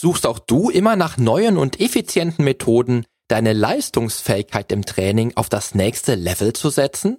Suchst 0.00 0.26
auch 0.26 0.38
du 0.38 0.70
immer 0.70 0.96
nach 0.96 1.18
neuen 1.18 1.58
und 1.58 1.78
effizienten 1.78 2.42
Methoden, 2.42 3.04
deine 3.28 3.52
Leistungsfähigkeit 3.52 4.72
im 4.72 4.86
Training 4.86 5.32
auf 5.34 5.50
das 5.50 5.74
nächste 5.74 6.14
Level 6.14 6.54
zu 6.54 6.70
setzen? 6.70 7.18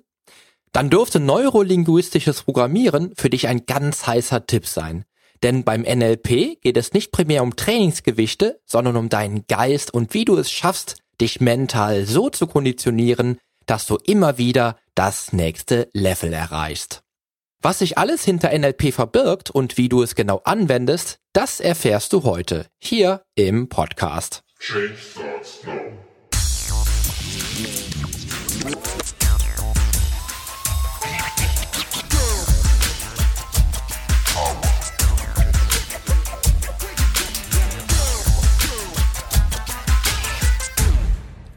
Dann 0.71 0.89
dürfte 0.89 1.19
neurolinguistisches 1.19 2.41
Programmieren 2.41 3.13
für 3.15 3.29
dich 3.29 3.47
ein 3.47 3.67
ganz 3.67 4.07
heißer 4.07 4.47
Tipp 4.47 4.65
sein. 4.65 5.05
Denn 5.43 5.63
beim 5.63 5.81
NLP 5.81 6.59
geht 6.59 6.75
es 6.75 6.93
nicht 6.93 7.11
primär 7.11 7.43
um 7.43 7.55
Trainingsgewichte, 7.55 8.59
sondern 8.65 8.97
um 8.97 9.09
deinen 9.09 9.45
Geist 9.45 9.93
und 9.93 10.15
wie 10.15 10.25
du 10.25 10.35
es 10.37 10.49
schaffst, 10.49 11.03
dich 11.21 11.39
mental 11.39 12.07
so 12.07 12.31
zu 12.31 12.47
konditionieren, 12.47 13.37
dass 13.67 13.85
du 13.85 13.99
immer 14.03 14.39
wieder 14.39 14.75
das 14.95 15.33
nächste 15.33 15.87
Level 15.93 16.33
erreichst. 16.33 17.03
Was 17.63 17.77
sich 17.77 17.95
alles 17.99 18.25
hinter 18.25 18.57
NLP 18.57 18.91
verbirgt 18.91 19.51
und 19.51 19.77
wie 19.77 19.87
du 19.87 20.01
es 20.01 20.15
genau 20.15 20.41
anwendest, 20.45 21.19
das 21.31 21.59
erfährst 21.59 22.11
du 22.11 22.23
heute 22.23 22.65
hier 22.79 23.21
im 23.35 23.69
Podcast. 23.69 24.43
Change 24.57 24.97
starts 24.97 25.63
now. 25.63 25.81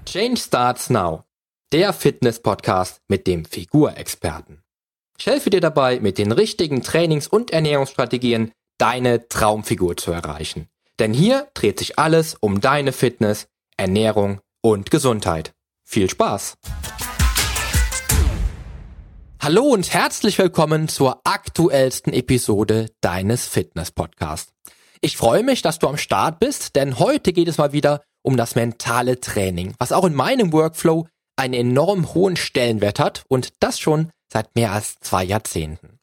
Change 0.07 0.37
Starts 0.41 0.91
Now, 0.91 1.25
der 1.73 1.93
Fitness-Podcast 1.93 3.01
mit 3.09 3.27
dem 3.27 3.45
Figurexperten. 3.45 4.64
Ich 5.17 5.27
helfe 5.27 5.49
dir 5.49 5.61
dabei, 5.61 6.01
mit 6.01 6.19
den 6.19 6.33
richtigen 6.33 6.83
Trainings- 6.83 7.29
und 7.29 7.53
Ernährungsstrategien 7.53 8.51
deine 8.79 9.29
Traumfigur 9.29 9.97
zu 9.97 10.11
erreichen. 10.11 10.67
Denn 10.99 11.15
hier 11.15 11.47
dreht 11.55 11.79
sich 11.79 11.99
alles 12.01 12.35
um 12.41 12.61
deine 12.61 12.93
Fitness, 12.93 13.47
Ernährung 13.77 14.41
und 14.61 14.91
Gesundheit. 14.91 15.53
Viel 15.85 16.11
Spaß! 16.11 16.55
Hallo 19.41 19.63
und 19.63 19.93
herzlich 19.93 20.37
willkommen 20.39 20.89
zur 20.89 21.21
aktuellsten 21.25 22.13
Episode 22.13 22.91
deines 23.01 23.47
Fitness-Podcasts. 23.47 24.53
Ich 25.01 25.17
freue 25.17 25.45
mich, 25.45 25.63
dass 25.63 25.79
du 25.79 25.87
am 25.87 25.97
Start 25.97 26.41
bist, 26.41 26.75
denn 26.75 26.99
heute 26.99 27.33
geht 27.33 27.47
es 27.47 27.59
mal 27.59 27.73
wieder 27.73 28.03
um 28.23 28.37
das 28.37 28.57
mentale 28.57 29.21
Training, 29.21 29.75
was 29.79 29.93
auch 29.93 30.05
in 30.07 30.15
meinem 30.15 30.53
Workflow 30.53 31.07
einen 31.37 31.55
enorm 31.55 32.15
hohen 32.15 32.37
Stellenwert 32.37 32.99
hat 32.99 33.25
und 33.29 33.53
das 33.61 33.79
schon 33.79 34.11
seit 34.33 34.55
mehr 34.55 34.73
als 34.73 34.97
zwei 35.01 35.25
Jahrzehnten. 35.25 35.99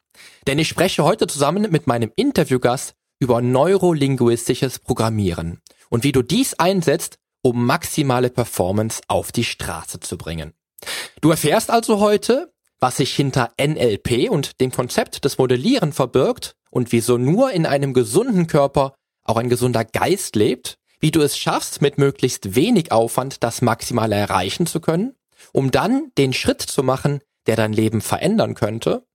Denn 0.46 0.58
ich 0.58 0.68
spreche 0.68 1.04
heute 1.04 1.26
zusammen 1.26 1.70
mit 1.70 1.86
meinem 1.86 2.12
Interviewgast 2.16 2.94
über 3.18 3.40
neurolinguistisches 3.40 4.78
Programmieren 4.78 5.60
und 5.90 6.04
wie 6.04 6.12
du 6.12 6.22
dies 6.22 6.54
einsetzt, 6.54 7.16
um 7.42 7.64
maximale 7.64 8.30
Performance 8.30 9.00
auf 9.08 9.32
die 9.32 9.44
Straße 9.44 10.00
zu 10.00 10.16
bringen. 10.16 10.52
Du 11.20 11.30
erfährst 11.30 11.70
also 11.70 12.00
heute, 12.00 12.52
was 12.80 12.96
sich 12.96 13.14
hinter 13.14 13.52
NLP 13.60 14.30
und 14.30 14.60
dem 14.60 14.72
Konzept 14.72 15.24
des 15.24 15.38
Modellieren 15.38 15.92
verbirgt 15.92 16.54
und 16.70 16.92
wieso 16.92 17.18
nur 17.18 17.52
in 17.52 17.66
einem 17.66 17.94
gesunden 17.94 18.46
Körper 18.46 18.94
auch 19.24 19.36
ein 19.36 19.48
gesunder 19.48 19.84
Geist 19.84 20.34
lebt 20.34 20.78
wie 21.02 21.10
du 21.10 21.20
es 21.20 21.36
schaffst, 21.36 21.82
mit 21.82 21.98
möglichst 21.98 22.54
wenig 22.54 22.92
Aufwand 22.92 23.42
das 23.42 23.60
Maximale 23.60 24.14
erreichen 24.14 24.66
zu 24.66 24.80
können, 24.80 25.16
um 25.52 25.70
dann 25.70 26.10
den 26.18 26.32
Schritt 26.32 26.62
zu 26.62 26.82
machen, 26.82 27.20
der 27.46 27.56
dein 27.56 27.72
Leben 27.72 28.00
verändern 28.00 28.54
könnte, 28.54 29.06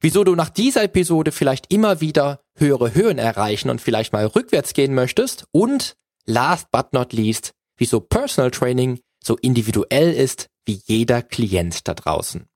wieso 0.00 0.24
du 0.24 0.34
nach 0.34 0.50
dieser 0.50 0.84
Episode 0.84 1.32
vielleicht 1.32 1.72
immer 1.72 2.00
wieder 2.00 2.42
höhere 2.56 2.94
Höhen 2.94 3.18
erreichen 3.18 3.70
und 3.70 3.80
vielleicht 3.80 4.12
mal 4.12 4.26
rückwärts 4.26 4.72
gehen 4.72 4.94
möchtest 4.94 5.44
und 5.52 5.96
last 6.26 6.70
but 6.70 6.92
not 6.92 7.12
least, 7.12 7.52
wieso 7.76 8.00
Personal 8.00 8.50
Training 8.50 9.00
so 9.22 9.36
individuell 9.36 10.12
ist 10.12 10.48
wie 10.64 10.80
jeder 10.84 11.22
Klient 11.22 11.88
da 11.88 11.94
draußen. 11.94 12.46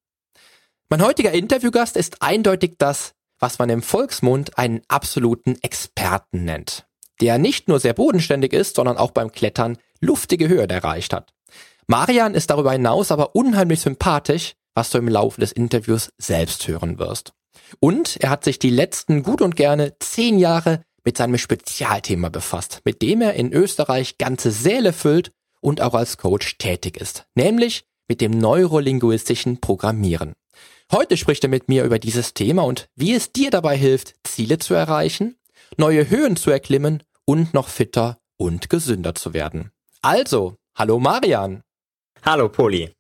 Mein 0.89 1.03
heutiger 1.03 1.33
Interviewgast 1.33 1.97
ist 1.97 2.23
eindeutig 2.23 2.75
das, 2.78 3.12
was 3.39 3.59
man 3.59 3.69
im 3.71 3.83
Volksmund 3.83 4.59
einen 4.59 4.83
absoluten 4.89 5.56
Experten 5.62 6.44
nennt 6.44 6.87
der 7.21 7.39
nicht 7.39 7.69
nur 7.69 7.81
sehr 7.81 7.94
bodenständig 7.94 8.53
ist, 8.53 8.77
sondern 8.77 8.97
auch 8.97 9.11
beim 9.11 9.33
Klettern 9.33 9.78
luftige 10.00 10.49
Höhen 10.49 10.71
erreicht 10.71 11.12
hat. 11.12 11.33
Marian 11.87 12.34
ist 12.34 12.50
darüber 12.50 12.72
hinaus 12.72 13.11
aber 13.11 13.34
unheimlich 13.34 13.81
sympathisch, 13.81 14.55
was 14.75 14.91
du 14.91 14.99
im 14.99 15.09
Laufe 15.09 15.41
des 15.41 15.53
Interviews 15.53 16.11
selbst 16.19 16.67
hören 16.67 16.99
wirst. 16.99 17.33
Und 17.81 18.17
er 18.17 18.31
hat 18.31 18.45
sich 18.45 18.59
die 18.59 18.71
letzten 18.71 19.22
gut 19.22 19.41
und 19.41 19.56
gerne 19.56 19.97
zehn 19.99 20.39
Jahre 20.39 20.83
mit 21.05 21.17
seinem 21.17 21.39
Spezialthema 21.39 22.28
befasst, 22.28 22.81
mit 22.84 23.03
dem 23.03 23.21
er 23.21 23.34
in 23.34 23.53
Österreich 23.53 24.19
ganze 24.19 24.50
Säle 24.50 24.93
füllt 24.93 25.31
und 25.61 25.81
auch 25.81 25.94
als 25.94 26.17
Coach 26.17 26.59
tätig 26.59 26.97
ist, 26.97 27.27
nämlich 27.34 27.84
mit 28.09 28.21
dem 28.21 28.33
neurolinguistischen 28.33 29.61
Programmieren. 29.61 30.33
Heute 30.93 31.17
spricht 31.17 31.44
er 31.44 31.50
mit 31.50 31.69
mir 31.69 31.84
über 31.84 31.99
dieses 31.99 32.34
Thema 32.34 32.62
und 32.62 32.89
wie 32.97 33.15
es 33.15 33.33
dir 33.33 33.50
dabei 33.50 33.77
hilft, 33.77 34.15
Ziele 34.25 34.59
zu 34.59 34.75
erreichen 34.75 35.37
neue 35.77 36.09
Höhen 36.09 36.37
zu 36.37 36.50
erklimmen 36.50 37.03
und 37.25 37.55
noch 37.55 37.69
fitter 37.69 38.19
und 38.37 38.71
gesünder 38.71 39.15
zu 39.15 39.34
werden. 39.34 39.71
Also, 40.03 40.56
hallo 40.77 40.99
Marian. 40.99 41.62
Hallo 42.27 42.49
Poli. 42.49 42.91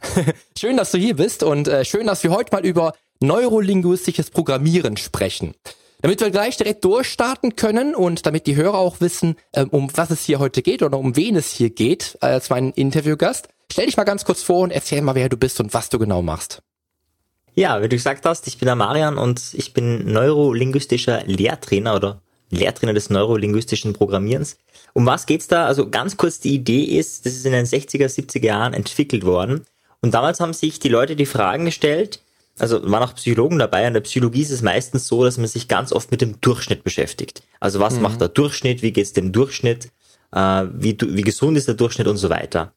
schön, 0.56 0.76
dass 0.76 0.92
du 0.92 0.98
hier 0.98 1.16
bist 1.16 1.42
und 1.42 1.66
äh, 1.66 1.84
schön, 1.84 2.06
dass 2.06 2.22
wir 2.22 2.30
heute 2.30 2.54
mal 2.54 2.64
über 2.64 2.92
neurolinguistisches 3.18 4.30
Programmieren 4.30 4.96
sprechen. 4.96 5.54
Damit 6.02 6.20
wir 6.20 6.30
gleich 6.30 6.56
direkt 6.56 6.84
durchstarten 6.84 7.56
können 7.56 7.96
und 7.96 8.26
damit 8.26 8.46
die 8.46 8.54
Hörer 8.54 8.78
auch 8.78 9.00
wissen, 9.00 9.34
ähm, 9.54 9.70
um 9.70 9.90
was 9.96 10.10
es 10.10 10.22
hier 10.22 10.38
heute 10.38 10.62
geht 10.62 10.84
oder 10.84 10.98
um 10.98 11.16
wen 11.16 11.34
es 11.34 11.50
hier 11.50 11.70
geht, 11.70 12.16
als 12.20 12.48
mein 12.48 12.70
Interviewgast, 12.70 13.48
stell 13.72 13.86
dich 13.86 13.96
mal 13.96 14.04
ganz 14.04 14.24
kurz 14.24 14.44
vor 14.44 14.60
und 14.60 14.70
erzähl 14.70 15.02
mal, 15.02 15.16
wer 15.16 15.28
du 15.28 15.36
bist 15.36 15.58
und 15.58 15.74
was 15.74 15.88
du 15.88 15.98
genau 15.98 16.22
machst. 16.22 16.62
Ja, 17.54 17.82
wie 17.82 17.88
du 17.88 17.96
gesagt 17.96 18.24
hast, 18.24 18.46
ich 18.46 18.58
bin 18.58 18.66
der 18.66 18.76
Marian 18.76 19.18
und 19.18 19.52
ich 19.52 19.74
bin 19.74 20.12
neurolinguistischer 20.12 21.24
Lehrtrainer 21.26 21.96
oder 21.96 22.22
Lehrtrainer 22.50 22.94
des 22.94 23.10
neurolinguistischen 23.10 23.92
Programmierens. 23.92 24.58
Um 24.92 25.06
was 25.06 25.26
geht's 25.26 25.48
da? 25.48 25.66
Also 25.66 25.88
ganz 25.88 26.16
kurz, 26.16 26.40
die 26.40 26.54
Idee 26.54 26.82
ist, 26.82 27.24
das 27.26 27.34
ist 27.34 27.46
in 27.46 27.52
den 27.52 27.66
60er, 27.66 28.06
70er 28.06 28.44
Jahren 28.44 28.74
entwickelt 28.74 29.24
worden. 29.24 29.64
Und 30.02 30.14
damals 30.14 30.40
haben 30.40 30.52
sich 30.52 30.78
die 30.78 30.88
Leute 30.88 31.16
die 31.16 31.26
Fragen 31.26 31.64
gestellt, 31.64 32.20
also 32.58 32.82
waren 32.90 33.02
auch 33.02 33.14
Psychologen 33.14 33.58
dabei. 33.58 33.86
In 33.86 33.94
der 33.94 34.00
Psychologie 34.00 34.42
ist 34.42 34.50
es 34.50 34.62
meistens 34.62 35.06
so, 35.06 35.24
dass 35.24 35.38
man 35.38 35.46
sich 35.46 35.68
ganz 35.68 35.92
oft 35.92 36.10
mit 36.10 36.20
dem 36.20 36.40
Durchschnitt 36.40 36.84
beschäftigt. 36.84 37.42
Also 37.58 37.80
was 37.80 37.94
mhm. 37.94 38.02
macht 38.02 38.20
der 38.20 38.28
Durchschnitt? 38.28 38.82
Wie 38.82 38.92
geht's 38.92 39.12
dem 39.12 39.32
Durchschnitt? 39.32 39.90
Äh, 40.32 40.66
wie, 40.72 40.96
wie 41.00 41.22
gesund 41.22 41.56
ist 41.56 41.68
der 41.68 41.74
Durchschnitt 41.74 42.06
und 42.06 42.18
so 42.18 42.28
weiter? 42.28 42.72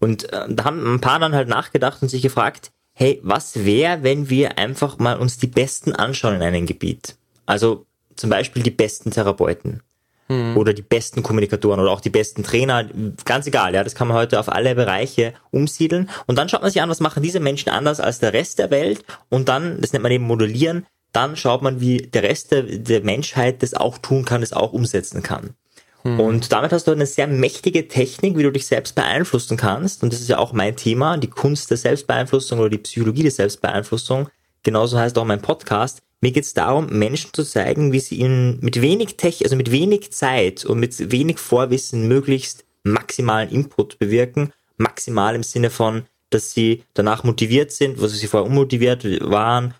Und 0.00 0.32
äh, 0.32 0.46
da 0.48 0.64
haben 0.64 0.94
ein 0.94 1.00
paar 1.00 1.20
dann 1.20 1.34
halt 1.34 1.48
nachgedacht 1.48 2.02
und 2.02 2.08
sich 2.08 2.22
gefragt, 2.22 2.72
hey, 2.94 3.20
was 3.22 3.64
wäre, 3.64 4.02
wenn 4.02 4.28
wir 4.28 4.58
einfach 4.58 4.98
mal 4.98 5.18
uns 5.18 5.38
die 5.38 5.46
Besten 5.46 5.92
anschauen 5.92 6.34
in 6.34 6.42
einem 6.42 6.66
Gebiet? 6.66 7.16
Also 7.46 7.86
zum 8.18 8.30
Beispiel 8.30 8.62
die 8.62 8.70
besten 8.70 9.10
Therapeuten 9.10 9.82
hm. 10.28 10.56
oder 10.56 10.74
die 10.74 10.82
besten 10.82 11.22
Kommunikatoren 11.22 11.80
oder 11.80 11.90
auch 11.90 12.00
die 12.00 12.10
besten 12.10 12.42
Trainer, 12.42 12.86
ganz 13.24 13.46
egal, 13.46 13.74
ja, 13.74 13.84
das 13.84 13.94
kann 13.94 14.08
man 14.08 14.16
heute 14.16 14.38
auf 14.38 14.48
alle 14.48 14.74
Bereiche 14.74 15.34
umsiedeln 15.50 16.10
und 16.26 16.36
dann 16.36 16.48
schaut 16.48 16.62
man 16.62 16.70
sich 16.70 16.82
an, 16.82 16.90
was 16.90 17.00
machen 17.00 17.22
diese 17.22 17.40
Menschen 17.40 17.70
anders 17.70 18.00
als 18.00 18.18
der 18.18 18.32
Rest 18.32 18.58
der 18.58 18.70
Welt 18.70 19.04
und 19.28 19.48
dann, 19.48 19.80
das 19.80 19.92
nennt 19.92 20.02
man 20.02 20.12
eben 20.12 20.24
modellieren, 20.24 20.86
dann 21.12 21.36
schaut 21.36 21.62
man, 21.62 21.80
wie 21.80 21.98
der 21.98 22.22
Rest 22.22 22.52
der, 22.52 22.62
der 22.62 23.02
Menschheit 23.02 23.62
das 23.62 23.74
auch 23.74 23.98
tun 23.98 24.24
kann, 24.24 24.42
das 24.42 24.52
auch 24.52 24.72
umsetzen 24.72 25.22
kann. 25.22 25.54
Hm. 26.02 26.20
Und 26.20 26.52
damit 26.52 26.72
hast 26.72 26.86
du 26.86 26.92
eine 26.92 27.06
sehr 27.06 27.26
mächtige 27.26 27.88
Technik, 27.88 28.36
wie 28.36 28.42
du 28.42 28.52
dich 28.52 28.66
selbst 28.66 28.94
beeinflussen 28.94 29.56
kannst. 29.56 30.02
Und 30.02 30.12
das 30.12 30.20
ist 30.20 30.28
ja 30.28 30.38
auch 30.38 30.52
mein 30.52 30.76
Thema, 30.76 31.16
die 31.16 31.30
Kunst 31.30 31.70
der 31.70 31.76
Selbstbeeinflussung 31.76 32.58
oder 32.58 32.70
die 32.70 32.78
Psychologie 32.78 33.22
der 33.22 33.32
Selbstbeeinflussung. 33.32 34.28
Genauso 34.62 34.98
heißt 34.98 35.18
auch 35.18 35.24
mein 35.24 35.42
Podcast. 35.42 36.02
Mir 36.20 36.32
geht 36.32 36.44
es 36.44 36.54
darum, 36.54 36.86
Menschen 36.86 37.32
zu 37.32 37.44
zeigen, 37.44 37.92
wie 37.92 38.00
sie 38.00 38.16
ihnen 38.16 38.58
mit 38.60 38.80
wenig 38.80 39.16
Tech, 39.16 39.42
also 39.44 39.54
mit 39.54 39.70
wenig 39.70 40.10
Zeit 40.12 40.64
und 40.64 40.80
mit 40.80 41.12
wenig 41.12 41.38
Vorwissen 41.38 42.08
möglichst 42.08 42.64
maximalen 42.82 43.50
Input 43.50 43.98
bewirken. 43.98 44.52
Maximal 44.76 45.34
im 45.34 45.42
Sinne 45.44 45.70
von, 45.70 46.04
dass 46.30 46.52
sie 46.52 46.82
danach 46.94 47.24
motiviert 47.24 47.70
sind, 47.70 48.00
wo 48.00 48.06
sie 48.06 48.26
vorher 48.26 48.48
unmotiviert 48.48 49.04
waren, 49.30 49.74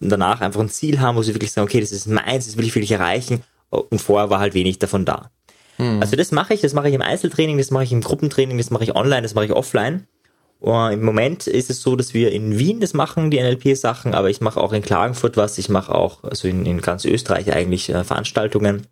danach 0.00 0.40
einfach 0.40 0.60
ein 0.60 0.68
Ziel 0.68 1.00
haben, 1.00 1.16
wo 1.16 1.22
sie 1.22 1.34
wirklich 1.34 1.52
sagen, 1.52 1.66
okay, 1.66 1.80
das 1.80 1.92
ist 1.92 2.06
meins, 2.06 2.46
das 2.46 2.56
will 2.56 2.66
ich 2.66 2.74
wirklich 2.74 2.92
erreichen. 2.92 3.42
Und 3.70 4.00
vorher 4.00 4.30
war 4.30 4.40
halt 4.40 4.54
wenig 4.54 4.78
davon 4.78 5.04
da. 5.04 5.30
Hm. 5.76 6.00
Also 6.00 6.16
das 6.16 6.30
mache 6.30 6.54
ich, 6.54 6.60
das 6.60 6.74
mache 6.74 6.88
ich 6.88 6.94
im 6.94 7.02
Einzeltraining, 7.02 7.58
das 7.58 7.70
mache 7.70 7.84
ich 7.84 7.92
im 7.92 8.00
Gruppentraining, 8.00 8.58
das 8.58 8.70
mache 8.70 8.84
ich 8.84 8.94
online, 8.94 9.22
das 9.22 9.34
mache 9.34 9.46
ich 9.46 9.52
offline. 9.52 10.06
Und 10.64 10.92
Im 10.92 11.04
Moment 11.04 11.46
ist 11.46 11.68
es 11.68 11.82
so, 11.82 11.94
dass 11.94 12.14
wir 12.14 12.32
in 12.32 12.58
Wien 12.58 12.80
das 12.80 12.94
machen, 12.94 13.30
die 13.30 13.38
NLP-Sachen, 13.38 14.14
aber 14.14 14.30
ich 14.30 14.40
mache 14.40 14.58
auch 14.58 14.72
in 14.72 14.80
Klagenfurt 14.80 15.36
was, 15.36 15.58
ich 15.58 15.68
mache 15.68 15.94
auch 15.94 16.24
also 16.24 16.48
in, 16.48 16.64
in 16.64 16.80
ganz 16.80 17.04
Österreich 17.04 17.52
eigentlich 17.52 17.90
äh, 17.90 18.02
Veranstaltungen 18.02 18.86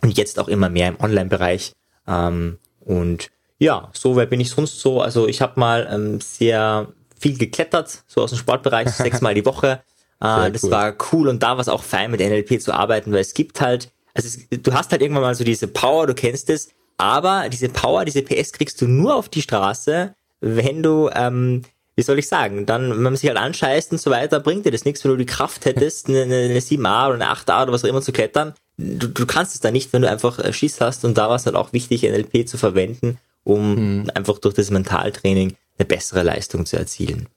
und 0.00 0.18
jetzt 0.18 0.40
auch 0.40 0.48
immer 0.48 0.68
mehr 0.68 0.88
im 0.88 0.98
Online-Bereich. 0.98 1.74
Ähm, 2.08 2.58
und 2.80 3.30
ja, 3.60 3.88
so 3.92 4.16
wer 4.16 4.26
bin 4.26 4.40
ich 4.40 4.50
sonst 4.50 4.80
so. 4.80 5.00
Also 5.00 5.28
ich 5.28 5.40
habe 5.40 5.60
mal 5.60 5.88
ähm, 5.92 6.20
sehr 6.20 6.88
viel 7.16 7.38
geklettert, 7.38 8.02
so 8.08 8.22
aus 8.22 8.30
dem 8.30 8.38
Sportbereich, 8.38 8.90
sechsmal 8.90 9.34
die 9.34 9.46
Woche. 9.46 9.80
Äh, 10.24 10.52
das 10.52 10.62
cool. 10.62 10.70
war 10.70 10.94
cool 11.12 11.26
und 11.26 11.42
da 11.42 11.54
war 11.54 11.58
es 11.58 11.68
auch 11.68 11.82
fein 11.82 12.12
mit 12.12 12.20
NLP 12.20 12.62
zu 12.62 12.72
arbeiten, 12.72 13.10
weil 13.10 13.18
es 13.18 13.34
gibt 13.34 13.60
halt 13.60 13.90
Also 14.14 14.28
es, 14.28 14.62
du 14.62 14.72
hast 14.72 14.92
halt 14.92 15.02
irgendwann 15.02 15.24
mal 15.24 15.34
so 15.34 15.42
diese 15.42 15.66
Power, 15.66 16.06
du 16.06 16.14
kennst 16.14 16.48
es, 16.48 16.68
aber 16.96 17.48
diese 17.48 17.68
Power, 17.68 18.04
diese 18.04 18.22
PS 18.22 18.52
kriegst 18.52 18.80
du 18.80 18.86
nur 18.86 19.16
auf 19.16 19.28
die 19.28 19.42
Straße, 19.42 20.14
wenn 20.42 20.82
du, 20.82 21.08
ähm, 21.14 21.62
wie 21.94 22.02
soll 22.02 22.18
ich 22.18 22.28
sagen, 22.28 22.66
dann, 22.66 22.90
wenn 22.90 23.02
man 23.02 23.16
sich 23.16 23.28
halt 23.28 23.38
anscheißt 23.38 23.92
und 23.92 24.00
so 24.00 24.10
weiter, 24.10 24.40
bringt 24.40 24.66
dir 24.66 24.72
das 24.72 24.84
nichts, 24.84 25.04
wenn 25.04 25.12
du 25.12 25.16
die 25.16 25.26
Kraft 25.26 25.64
hättest, 25.64 26.08
eine, 26.08 26.22
eine 26.22 26.58
7a 26.58 27.06
oder 27.06 27.14
eine 27.14 27.32
8a 27.32 27.62
oder 27.62 27.72
was 27.72 27.84
auch 27.84 27.88
immer 27.88 28.02
zu 28.02 28.12
klettern. 28.12 28.54
Du, 28.76 29.08
du 29.08 29.26
kannst 29.26 29.54
es 29.54 29.60
da 29.60 29.70
nicht, 29.70 29.92
wenn 29.92 30.02
du 30.02 30.10
einfach 30.10 30.38
äh, 30.38 30.52
Schiss 30.52 30.80
hast 30.80 31.04
und 31.04 31.16
da 31.16 31.28
war 31.28 31.36
es 31.36 31.46
halt 31.46 31.56
auch 31.56 31.72
wichtig, 31.72 32.02
NLP 32.02 32.48
zu 32.48 32.58
verwenden, 32.58 33.18
um 33.44 33.76
hm. 33.76 34.10
einfach 34.14 34.38
durch 34.38 34.54
das 34.54 34.70
Mentaltraining 34.70 35.54
eine 35.78 35.86
bessere 35.86 36.22
Leistung 36.22 36.66
zu 36.66 36.76
erzielen. 36.76 37.28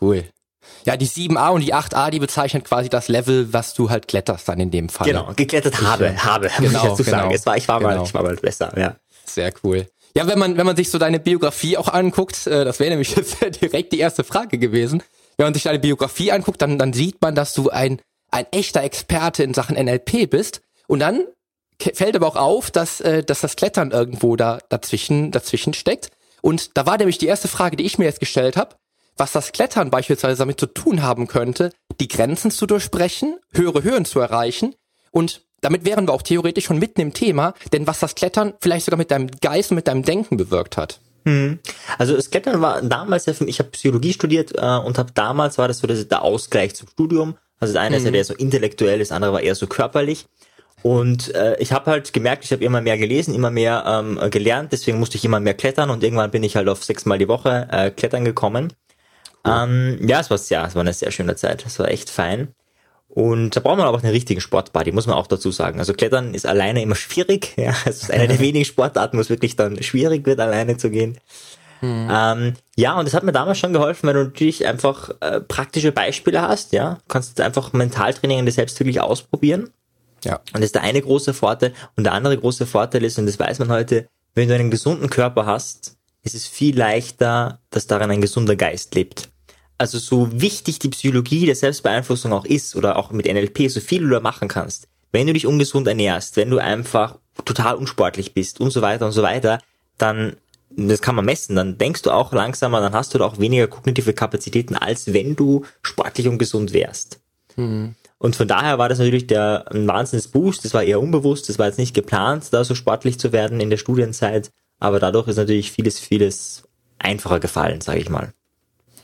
Cool. 0.00 0.24
Ja, 0.84 0.96
die 0.96 1.06
7a 1.06 1.50
und 1.50 1.60
die 1.60 1.74
8a, 1.74 2.10
die 2.10 2.18
bezeichnen 2.18 2.64
quasi 2.64 2.88
das 2.88 3.08
Level, 3.08 3.52
was 3.52 3.74
du 3.74 3.90
halt 3.90 4.08
kletterst 4.08 4.48
dann 4.48 4.60
in 4.60 4.70
dem 4.70 4.88
Fall. 4.88 5.06
Genau, 5.06 5.32
geklettert 5.34 5.80
habe, 5.82 6.16
habe, 6.24 6.50
genau, 6.58 6.60
muss 6.60 6.72
ich 6.72 6.88
dazu 6.88 7.04
genau, 7.04 7.16
sagen. 7.18 7.34
Es 7.34 7.46
war, 7.46 7.56
ich 7.56 7.68
war 7.68 7.80
genau. 7.80 7.96
mal, 7.96 8.04
ich 8.04 8.14
war 8.14 8.22
mal 8.22 8.36
besser, 8.36 8.72
ja. 8.78 8.96
Sehr 9.24 9.52
cool. 9.62 9.86
Ja, 10.14 10.26
wenn 10.26 10.38
man, 10.38 10.56
wenn 10.56 10.66
man 10.66 10.76
sich 10.76 10.90
so 10.90 10.98
deine 10.98 11.20
Biografie 11.20 11.76
auch 11.76 11.88
anguckt, 11.88 12.46
äh, 12.46 12.64
das 12.64 12.80
wäre 12.80 12.90
nämlich 12.90 13.14
jetzt 13.16 13.38
direkt 13.60 13.92
die 13.92 13.98
erste 13.98 14.24
Frage 14.24 14.58
gewesen. 14.58 15.02
Wenn 15.36 15.46
man 15.46 15.54
sich 15.54 15.62
deine 15.62 15.78
Biografie 15.78 16.32
anguckt, 16.32 16.60
dann, 16.62 16.78
dann 16.78 16.92
sieht 16.92 17.22
man, 17.22 17.34
dass 17.34 17.54
du 17.54 17.70
ein, 17.70 18.00
ein 18.30 18.46
echter 18.50 18.82
Experte 18.82 19.42
in 19.42 19.54
Sachen 19.54 19.76
NLP 19.76 20.28
bist. 20.28 20.60
Und 20.86 21.00
dann 21.00 21.24
fällt 21.94 22.16
aber 22.16 22.26
auch 22.26 22.36
auf, 22.36 22.70
dass, 22.70 23.00
äh, 23.00 23.22
dass 23.22 23.40
das 23.40 23.56
Klettern 23.56 23.90
irgendwo 23.92 24.36
da 24.36 24.58
dazwischen, 24.68 25.30
dazwischen 25.30 25.74
steckt. 25.74 26.10
Und 26.42 26.76
da 26.76 26.86
war 26.86 26.98
nämlich 26.98 27.18
die 27.18 27.26
erste 27.26 27.48
Frage, 27.48 27.76
die 27.76 27.84
ich 27.84 27.98
mir 27.98 28.04
jetzt 28.04 28.20
gestellt 28.20 28.56
habe, 28.56 28.76
was 29.16 29.32
das 29.32 29.52
Klettern 29.52 29.90
beispielsweise 29.90 30.38
damit 30.38 30.58
zu 30.58 30.66
tun 30.66 31.02
haben 31.02 31.26
könnte, 31.26 31.72
die 32.00 32.08
Grenzen 32.08 32.50
zu 32.50 32.66
durchbrechen, 32.66 33.38
höhere 33.52 33.82
Höhen 33.82 34.04
zu 34.04 34.18
erreichen 34.18 34.74
und 35.10 35.42
damit 35.60 35.84
wären 35.84 36.06
wir 36.06 36.12
auch 36.12 36.22
theoretisch 36.22 36.64
schon 36.64 36.78
mitten 36.78 37.00
im 37.00 37.12
Thema, 37.12 37.54
denn 37.72 37.86
was 37.86 38.00
das 38.00 38.14
Klettern 38.14 38.54
vielleicht 38.60 38.86
sogar 38.86 38.98
mit 38.98 39.10
deinem 39.10 39.28
Geist 39.40 39.70
und 39.70 39.76
mit 39.76 39.88
deinem 39.88 40.02
Denken 40.02 40.36
bewirkt 40.36 40.76
hat. 40.76 41.00
Hm. 41.24 41.58
Also 41.98 42.16
das 42.16 42.30
Klettern 42.30 42.62
war 42.62 42.80
damals 42.82 43.26
ja 43.26 43.34
für 43.34 43.44
mich, 43.44 43.56
ich 43.56 43.58
habe 43.58 43.70
Psychologie 43.70 44.12
studiert 44.12 44.52
äh, 44.56 44.78
und 44.78 44.98
habe 44.98 45.12
damals 45.14 45.58
war 45.58 45.68
das 45.68 45.78
so 45.78 45.86
dass 45.86 46.06
der 46.06 46.22
Ausgleich 46.22 46.74
zum 46.74 46.88
Studium. 46.88 47.36
Also 47.58 47.74
das 47.74 47.82
eine 47.82 47.96
mhm. 47.96 47.98
ist 47.98 48.04
ja 48.06 48.10
der 48.10 48.24
so 48.24 48.34
intellektuell, 48.34 48.98
das 48.98 49.12
andere 49.12 49.32
war 49.34 49.42
eher 49.42 49.54
so 49.54 49.66
körperlich. 49.66 50.26
Und 50.82 51.34
äh, 51.34 51.58
ich 51.58 51.72
habe 51.72 51.90
halt 51.90 52.14
gemerkt, 52.14 52.44
ich 52.44 52.52
habe 52.52 52.64
immer 52.64 52.80
mehr 52.80 52.96
gelesen, 52.96 53.34
immer 53.34 53.50
mehr 53.50 53.84
ähm, 53.86 54.18
gelernt, 54.30 54.72
deswegen 54.72 54.98
musste 54.98 55.18
ich 55.18 55.24
immer 55.26 55.38
mehr 55.38 55.52
klettern 55.52 55.90
und 55.90 56.02
irgendwann 56.02 56.30
bin 56.30 56.42
ich 56.42 56.56
halt 56.56 56.68
auf 56.68 56.82
sechsmal 56.82 57.18
die 57.18 57.28
Woche 57.28 57.68
äh, 57.70 57.90
klettern 57.90 58.24
gekommen. 58.24 58.72
Cool. 59.46 59.52
Ähm, 59.54 60.08
ja, 60.08 60.20
es 60.20 60.30
war 60.30 60.38
ja, 60.48 60.66
es 60.66 60.74
war 60.74 60.80
eine 60.80 60.92
sehr 60.92 61.10
schöne 61.10 61.36
Zeit. 61.36 61.64
Es 61.66 61.78
war 61.78 61.88
echt 61.88 62.08
fein. 62.10 62.54
Und 63.12 63.56
da 63.56 63.60
braucht 63.60 63.76
man 63.76 63.86
aber 63.86 63.98
auch 63.98 64.02
einen 64.02 64.12
richtigen 64.12 64.40
Sportbody, 64.40 64.92
muss 64.92 65.08
man 65.08 65.16
auch 65.16 65.26
dazu 65.26 65.50
sagen. 65.50 65.80
Also 65.80 65.94
Klettern 65.94 66.32
ist 66.32 66.46
alleine 66.46 66.80
immer 66.80 66.94
schwierig. 66.94 67.54
Ja, 67.60 67.74
es 67.84 68.04
ist 68.04 68.10
eine 68.10 68.28
der 68.28 68.38
wenigen 68.38 68.64
Sportarten, 68.64 69.16
wo 69.16 69.20
es 69.20 69.28
wirklich 69.28 69.56
dann 69.56 69.82
schwierig 69.82 70.24
wird, 70.26 70.38
alleine 70.40 70.76
zu 70.76 70.90
gehen. 70.90 71.18
Hm. 71.80 72.08
Ähm, 72.10 72.54
ja, 72.76 72.98
und 72.98 73.06
das 73.06 73.14
hat 73.14 73.24
mir 73.24 73.32
damals 73.32 73.58
schon 73.58 73.72
geholfen, 73.72 74.06
weil 74.06 74.14
du 74.14 74.24
natürlich 74.24 74.66
einfach 74.66 75.10
äh, 75.20 75.40
praktische 75.40 75.92
Beispiele 75.92 76.40
hast. 76.40 76.72
Ja, 76.72 76.94
du 76.94 77.08
kannst 77.08 77.40
einfach 77.40 77.72
Mentaltraining 77.72 78.38
in 78.38 78.46
dir 78.46 78.52
selbst 78.52 78.78
wirklich 78.78 79.00
ausprobieren. 79.00 79.70
Ja. 80.24 80.36
Und 80.52 80.60
das 80.60 80.66
ist 80.66 80.74
der 80.76 80.82
eine 80.82 81.02
große 81.02 81.34
Vorteil. 81.34 81.72
Und 81.96 82.04
der 82.04 82.12
andere 82.12 82.38
große 82.38 82.66
Vorteil 82.66 83.02
ist, 83.02 83.18
und 83.18 83.26
das 83.26 83.38
weiß 83.38 83.58
man 83.58 83.70
heute, 83.70 84.06
wenn 84.34 84.48
du 84.48 84.54
einen 84.54 84.70
gesunden 84.70 85.10
Körper 85.10 85.46
hast, 85.46 85.96
ist 86.22 86.34
es 86.34 86.46
viel 86.46 86.78
leichter, 86.78 87.60
dass 87.70 87.86
darin 87.86 88.10
ein 88.10 88.20
gesunder 88.20 88.54
Geist 88.54 88.94
lebt 88.94 89.30
also 89.80 89.98
so 89.98 90.28
wichtig 90.30 90.78
die 90.78 90.90
Psychologie 90.90 91.46
der 91.46 91.54
Selbstbeeinflussung 91.54 92.34
auch 92.34 92.44
ist 92.44 92.76
oder 92.76 92.96
auch 92.96 93.12
mit 93.12 93.24
NLP, 93.24 93.70
so 93.70 93.80
viel 93.80 94.02
du 94.02 94.10
da 94.10 94.20
machen 94.20 94.46
kannst, 94.46 94.86
wenn 95.10 95.26
du 95.26 95.32
dich 95.32 95.46
ungesund 95.46 95.88
ernährst, 95.88 96.36
wenn 96.36 96.50
du 96.50 96.58
einfach 96.58 97.16
total 97.46 97.76
unsportlich 97.76 98.34
bist 98.34 98.60
und 98.60 98.72
so 98.72 98.82
weiter 98.82 99.06
und 99.06 99.12
so 99.12 99.22
weiter, 99.22 99.58
dann, 99.96 100.36
das 100.68 101.00
kann 101.00 101.14
man 101.14 101.24
messen, 101.24 101.56
dann 101.56 101.78
denkst 101.78 102.02
du 102.02 102.10
auch 102.10 102.34
langsamer, 102.34 102.82
dann 102.82 102.92
hast 102.92 103.14
du 103.14 103.18
da 103.18 103.24
auch 103.24 103.38
weniger 103.38 103.68
kognitive 103.68 104.12
Kapazitäten, 104.12 104.76
als 104.76 105.14
wenn 105.14 105.34
du 105.34 105.64
sportlich 105.80 106.28
und 106.28 106.36
gesund 106.36 106.74
wärst. 106.74 107.18
Mhm. 107.56 107.94
Und 108.18 108.36
von 108.36 108.46
daher 108.46 108.76
war 108.76 108.90
das 108.90 108.98
natürlich 108.98 109.28
der 109.28 109.64
ein 109.72 109.88
Wahnsinnsboost, 109.88 110.62
das 110.62 110.74
war 110.74 110.82
eher 110.82 111.00
unbewusst, 111.00 111.48
das 111.48 111.58
war 111.58 111.68
jetzt 111.68 111.78
nicht 111.78 111.94
geplant, 111.94 112.48
da 112.52 112.64
so 112.64 112.74
sportlich 112.74 113.18
zu 113.18 113.32
werden 113.32 113.60
in 113.60 113.70
der 113.70 113.78
Studienzeit, 113.78 114.50
aber 114.78 115.00
dadurch 115.00 115.26
ist 115.28 115.36
natürlich 115.36 115.72
vieles, 115.72 115.98
vieles 115.98 116.64
einfacher 116.98 117.40
gefallen, 117.40 117.80
sage 117.80 118.00
ich 118.00 118.10
mal. 118.10 118.34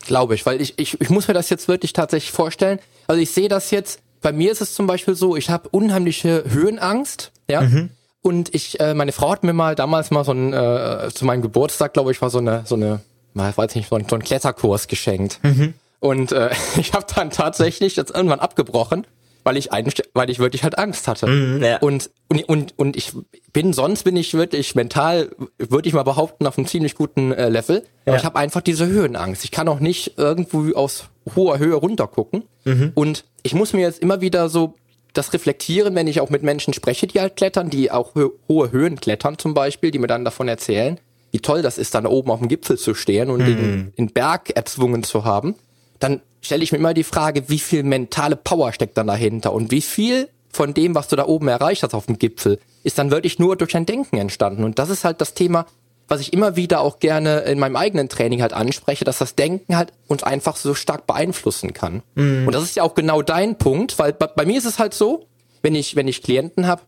Glaube 0.07 0.35
ich, 0.35 0.47
weil 0.47 0.61
ich, 0.61 0.79
ich, 0.79 1.01
ich 1.01 1.11
muss 1.11 1.29
mir 1.29 1.35
das 1.35 1.51
jetzt 1.51 1.69
wirklich 1.69 1.93
tatsächlich 1.93 2.33
vorstellen. 2.33 2.79
Also 3.07 3.21
ich 3.21 3.31
sehe 3.31 3.49
das 3.49 3.71
jetzt, 3.71 4.01
bei 4.23 4.33
mir 4.33 4.53
ist 4.53 4.61
es 4.61 4.75
zum 4.75 4.87
Beispiel 4.87 5.15
so, 5.15 5.37
ich 5.37 5.51
habe 5.51 5.69
unheimliche 5.69 6.45
Höhenangst, 6.49 7.33
ja. 7.49 7.63
Mhm. 7.63 7.91
Und 8.23 8.55
ich, 8.55 8.81
äh, 8.81 8.93
meine 8.95 9.13
Frau 9.13 9.31
hat 9.31 9.45
mir 9.45 9.53
mal 9.53 9.77
damals 9.77 10.11
mal 10.11 10.25
so 10.25 10.33
ein, 10.33 10.53
äh, 10.53 11.11
zu 11.15 11.25
meinem 11.25 11.43
Geburtstag, 11.43 11.93
glaube 11.93 12.11
ich, 12.11 12.21
war 12.21 12.31
so 12.31 12.39
eine, 12.39 12.63
so 12.65 12.75
eine, 12.75 13.01
ich 13.35 13.57
weiß 13.57 13.75
nicht, 13.77 13.89
so 13.89 13.95
ein, 13.95 14.07
so 14.09 14.17
ein 14.17 14.23
Kletterkurs 14.23 14.89
geschenkt. 14.89 15.39
Mhm. 15.43 15.75
Und 16.01 16.33
äh, 16.33 16.51
ich 16.77 16.93
habe 16.93 17.07
dann 17.15 17.31
tatsächlich 17.31 17.95
jetzt 17.95 18.15
irgendwann 18.15 18.41
abgebrochen, 18.41 19.07
weil 19.47 19.57
ich 19.57 19.73
ein, 19.73 19.89
weil 20.13 20.29
ich 20.29 20.41
wirklich 20.41 20.65
halt 20.65 20.77
Angst 20.77 21.07
hatte. 21.07 21.29
Mm, 21.29 21.63
ja. 21.63 21.79
Und 21.79 22.11
und 22.27 22.43
und 22.49 22.75
und 22.77 22.97
ich 22.97 23.13
bin 23.53 23.73
sonst 23.73 24.03
bin 24.03 24.17
ich 24.17 24.35
wirklich 24.35 24.75
mental 24.75 25.31
würde 25.57 25.89
ich 25.89 25.95
mal 25.95 26.03
behaupten 26.03 26.49
auf 26.49 26.59
einem 26.59 26.67
ziemlich 26.67 26.97
guten 26.97 27.31
äh, 27.31 27.49
Level. 27.49 27.77
Ja. 27.77 27.85
Aber 28.07 28.17
ich 28.17 28.25
habe 28.25 28.37
einfach 28.41 28.61
diese 28.61 28.87
Höhenangst. 28.89 29.45
Ich 29.45 29.53
kann 29.53 29.69
auch 29.69 29.79
nicht 29.79 30.19
irgendwo 30.19 30.73
aus 30.75 31.05
hoher 31.37 31.61
Höhe 31.61 31.77
runtergucken. 31.77 32.43
Mhm. 32.65 32.91
Und 32.97 33.25
ich 33.45 33.55
muss 33.55 33.73
mir 33.73 33.83
jetzt 33.83 34.01
immer 34.01 34.21
wieder 34.21 34.49
so 34.49 34.75
das 35.13 35.33
reflektieren, 35.33 35.95
wenn 35.95 36.09
ich 36.09 36.21
auch 36.21 36.29
mit 36.29 36.43
Menschen 36.43 36.75
spreche, 36.75 37.07
die 37.07 37.21
halt 37.21 37.37
klettern, 37.37 37.71
die 37.71 37.93
auch 37.93 38.17
hohe 38.49 38.73
Höhen 38.73 39.01
klettern 39.01 39.39
zum 39.39 39.55
Beispiel, 39.55 39.93
die 39.93 40.01
mir 40.01 40.09
dann 40.09 40.25
davon 40.25 40.49
erzählen, 40.49 40.99
wie 41.31 41.39
toll 41.39 41.63
das 41.63 41.79
ist, 41.79 41.95
dann 41.95 42.05
oben 42.05 42.33
auf 42.33 42.41
dem 42.41 42.49
Gipfel 42.49 42.77
zu 42.77 42.95
stehen 42.95 43.31
und 43.31 43.43
mhm. 43.43 43.47
den, 43.47 43.93
den 43.97 44.07
Berg 44.09 44.51
erzwungen 44.57 45.05
zu 45.05 45.25
haben 45.25 45.55
dann 45.99 46.21
stelle 46.47 46.63
ich 46.63 46.73
mir 46.73 46.79
immer 46.79 46.95
die 46.95 47.05
Frage, 47.05 47.49
wie 47.49 47.59
viel 47.59 47.83
mentale 47.83 48.37
Power 48.37 48.73
steckt 48.73 48.97
dann 48.97 49.07
dahinter 49.07 49.53
und 49.53 49.71
wie 49.71 49.83
viel 49.83 50.29
von 50.51 50.73
dem, 50.73 50.95
was 50.95 51.09
du 51.09 51.17
da 51.17 51.27
oben 51.27 51.49
erreicht 51.49 51.83
hast 51.83 51.95
auf 51.95 52.07
dem 52.07 52.19
Gipfel, 52.19 52.59
ist 52.83 52.99
dann 52.99 53.11
wirklich 53.11 53.39
nur 53.39 53.57
durch 53.57 53.73
dein 53.73 53.85
Denken 53.87 54.17
entstanden. 54.17 54.65
Und 54.65 54.79
das 54.79 54.89
ist 54.89 55.05
halt 55.05 55.21
das 55.21 55.35
Thema, 55.35 55.67
was 56.09 56.21
ich 56.21 56.33
immer 56.33 56.57
wieder 56.57 56.81
auch 56.81 56.99
gerne 56.99 57.41
in 57.41 57.59
meinem 57.59 57.77
eigenen 57.77 58.09
Training 58.09 58.41
halt 58.41 58.53
anspreche, 58.53 59.05
dass 59.05 59.19
das 59.19 59.35
Denken 59.35 59.77
halt 59.77 59.93
uns 60.07 60.23
einfach 60.23 60.57
so 60.57 60.75
stark 60.75 61.07
beeinflussen 61.07 61.73
kann. 61.75 62.03
Mhm. 62.15 62.47
Und 62.47 62.55
das 62.55 62.63
ist 62.63 62.77
ja 62.77 62.85
auch 62.85 62.95
genau 62.95 63.23
dein 63.23 63.59
Punkt, 63.59 63.99
weil 63.99 64.13
bei, 64.13 64.29
bei 64.29 64.47
mir 64.47 64.57
ist 64.57 64.67
es 64.67 64.79
halt 64.79 64.95
so, 64.95 65.27
wenn 65.63 65.75
ich, 65.75 65.97
wenn 65.97 66.09
ich 66.09 66.23
Klienten 66.23 66.67
habe, 66.67 66.83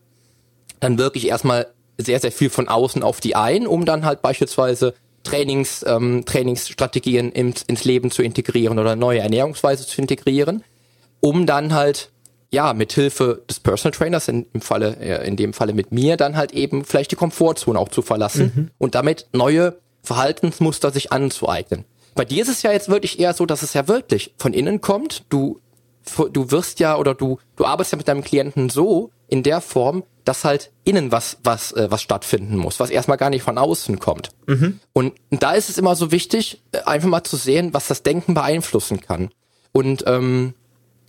dann 0.79 0.97
wirke 0.97 1.17
ich 1.17 1.27
erstmal 1.27 1.67
sehr, 1.97 2.19
sehr 2.19 2.31
viel 2.31 2.49
von 2.49 2.69
außen 2.69 3.03
auf 3.03 3.19
die 3.19 3.35
ein, 3.35 3.67
um 3.67 3.85
dann 3.85 4.05
halt 4.05 4.21
beispielsweise 4.21 4.93
Trainings, 5.23 5.83
ähm, 5.87 6.23
Trainingsstrategien 6.25 7.31
ins, 7.31 7.63
ins 7.63 7.83
Leben 7.83 8.11
zu 8.11 8.21
integrieren 8.21 8.79
oder 8.79 8.95
neue 8.95 9.19
Ernährungsweise 9.19 9.85
zu 9.85 10.01
integrieren, 10.01 10.63
um 11.19 11.45
dann 11.45 11.73
halt 11.73 12.11
ja 12.51 12.73
mit 12.73 12.93
Hilfe 12.93 13.43
des 13.49 13.59
Personal 13.59 13.97
Trainers 13.97 14.27
in, 14.27 14.45
im 14.53 14.61
Falle 14.61 14.97
äh, 14.99 15.27
in 15.27 15.35
dem 15.35 15.53
Falle 15.53 15.73
mit 15.73 15.91
mir 15.91 16.17
dann 16.17 16.35
halt 16.35 16.51
eben 16.53 16.83
vielleicht 16.83 17.11
die 17.11 17.15
Komfortzone 17.15 17.77
auch 17.77 17.89
zu 17.89 18.01
verlassen 18.01 18.51
mhm. 18.55 18.71
und 18.77 18.95
damit 18.95 19.27
neue 19.33 19.77
Verhaltensmuster 20.01 20.91
sich 20.91 21.11
anzueignen. 21.11 21.85
Bei 22.15 22.25
dir 22.25 22.41
ist 22.41 22.49
es 22.49 22.63
ja 22.63 22.71
jetzt 22.71 22.89
wirklich 22.89 23.19
eher 23.19 23.33
so, 23.33 23.45
dass 23.45 23.61
es 23.61 23.73
ja 23.73 23.87
wirklich 23.87 24.33
von 24.37 24.53
innen 24.53 24.81
kommt. 24.81 25.23
Du 25.29 25.59
du 26.31 26.51
wirst 26.51 26.79
ja 26.79 26.97
oder 26.97 27.13
du 27.13 27.39
du 27.55 27.65
arbeitest 27.65 27.91
ja 27.91 27.97
mit 27.97 28.07
deinem 28.07 28.23
Klienten 28.23 28.69
so 28.69 29.11
in 29.29 29.43
der 29.43 29.61
Form, 29.61 30.03
dass 30.25 30.43
halt 30.43 30.71
innen 30.83 31.11
was 31.11 31.37
was 31.43 31.71
äh, 31.71 31.89
was 31.89 32.01
stattfinden 32.01 32.57
muss, 32.57 32.79
was 32.79 32.89
erstmal 32.89 33.17
gar 33.17 33.29
nicht 33.29 33.43
von 33.43 33.57
außen 33.57 33.99
kommt. 33.99 34.29
Mhm. 34.47 34.79
Und 34.93 35.13
da 35.31 35.53
ist 35.53 35.69
es 35.69 35.77
immer 35.77 35.95
so 35.95 36.11
wichtig, 36.11 36.61
äh, 36.71 36.81
einfach 36.81 37.07
mal 37.07 37.23
zu 37.23 37.37
sehen, 37.37 37.73
was 37.73 37.87
das 37.87 38.03
Denken 38.03 38.33
beeinflussen 38.33 39.01
kann. 39.01 39.31
Und 39.71 40.03
ähm, 40.07 40.53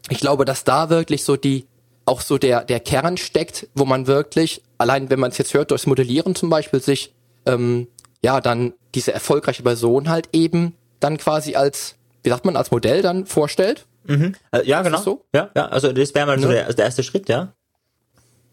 ich 0.09 0.21
glaube, 0.21 0.45
dass 0.45 0.65
da 0.65 0.91
wirklich 0.91 1.25
so 1.25 1.37
die 1.37 1.67
auch 2.05 2.21
so 2.21 2.39
der 2.39 2.65
der 2.65 2.81
Kern 2.81 3.17
steckt, 3.17 3.69
wo 3.75 3.85
man 3.85 4.07
wirklich 4.07 4.63
allein, 4.79 5.11
wenn 5.11 5.21
man 5.21 5.31
es 5.31 5.39
jetzt 5.39 5.55
hört, 5.55 5.71
durchs 5.71 5.87
Modellieren 5.87 6.35
zum 6.35 6.51
Beispiel 6.51 6.81
sich 6.81 7.13
ähm, 7.47 7.89
ja 8.23 8.41
dann 8.41 8.75
diese 8.95 9.13
erfolgreiche 9.13 9.63
Person 9.63 10.09
halt 10.09 10.29
eben 10.33 10.75
dann 10.99 11.19
quasi 11.19 11.57
als 11.57 11.97
wie 12.23 12.31
sagt 12.31 12.45
man 12.45 12.57
als 12.57 12.71
Modell 12.71 13.03
dann 13.03 13.27
vorstellt. 13.27 13.87
Mhm. 14.05 14.35
Also, 14.51 14.67
ja, 14.67 14.83
genau. 14.83 15.01
So? 15.01 15.25
Ja, 15.35 15.51
ja, 15.55 15.67
also 15.69 15.93
das 15.93 16.15
wäre 16.15 16.27
mal 16.27 16.39
so 16.39 16.49
der, 16.49 16.65
also 16.65 16.77
der 16.77 16.87
erste 16.87 17.03
Schritt, 17.03 17.29
ja 17.29 17.55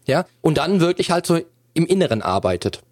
ja, 0.08 0.26
und 0.40 0.58
dann 0.58 0.80
wirklich 0.80 1.12
halt 1.12 1.26
so 1.26 1.38
im 1.74 1.86
Inneren 1.86 2.22
arbeitet. 2.22 2.82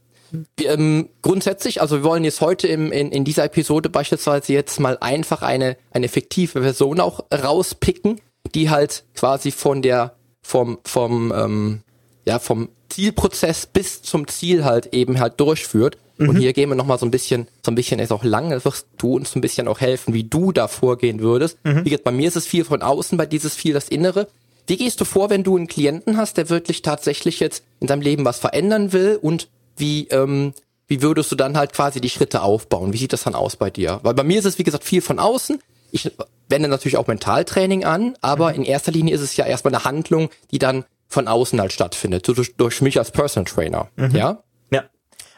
Wir, 0.57 0.71
ähm, 0.71 1.09
grundsätzlich, 1.23 1.81
also 1.81 1.97
wir 1.97 2.05
wollen 2.05 2.25
jetzt 2.25 2.41
heute 2.41 2.69
im, 2.69 2.93
in, 2.93 3.11
in 3.11 3.25
dieser 3.25 3.45
Episode 3.45 3.89
beispielsweise 3.89 4.53
jetzt 4.53 4.79
mal 4.79 4.99
einfach 5.01 5.43
eine, 5.43 5.77
eine 5.91 6.09
fiktive 6.09 6.61
Person 6.61 7.01
auch 7.01 7.25
rauspicken, 7.33 8.21
die 8.55 8.71
halt 8.71 9.05
quasi 9.15 9.51
von 9.51 9.83
der, 9.83 10.15
vom, 10.43 10.79
vom, 10.85 11.33
ähm, 11.35 11.81
ja, 12.25 12.39
vom 12.39 12.69
Zielprozess 12.89 13.67
bis 13.67 14.03
zum 14.03 14.29
Ziel 14.29 14.65
halt 14.65 14.93
eben 14.93 15.19
halt 15.21 15.41
durchführt. 15.41 15.97
Mhm. 16.19 16.29
Und 16.31 16.37
hier 16.37 16.53
gehen 16.53 16.69
wir 16.69 16.77
nochmal 16.77 16.99
so 16.99 17.07
ein 17.07 17.11
bisschen, 17.11 17.47
so 17.65 17.71
ein 17.71 17.75
bisschen 17.75 18.01
ist 18.01 18.13
auch 18.13 18.25
lang, 18.25 18.51
wirst 18.65 18.87
du 18.99 19.17
uns 19.17 19.35
ein 19.37 19.41
bisschen 19.41 19.69
auch 19.69 19.81
helfen, 19.81 20.15
wie 20.15 20.25
du 20.25 20.53
da 20.53 20.69
vorgehen 20.69 21.21
würdest. 21.21 21.59
Mhm. 21.65 21.85
Wie 21.85 21.91
gesagt, 21.91 22.05
bei 22.05 22.11
mir 22.11 22.29
ist 22.29 22.37
es 22.37 22.47
viel 22.47 22.65
von 22.65 22.83
außen, 22.83 23.17
bei 23.17 23.27
dieses 23.27 23.55
viel 23.55 23.75
das 23.75 23.89
Innere. 23.89 24.29
Wie 24.69 24.77
gehst 24.77 25.01
du 25.01 25.05
vor, 25.05 25.31
wenn 25.31 25.45
du 25.45 25.57
einen 25.57 25.69
Klienten 25.69 26.17
hast, 26.17 26.37
der 26.37 26.49
wirklich 26.49 26.83
tatsächlich 26.83 27.41
jetzt 27.41 27.65
in 27.81 27.89
seinem 27.89 28.03
Leben 28.03 28.25
was 28.25 28.39
verändern 28.39 28.93
will 28.93 29.19
und 29.21 29.49
wie, 29.77 30.09
ähm, 30.09 30.55
wie 30.89 31.03
würdest 31.03 31.31
du 31.31 31.37
dann 31.37 31.57
halt 31.57 31.73
quasi 31.73 32.01
die 32.01 32.11
Schritte 32.11 32.43
aufbauen? 32.43 32.93
Wie 32.93 32.99
sieht 32.99 33.13
das 33.13 33.25
dann 33.25 33.35
aus 33.35 33.57
bei 33.57 33.71
dir? 33.71 34.01
Weil 34.03 34.15
bei 34.15 34.23
mir 34.23 34.39
ist 34.39 34.45
es, 34.45 34.59
wie 34.59 34.65
gesagt, 34.65 34.85
viel 34.85 35.03
von 35.03 35.19
außen. 35.19 35.61
Ich 35.93 36.11
wende 36.49 36.69
natürlich 36.69 36.97
auch 36.97 37.07
Mentaltraining 37.07 37.85
an, 37.85 38.17
aber 38.21 38.51
mhm. 38.51 38.57
in 38.57 38.65
erster 38.65 38.93
Linie 38.93 39.15
ist 39.15 39.21
es 39.21 39.37
ja 39.37 39.45
erstmal 39.45 39.75
eine 39.75 39.85
Handlung, 39.85 40.31
die 40.51 40.59
dann 40.59 40.85
von 41.09 41.29
außen 41.29 41.61
halt 41.61 41.73
stattfindet, 41.73 42.27
so 42.27 42.33
durch, 42.33 42.57
durch 42.57 42.81
mich 42.83 42.99
als 42.99 43.11
Personal 43.11 43.51
Trainer. 43.51 43.89
Mhm. 43.97 44.11
Ja? 44.17 44.43
Ja. 44.71 44.85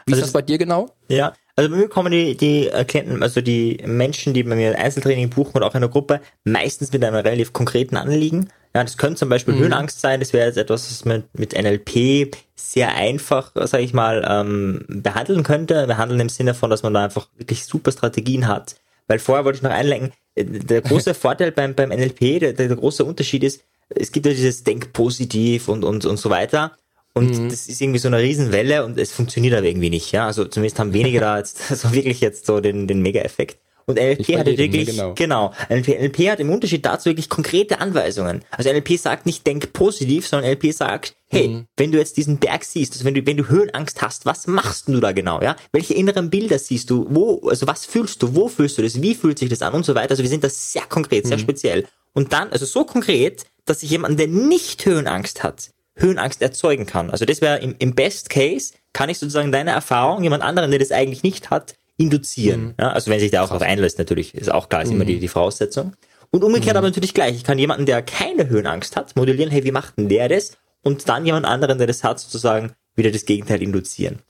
Wie 0.07 0.13
also 0.13 0.23
ist 0.23 0.29
das 0.29 0.33
bei 0.33 0.43
dir 0.43 0.59
genau? 0.59 0.91
Ja, 1.09 1.35
also 1.57 1.71
bei 1.71 1.77
mir 1.77 1.89
kommen 1.89 2.13
die, 2.13 2.37
die 2.37 2.71
Klienten, 2.87 3.23
also 3.23 3.41
die 3.41 3.83
Menschen, 3.85 4.33
die 4.33 4.43
bei 4.43 4.55
mir 4.55 4.79
Einzeltraining 4.79 5.29
buchen 5.29 5.57
oder 5.57 5.67
auch 5.67 5.75
in 5.75 5.81
der 5.81 5.91
Gruppe, 5.91 6.21
meistens 6.45 6.93
mit 6.93 7.05
einem 7.05 7.17
relativ 7.17 7.53
konkreten 7.53 7.97
Anliegen. 7.97 8.49
Ja, 8.75 8.85
das 8.85 8.99
könnte 8.99 9.17
zum 9.17 9.29
Beispiel 9.29 9.55
mhm. 9.55 9.61
Höhenangst 9.61 10.01
sein, 10.01 10.21
das 10.21 10.33
wäre 10.33 10.47
jetzt 10.47 10.59
etwas, 10.59 10.91
was 10.91 11.05
man 11.05 11.25
mit 11.33 11.53
NLP 11.53 12.37
sehr 12.55 12.95
einfach, 12.95 13.53
sage 13.55 13.83
ich 13.83 13.95
mal, 13.95 14.27
ähm, 14.29 14.85
behandeln 14.89 15.43
könnte. 15.43 15.87
Behandeln 15.87 16.21
im 16.21 16.29
Sinne 16.29 16.55
von, 16.55 16.71
dass 16.71 16.83
man 16.83 16.95
da 16.95 17.05
einfach 17.05 17.29
wirklich 17.37 17.65
super 17.65 17.93
Strategien 17.93 18.47
hat. 18.47 18.77
Weil 19.07 19.19
vorher 19.19 19.45
wollte 19.45 19.57
ich 19.57 19.63
noch 19.63 19.71
einlenken, 19.71 20.13
äh, 20.35 20.45
der 20.45 20.83
große 20.83 21.15
Vorteil 21.15 21.53
beim, 21.53 21.75
beim 21.75 21.89
NLP, 21.89 22.41
der, 22.41 22.53
der 22.53 22.69
große 22.69 23.05
Unterschied 23.05 23.43
ist, 23.43 23.63
es 23.89 24.13
gibt 24.13 24.27
ja 24.27 24.33
dieses 24.33 24.65
Denk 24.65 24.93
positiv 24.93 25.69
und, 25.69 25.83
und, 25.83 26.05
und 26.05 26.19
so 26.19 26.29
weiter. 26.31 26.73
Und 27.15 27.37
mhm. 27.37 27.49
das 27.49 27.69
ist 27.69 27.81
irgendwie 27.81 27.99
so 27.99 28.09
eine 28.09 28.19
Riesenwelle 28.19 28.85
und 28.85 28.99
es 28.99 29.13
funktioniert 29.13 29.55
aber 29.55 29.67
irgendwie 29.67 29.91
nicht, 29.91 30.13
ja. 30.13 30.27
Also 30.27 30.45
zumindest 30.45 30.79
haben 30.79 30.93
wenige 30.93 31.21
da 31.21 31.39
jetzt 31.39 31.67
so 31.69 31.93
wirklich 31.93 32.21
jetzt 32.21 32.47
so 32.47 32.61
den, 32.61 32.87
den 32.87 33.01
Mega-Effekt. 33.01 33.59
Und 33.89 33.97
NLP 33.97 34.37
hat 34.37 34.47
jedem, 34.47 34.59
wirklich, 34.59 34.87
genau, 34.87 35.15
genau 35.15 35.55
NLP, 35.71 35.99
NLP 35.99 36.31
hat 36.31 36.41
im 36.41 36.51
Unterschied 36.51 36.85
dazu 36.85 37.07
wirklich 37.07 37.31
konkrete 37.31 37.81
Anweisungen. 37.81 38.45
Also 38.51 38.71
NLP 38.71 38.99
sagt 38.99 39.25
nicht, 39.25 39.47
denk 39.47 39.73
positiv, 39.73 40.29
sondern 40.29 40.51
NLP 40.51 40.75
sagt, 40.75 41.17
hey, 41.29 41.49
mhm. 41.49 41.67
wenn 41.79 41.91
du 41.91 41.97
jetzt 41.97 42.19
diesen 42.19 42.37
Berg 42.37 42.65
siehst, 42.65 42.93
also 42.93 43.07
wenn 43.07 43.15
du, 43.15 43.25
wenn 43.25 43.39
du 43.39 43.49
Höhenangst 43.49 44.03
hast, 44.03 44.27
was 44.27 44.47
machst 44.47 44.89
du 44.89 45.01
da 45.01 45.13
genau, 45.13 45.41
ja? 45.41 45.57
Welche 45.73 45.95
inneren 45.95 46.29
Bilder 46.29 46.59
siehst 46.59 46.91
du? 46.91 47.07
Wo, 47.09 47.49
also 47.49 47.67
was 47.67 47.87
fühlst 47.87 48.23
du? 48.23 48.35
Wo 48.35 48.49
fühlst 48.49 48.77
du 48.77 48.83
das? 48.83 49.01
Wie 49.01 49.15
fühlt 49.15 49.39
sich 49.39 49.49
das 49.49 49.63
an? 49.63 49.73
Und 49.73 49.87
so 49.87 49.95
weiter. 49.95 50.11
Also 50.11 50.23
wir 50.23 50.29
sind 50.29 50.45
da 50.45 50.51
sehr 50.51 50.83
konkret, 50.83 51.27
sehr 51.27 51.39
mhm. 51.39 51.43
speziell. 51.43 51.87
Und 52.13 52.35
dann, 52.35 52.51
also 52.51 52.67
so 52.67 52.85
konkret, 52.85 53.47
dass 53.65 53.81
sich 53.81 53.89
jemand, 53.89 54.21
der 54.21 54.29
nicht 54.29 54.85
Höhenangst 54.85 55.43
hat, 55.43 55.71
Höhenangst 55.97 56.43
erzeugen 56.43 56.85
kann. 56.85 57.09
Also 57.09 57.25
das 57.25 57.41
wäre 57.41 57.59
im, 57.61 57.75
im 57.79 57.95
Best 57.95 58.29
Case, 58.29 58.75
kann 58.93 59.09
ich 59.09 59.19
sozusagen 59.19 59.51
deine 59.51 59.71
Erfahrung 59.71 60.23
jemand 60.23 60.43
anderen, 60.43 60.71
der 60.71 60.79
das 60.79 60.93
eigentlich 60.93 61.23
nicht 61.23 61.49
hat, 61.49 61.75
induzieren. 61.99 62.63
Mhm. 62.63 62.75
Ja, 62.81 62.93
also 62.93 63.11
wenn 63.11 63.21
sich 63.21 63.31
der 63.31 63.43
auch 63.43 63.49
darauf 63.49 63.63
einlässt, 63.63 63.99
natürlich, 63.99 64.35
ist 64.35 64.51
auch 64.51 64.71
klar, 64.71 64.83
ist 64.83 64.89
mhm. 64.89 64.97
immer 64.97 65.05
die, 65.05 65.17
mhm. 65.17 65.21
die 65.21 65.29
Voraussetzung. 65.29 65.93
Und 66.31 66.45
umgekehrt 66.45 66.75
mhm. 66.75 66.79
aber 66.79 66.87
natürlich 66.87 67.13
gleich. 67.13 67.37
Ich 67.37 67.45
kann 67.45 67.59
jemanden, 67.59 67.85
der 67.85 68.03
keine 68.03 68.49
Höhenangst 68.49 68.97
hat, 68.97 69.17
modellieren, 69.17 69.51
hey, 69.51 69.65
wie 69.65 69.73
macht 69.73 69.99
denn 69.99 70.09
der 70.09 70.29
das? 70.29 70.57
Und 70.83 71.09
dann 71.09 71.27
jemand 71.27 71.45
anderen, 71.45 71.79
der 71.79 71.87
das 71.87 72.05
hat, 72.05 72.21
sozusagen 72.21 72.73
wieder 72.95 73.11
das 73.11 73.27
Gegenteil 73.27 73.63
induzieren. 73.63 74.21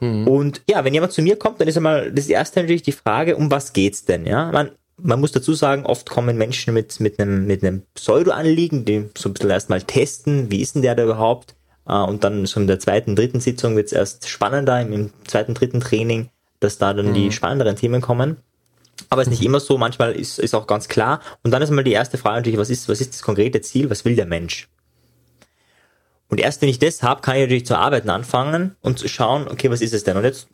Mhm. 0.00 0.26
Und 0.26 0.62
ja, 0.68 0.84
wenn 0.84 0.94
jemand 0.94 1.12
zu 1.12 1.22
mir 1.22 1.36
kommt, 1.36 1.60
dann 1.60 1.68
ist 1.68 1.76
einmal 1.76 2.12
das 2.12 2.26
erste 2.26 2.60
natürlich 2.60 2.82
die 2.82 2.92
Frage, 2.92 3.36
um 3.36 3.50
was 3.50 3.72
geht's 3.72 4.04
denn? 4.04 4.26
Ja, 4.26 4.50
man, 4.50 4.70
man 5.00 5.20
muss 5.20 5.32
dazu 5.32 5.54
sagen, 5.54 5.86
oft 5.86 6.10
kommen 6.10 6.36
Menschen 6.36 6.74
mit, 6.74 6.98
mit 6.98 7.20
einem, 7.20 7.46
mit 7.46 7.62
einem 7.62 7.82
Pseudo-Anliegen, 7.94 8.84
die 8.84 9.08
so 9.16 9.28
ein 9.28 9.34
bisschen 9.34 9.50
erstmal 9.50 9.82
testen, 9.82 10.50
wie 10.50 10.62
ist 10.62 10.74
denn 10.74 10.82
der 10.82 10.94
da 10.94 11.04
überhaupt? 11.04 11.54
Äh, 11.86 11.94
und 11.94 12.24
dann 12.24 12.46
so 12.46 12.60
in 12.60 12.66
der 12.66 12.80
zweiten, 12.80 13.14
dritten 13.14 13.40
Sitzung 13.40 13.76
wird 13.76 13.86
es 13.86 13.92
erst 13.92 14.28
spannender, 14.28 14.80
im 14.80 15.10
zweiten, 15.26 15.54
dritten 15.54 15.80
Training, 15.80 16.30
dass 16.64 16.78
da 16.78 16.92
dann 16.92 17.10
mhm. 17.10 17.14
die 17.14 17.32
spannenderen 17.32 17.76
Themen 17.76 18.00
kommen. 18.00 18.38
Aber 19.10 19.22
es 19.22 19.28
ist 19.28 19.32
nicht 19.32 19.40
mhm. 19.40 19.46
immer 19.46 19.60
so, 19.60 19.78
manchmal 19.78 20.12
ist, 20.12 20.38
ist 20.38 20.54
auch 20.54 20.66
ganz 20.66 20.88
klar. 20.88 21.20
Und 21.42 21.50
dann 21.50 21.62
ist 21.62 21.70
mal 21.70 21.84
die 21.84 21.92
erste 21.92 22.18
Frage 22.18 22.36
natürlich, 22.36 22.58
was 22.58 22.70
ist, 22.70 22.88
was 22.88 23.00
ist 23.00 23.12
das 23.14 23.22
konkrete 23.22 23.60
Ziel, 23.60 23.90
was 23.90 24.04
will 24.04 24.16
der 24.16 24.26
Mensch? 24.26 24.68
Und 26.28 26.40
erst 26.40 26.62
wenn 26.62 26.68
ich 26.68 26.78
das 26.78 27.02
habe, 27.02 27.20
kann 27.20 27.36
ich 27.36 27.42
natürlich 27.42 27.66
zu 27.66 27.78
arbeiten 27.78 28.10
anfangen 28.10 28.76
und 28.80 28.98
zu 28.98 29.08
schauen, 29.08 29.46
okay, 29.46 29.70
was 29.70 29.80
ist 29.80 29.94
es 29.94 30.04
denn? 30.04 30.16
Und 30.16 30.24
jetzt 30.24 30.48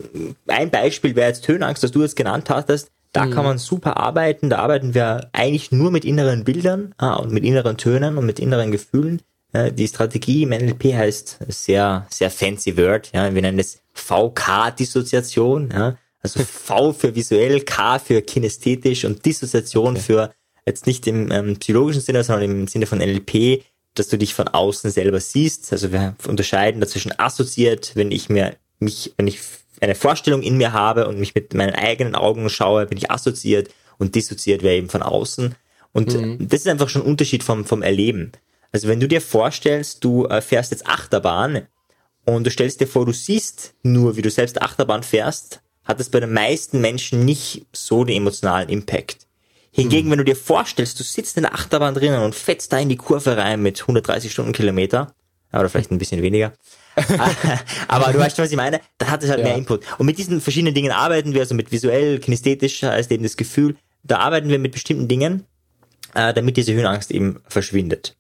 ein 0.47 0.71
Beispiel 0.71 1.17
wäre 1.17 1.29
jetzt 1.29 1.47
Höhenangst, 1.47 1.83
das 1.83 1.93
du 1.93 2.03
jetzt 2.03 2.17
genannt 2.17 2.51
hast. 2.51 2.91
Da 3.13 3.27
mhm. 3.27 3.31
kann 3.31 3.45
man 3.45 3.59
super 3.59 3.97
arbeiten. 3.97 4.51
Da 4.51 4.59
arbeiten 4.59 4.95
wir 4.95 5.31
eigentlich 5.33 5.73
nur 5.73 5.91
mit 5.91 6.05
inneren 6.05 6.45
Bildern 6.45 6.95
ah, 6.99 7.15
und 7.15 7.33
mit 7.33 7.45
inneren 7.45 7.77
Tönen 7.77 8.19
und 8.19 8.27
mit 8.27 8.39
inneren 8.39 8.73
Gefühlen. 8.73 9.23
Die 9.53 9.89
Strategie 9.89 10.45
im 10.45 10.51
NLP 10.51 10.95
heißt 10.95 11.39
sehr, 11.49 12.07
sehr 12.09 12.31
fancy 12.31 12.77
Word. 12.77 13.11
Ja, 13.13 13.35
wir 13.35 13.43
nennen 13.43 13.59
es 13.59 13.81
VK-Dissoziation. 13.95 15.71
Ja, 15.73 15.97
also 16.23 16.41
V 16.45 16.93
für 16.93 17.15
visuell, 17.15 17.63
K 17.63 17.99
für 17.99 18.23
kinästhetisch 18.23 19.05
und 19.05 19.25
Dissoziation 19.25 19.95
okay. 19.95 20.01
für 20.01 20.35
jetzt 20.67 20.87
nicht 20.87 21.07
im 21.07 21.33
ähm, 21.33 21.57
psychologischen 21.57 22.03
Sinne, 22.03 22.23
sondern 22.23 22.51
im 22.51 22.69
Sinne 22.69 22.87
von 22.87 22.99
NLP, 22.99 23.65
dass 23.95 24.09
du 24.09 24.19
dich 24.19 24.35
von 24.35 24.47
außen 24.47 24.91
selber 24.91 25.19
siehst. 25.19 25.73
Also 25.73 25.91
wir 25.93 26.15
unterscheiden 26.29 26.81
dazwischen 26.81 27.19
assoziiert, 27.19 27.93
wenn 27.97 28.13
ich 28.13 28.29
mir 28.29 28.57
mich, 28.79 29.13
wenn 29.17 29.27
ich 29.27 29.41
eine 29.81 29.95
Vorstellung 29.95 30.43
in 30.43 30.57
mir 30.57 30.73
habe 30.73 31.09
und 31.09 31.19
mich 31.19 31.35
mit 31.35 31.55
meinen 31.55 31.75
eigenen 31.75 32.15
Augen 32.15 32.49
schaue, 32.51 32.87
bin 32.87 32.99
ich 32.99 33.11
assoziiert 33.11 33.71
und 33.99 34.15
dissoziiert 34.15 34.63
wäre 34.63 34.77
eben 34.77 34.89
von 34.89 35.03
außen. 35.03 35.55
Und 35.93 36.15
mhm. 36.15 36.49
das 36.49 36.61
ist 36.61 36.69
einfach 36.69 36.89
schon 36.89 37.03
ein 37.03 37.09
Unterschied 37.09 37.43
vom, 37.43 37.65
vom 37.65 37.83
Erleben. 37.83 38.33
Also 38.73 38.89
wenn 38.89 39.01
du 39.01 39.09
dir 39.09 39.21
vorstellst, 39.21 40.05
du 40.05 40.27
äh, 40.27 40.41
fährst 40.41 40.71
jetzt 40.71 40.87
Achterbahn 40.87 41.67
und 42.25 42.47
du 42.47 42.51
stellst 42.51 42.81
dir 42.81 42.87
vor, 42.87 43.07
du 43.07 43.13
siehst 43.13 43.75
nur, 43.83 44.17
wie 44.17 44.23
du 44.23 44.31
selbst 44.31 44.61
Achterbahn 44.63 45.03
fährst, 45.03 45.61
hat 45.85 45.99
das 45.99 46.09
bei 46.09 46.21
den 46.21 46.33
meisten 46.33 46.81
Menschen 46.81 47.25
nicht 47.25 47.67
so 47.73 48.05
den 48.05 48.17
emotionalen 48.17 48.69
Impact. 48.69 49.27
Hingegen, 49.73 50.09
mhm. 50.09 50.13
wenn 50.13 50.19
du 50.19 50.25
dir 50.25 50.37
vorstellst, 50.37 50.99
du 50.99 51.05
sitzt 51.05 51.37
in 51.37 51.45
der 51.45 51.55
Achterbahn 51.55 51.95
drinnen 51.95 52.23
und 52.23 52.35
fetzt 52.35 52.73
da 52.73 52.79
in 52.79 52.89
die 52.89 52.97
Kurve 52.97 53.37
rein 53.37 53.63
mit 53.63 53.81
130 53.81 54.33
Stundenkilometer, 54.33 55.15
oder 55.53 55.69
vielleicht 55.69 55.91
ein 55.91 55.99
bisschen 55.99 56.23
weniger, 56.23 56.53
Aber 57.89 58.13
du 58.13 58.19
weißt 58.19 58.37
schon, 58.37 58.45
was 58.45 58.51
ich 58.51 58.57
meine? 58.57 58.81
Da 58.99 59.09
hat 59.09 59.23
es 59.23 59.31
halt 59.31 59.41
ja. 59.41 59.47
mehr 59.47 59.57
Input. 59.57 59.85
Und 59.99 60.07
mit 60.07 60.19
diesen 60.19 60.41
verschiedenen 60.41 60.75
Dingen 60.75 60.93
arbeiten 60.93 61.35
wir, 61.35 61.41
also 61.41 61.55
mit 61.55 61.73
visuell, 61.73 62.19
kinesthetisch 62.19 62.83
heißt 62.83 63.11
eben 63.13 63.23
das 63.23 63.37
Gefühl, 63.37 63.77
da 64.03 64.19
arbeiten 64.19 64.49
wir 64.49 64.59
mit 64.59 64.73
bestimmten 64.73 65.09
Dingen, 65.09 65.45
äh, 66.15 66.33
damit 66.35 66.57
diese 66.57 66.73
Höhenangst 66.73 67.11
eben 67.11 67.41
verschwindet. 67.47 68.17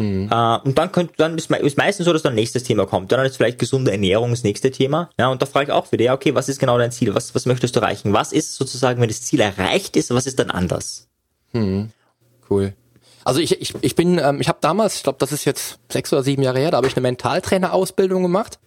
Mhm. 0.00 0.30
Äh, 0.32 0.58
und 0.64 0.78
dann 0.78 0.90
könnt, 0.92 1.12
dann 1.18 1.36
ist, 1.36 1.50
ist 1.50 1.76
meistens 1.76 2.06
so, 2.06 2.12
dass 2.14 2.22
dann 2.22 2.34
nächstes 2.34 2.62
Thema 2.62 2.86
kommt. 2.86 3.12
Dann 3.12 3.24
ist 3.26 3.36
vielleicht 3.36 3.58
gesunde 3.58 3.92
Ernährung 3.92 4.30
das 4.30 4.42
nächste 4.42 4.70
Thema. 4.70 5.10
Ja, 5.18 5.28
und 5.28 5.42
da 5.42 5.46
frage 5.46 5.66
ich 5.66 5.72
auch 5.72 5.92
wieder, 5.92 6.04
ja, 6.06 6.14
okay, 6.14 6.34
was 6.34 6.48
ist 6.48 6.58
genau 6.58 6.78
dein 6.78 6.90
Ziel? 6.90 7.14
Was, 7.14 7.34
was 7.34 7.44
möchtest 7.44 7.76
du 7.76 7.80
erreichen? 7.80 8.14
Was 8.14 8.32
ist 8.32 8.54
sozusagen, 8.54 9.00
wenn 9.02 9.08
das 9.08 9.20
Ziel 9.20 9.40
erreicht 9.40 9.96
ist, 9.96 10.10
was 10.10 10.26
ist 10.26 10.38
dann 10.38 10.50
anders? 10.50 11.06
Mhm. 11.52 11.90
Cool. 12.48 12.72
Also 13.24 13.40
ich, 13.40 13.60
ich, 13.60 13.74
ich 13.82 13.94
bin, 13.94 14.18
ähm, 14.18 14.40
ich 14.40 14.48
habe 14.48 14.58
damals, 14.62 14.96
ich 14.96 15.02
glaube, 15.02 15.18
das 15.18 15.32
ist 15.32 15.44
jetzt 15.44 15.78
sechs 15.90 16.10
oder 16.14 16.22
sieben 16.22 16.42
Jahre 16.42 16.58
her, 16.58 16.70
da 16.70 16.78
habe 16.78 16.86
ich 16.86 16.96
eine 16.96 17.02
Mentaltrainer-Ausbildung 17.02 18.22
gemacht. 18.22 18.58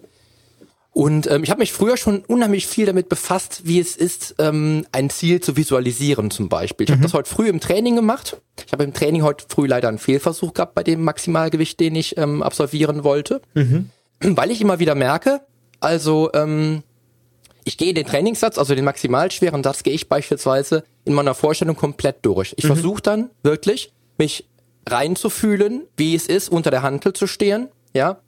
Und 0.93 1.29
ähm, 1.29 1.43
ich 1.43 1.49
habe 1.49 1.59
mich 1.59 1.73
früher 1.73 1.97
schon 1.97 2.23
unheimlich 2.25 2.67
viel 2.67 2.85
damit 2.85 3.09
befasst, 3.09 3.61
wie 3.65 3.79
es 3.79 3.95
ist, 3.95 4.35
ähm, 4.37 4.85
ein 4.91 5.09
Ziel 5.09 5.41
zu 5.41 5.57
visualisieren 5.57 6.29
zum 6.29 6.49
Beispiel. 6.49 6.83
Ich 6.83 6.91
mhm. 6.91 6.95
habe 6.95 7.03
das 7.03 7.13
heute 7.15 7.29
früh 7.29 7.49
im 7.49 7.59
Training 7.59 7.95
gemacht. 7.95 8.37
Ich 8.65 8.71
habe 8.71 8.83
im 8.83 8.93
Training 8.93 9.23
heute 9.23 9.45
früh 9.49 9.65
leider 9.65 9.87
einen 9.87 9.97
Fehlversuch 9.97 10.53
gehabt 10.53 10.75
bei 10.75 10.83
dem 10.83 11.03
Maximalgewicht, 11.03 11.79
den 11.79 11.95
ich 11.95 12.15
ähm, 12.17 12.43
absolvieren 12.43 13.03
wollte. 13.03 13.41
Mhm. 13.55 13.89
Weil 14.19 14.51
ich 14.51 14.61
immer 14.61 14.77
wieder 14.77 14.93
merke, 14.93 15.41
also 15.79 16.29
ähm, 16.33 16.83
ich 17.63 17.77
gehe 17.77 17.95
den 17.95 18.05
Trainingssatz, 18.05 18.59
also 18.59 18.75
den 18.75 18.85
maximal 18.85 19.31
schweren 19.31 19.63
Satz, 19.63 19.81
gehe 19.81 19.93
ich 19.93 20.07
beispielsweise 20.07 20.83
in 21.05 21.13
meiner 21.13 21.33
Vorstellung 21.33 21.75
komplett 21.75 22.17
durch. 22.21 22.53
Ich 22.57 22.65
mhm. 22.65 22.67
versuche 22.67 23.01
dann 23.01 23.29
wirklich 23.41 23.91
mich 24.19 24.45
reinzufühlen, 24.87 25.83
wie 25.97 26.13
es 26.13 26.27
ist, 26.27 26.49
unter 26.49 26.69
der 26.69 26.83
Hantel 26.83 27.13
zu 27.13 27.25
stehen, 27.25 27.69
ja, 27.93 28.19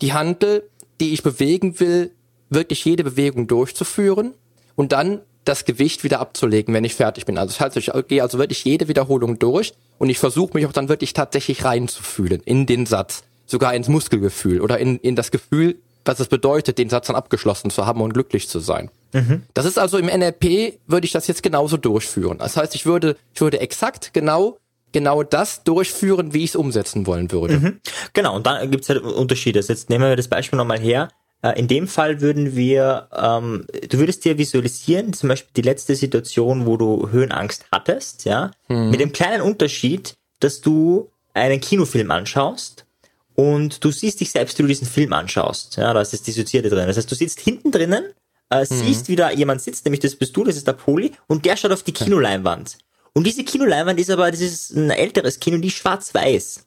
die 0.00 0.12
Hantel, 0.12 0.70
die 1.00 1.12
ich 1.12 1.22
bewegen 1.22 1.80
will, 1.80 2.12
wirklich 2.54 2.84
jede 2.84 3.04
Bewegung 3.04 3.46
durchzuführen 3.46 4.34
und 4.74 4.92
dann 4.92 5.20
das 5.44 5.64
Gewicht 5.64 6.04
wieder 6.04 6.20
abzulegen, 6.20 6.72
wenn 6.74 6.84
ich 6.84 6.94
fertig 6.94 7.26
bin. 7.26 7.36
Also 7.36 7.52
das 7.52 7.60
heißt, 7.60 7.76
ich 7.76 7.90
gehe 8.08 8.22
also 8.22 8.38
wirklich 8.38 8.64
jede 8.64 8.88
Wiederholung 8.88 9.38
durch 9.38 9.74
und 9.98 10.08
ich 10.08 10.18
versuche 10.18 10.54
mich 10.54 10.66
auch 10.66 10.72
dann 10.72 10.88
wirklich 10.88 11.12
tatsächlich 11.12 11.64
reinzufühlen 11.64 12.40
in 12.44 12.66
den 12.66 12.86
Satz, 12.86 13.24
sogar 13.46 13.74
ins 13.74 13.88
Muskelgefühl 13.88 14.60
oder 14.60 14.78
in, 14.78 14.96
in 14.98 15.16
das 15.16 15.30
Gefühl, 15.30 15.76
was 16.04 16.20
es 16.20 16.28
bedeutet, 16.28 16.78
den 16.78 16.88
Satz 16.88 17.06
dann 17.06 17.16
abgeschlossen 17.16 17.70
zu 17.70 17.86
haben 17.86 18.00
und 18.00 18.12
glücklich 18.12 18.48
zu 18.48 18.58
sein. 18.58 18.90
Mhm. 19.12 19.42
Das 19.54 19.64
ist 19.64 19.78
also 19.78 19.98
im 19.98 20.06
NLP, 20.06 20.78
würde 20.86 21.06
ich 21.06 21.12
das 21.12 21.26
jetzt 21.26 21.42
genauso 21.42 21.76
durchführen. 21.76 22.38
Das 22.38 22.56
heißt, 22.56 22.74
ich 22.74 22.84
würde, 22.86 23.16
ich 23.34 23.40
würde 23.40 23.60
exakt 23.60 24.12
genau 24.12 24.58
genau 24.94 25.24
das 25.24 25.64
durchführen, 25.64 26.32
wie 26.32 26.44
ich 26.44 26.50
es 26.50 26.56
umsetzen 26.56 27.06
wollen 27.06 27.30
würde. 27.32 27.58
Mhm. 27.58 27.80
Genau, 28.14 28.36
und 28.36 28.46
dann 28.46 28.70
gibt 28.70 28.84
es 28.84 28.88
halt 28.88 29.02
Unterschiede. 29.02 29.58
Also 29.58 29.72
jetzt 29.72 29.90
nehmen 29.90 30.08
wir 30.08 30.16
das 30.16 30.28
Beispiel 30.28 30.56
nochmal 30.56 30.78
her. 30.78 31.08
Äh, 31.44 31.58
in 31.58 31.68
dem 31.68 31.86
Fall 31.86 32.22
würden 32.22 32.56
wir, 32.56 33.08
ähm, 33.14 33.66
du 33.90 33.98
würdest 33.98 34.24
dir 34.24 34.38
visualisieren, 34.38 35.12
zum 35.12 35.28
Beispiel 35.28 35.50
die 35.54 35.62
letzte 35.62 35.94
Situation, 35.94 36.64
wo 36.64 36.78
du 36.78 37.10
Höhenangst 37.10 37.66
hattest, 37.70 38.24
ja, 38.24 38.50
mhm. 38.68 38.90
mit 38.90 39.00
dem 39.00 39.12
kleinen 39.12 39.42
Unterschied, 39.42 40.16
dass 40.40 40.62
du 40.62 41.10
einen 41.34 41.60
Kinofilm 41.60 42.10
anschaust 42.10 42.86
und 43.34 43.84
du 43.84 43.90
siehst 43.90 44.20
dich 44.20 44.30
selbst, 44.30 44.58
wie 44.58 44.62
du 44.62 44.68
diesen 44.68 44.86
Film 44.86 45.12
anschaust. 45.12 45.76
Ja, 45.76 45.92
da 45.92 46.00
ist 46.00 46.14
das 46.14 46.22
Dissozierte 46.22 46.70
drin. 46.70 46.86
Das 46.86 46.96
heißt, 46.96 47.10
du 47.10 47.14
sitzt 47.14 47.40
hinten 47.40 47.70
drinnen, 47.70 48.04
äh, 48.48 48.60
mhm. 48.60 48.64
siehst, 48.64 49.08
wie 49.08 49.16
da 49.16 49.30
jemand 49.30 49.60
sitzt, 49.60 49.84
nämlich 49.84 50.00
das 50.00 50.16
bist 50.16 50.34
du, 50.34 50.44
das 50.44 50.56
ist 50.56 50.66
der 50.66 50.72
Poli, 50.72 51.12
und 51.26 51.44
der 51.44 51.58
schaut 51.58 51.72
auf 51.72 51.82
die 51.82 51.92
Kinoleinwand. 51.92 52.78
Und 53.12 53.26
diese 53.26 53.44
Kinoleinwand 53.44 54.00
ist 54.00 54.10
aber, 54.10 54.30
das 54.30 54.40
ist 54.40 54.74
ein 54.74 54.90
älteres 54.90 55.40
Kino, 55.40 55.58
die 55.58 55.70
schwarz-weiß. 55.70 56.66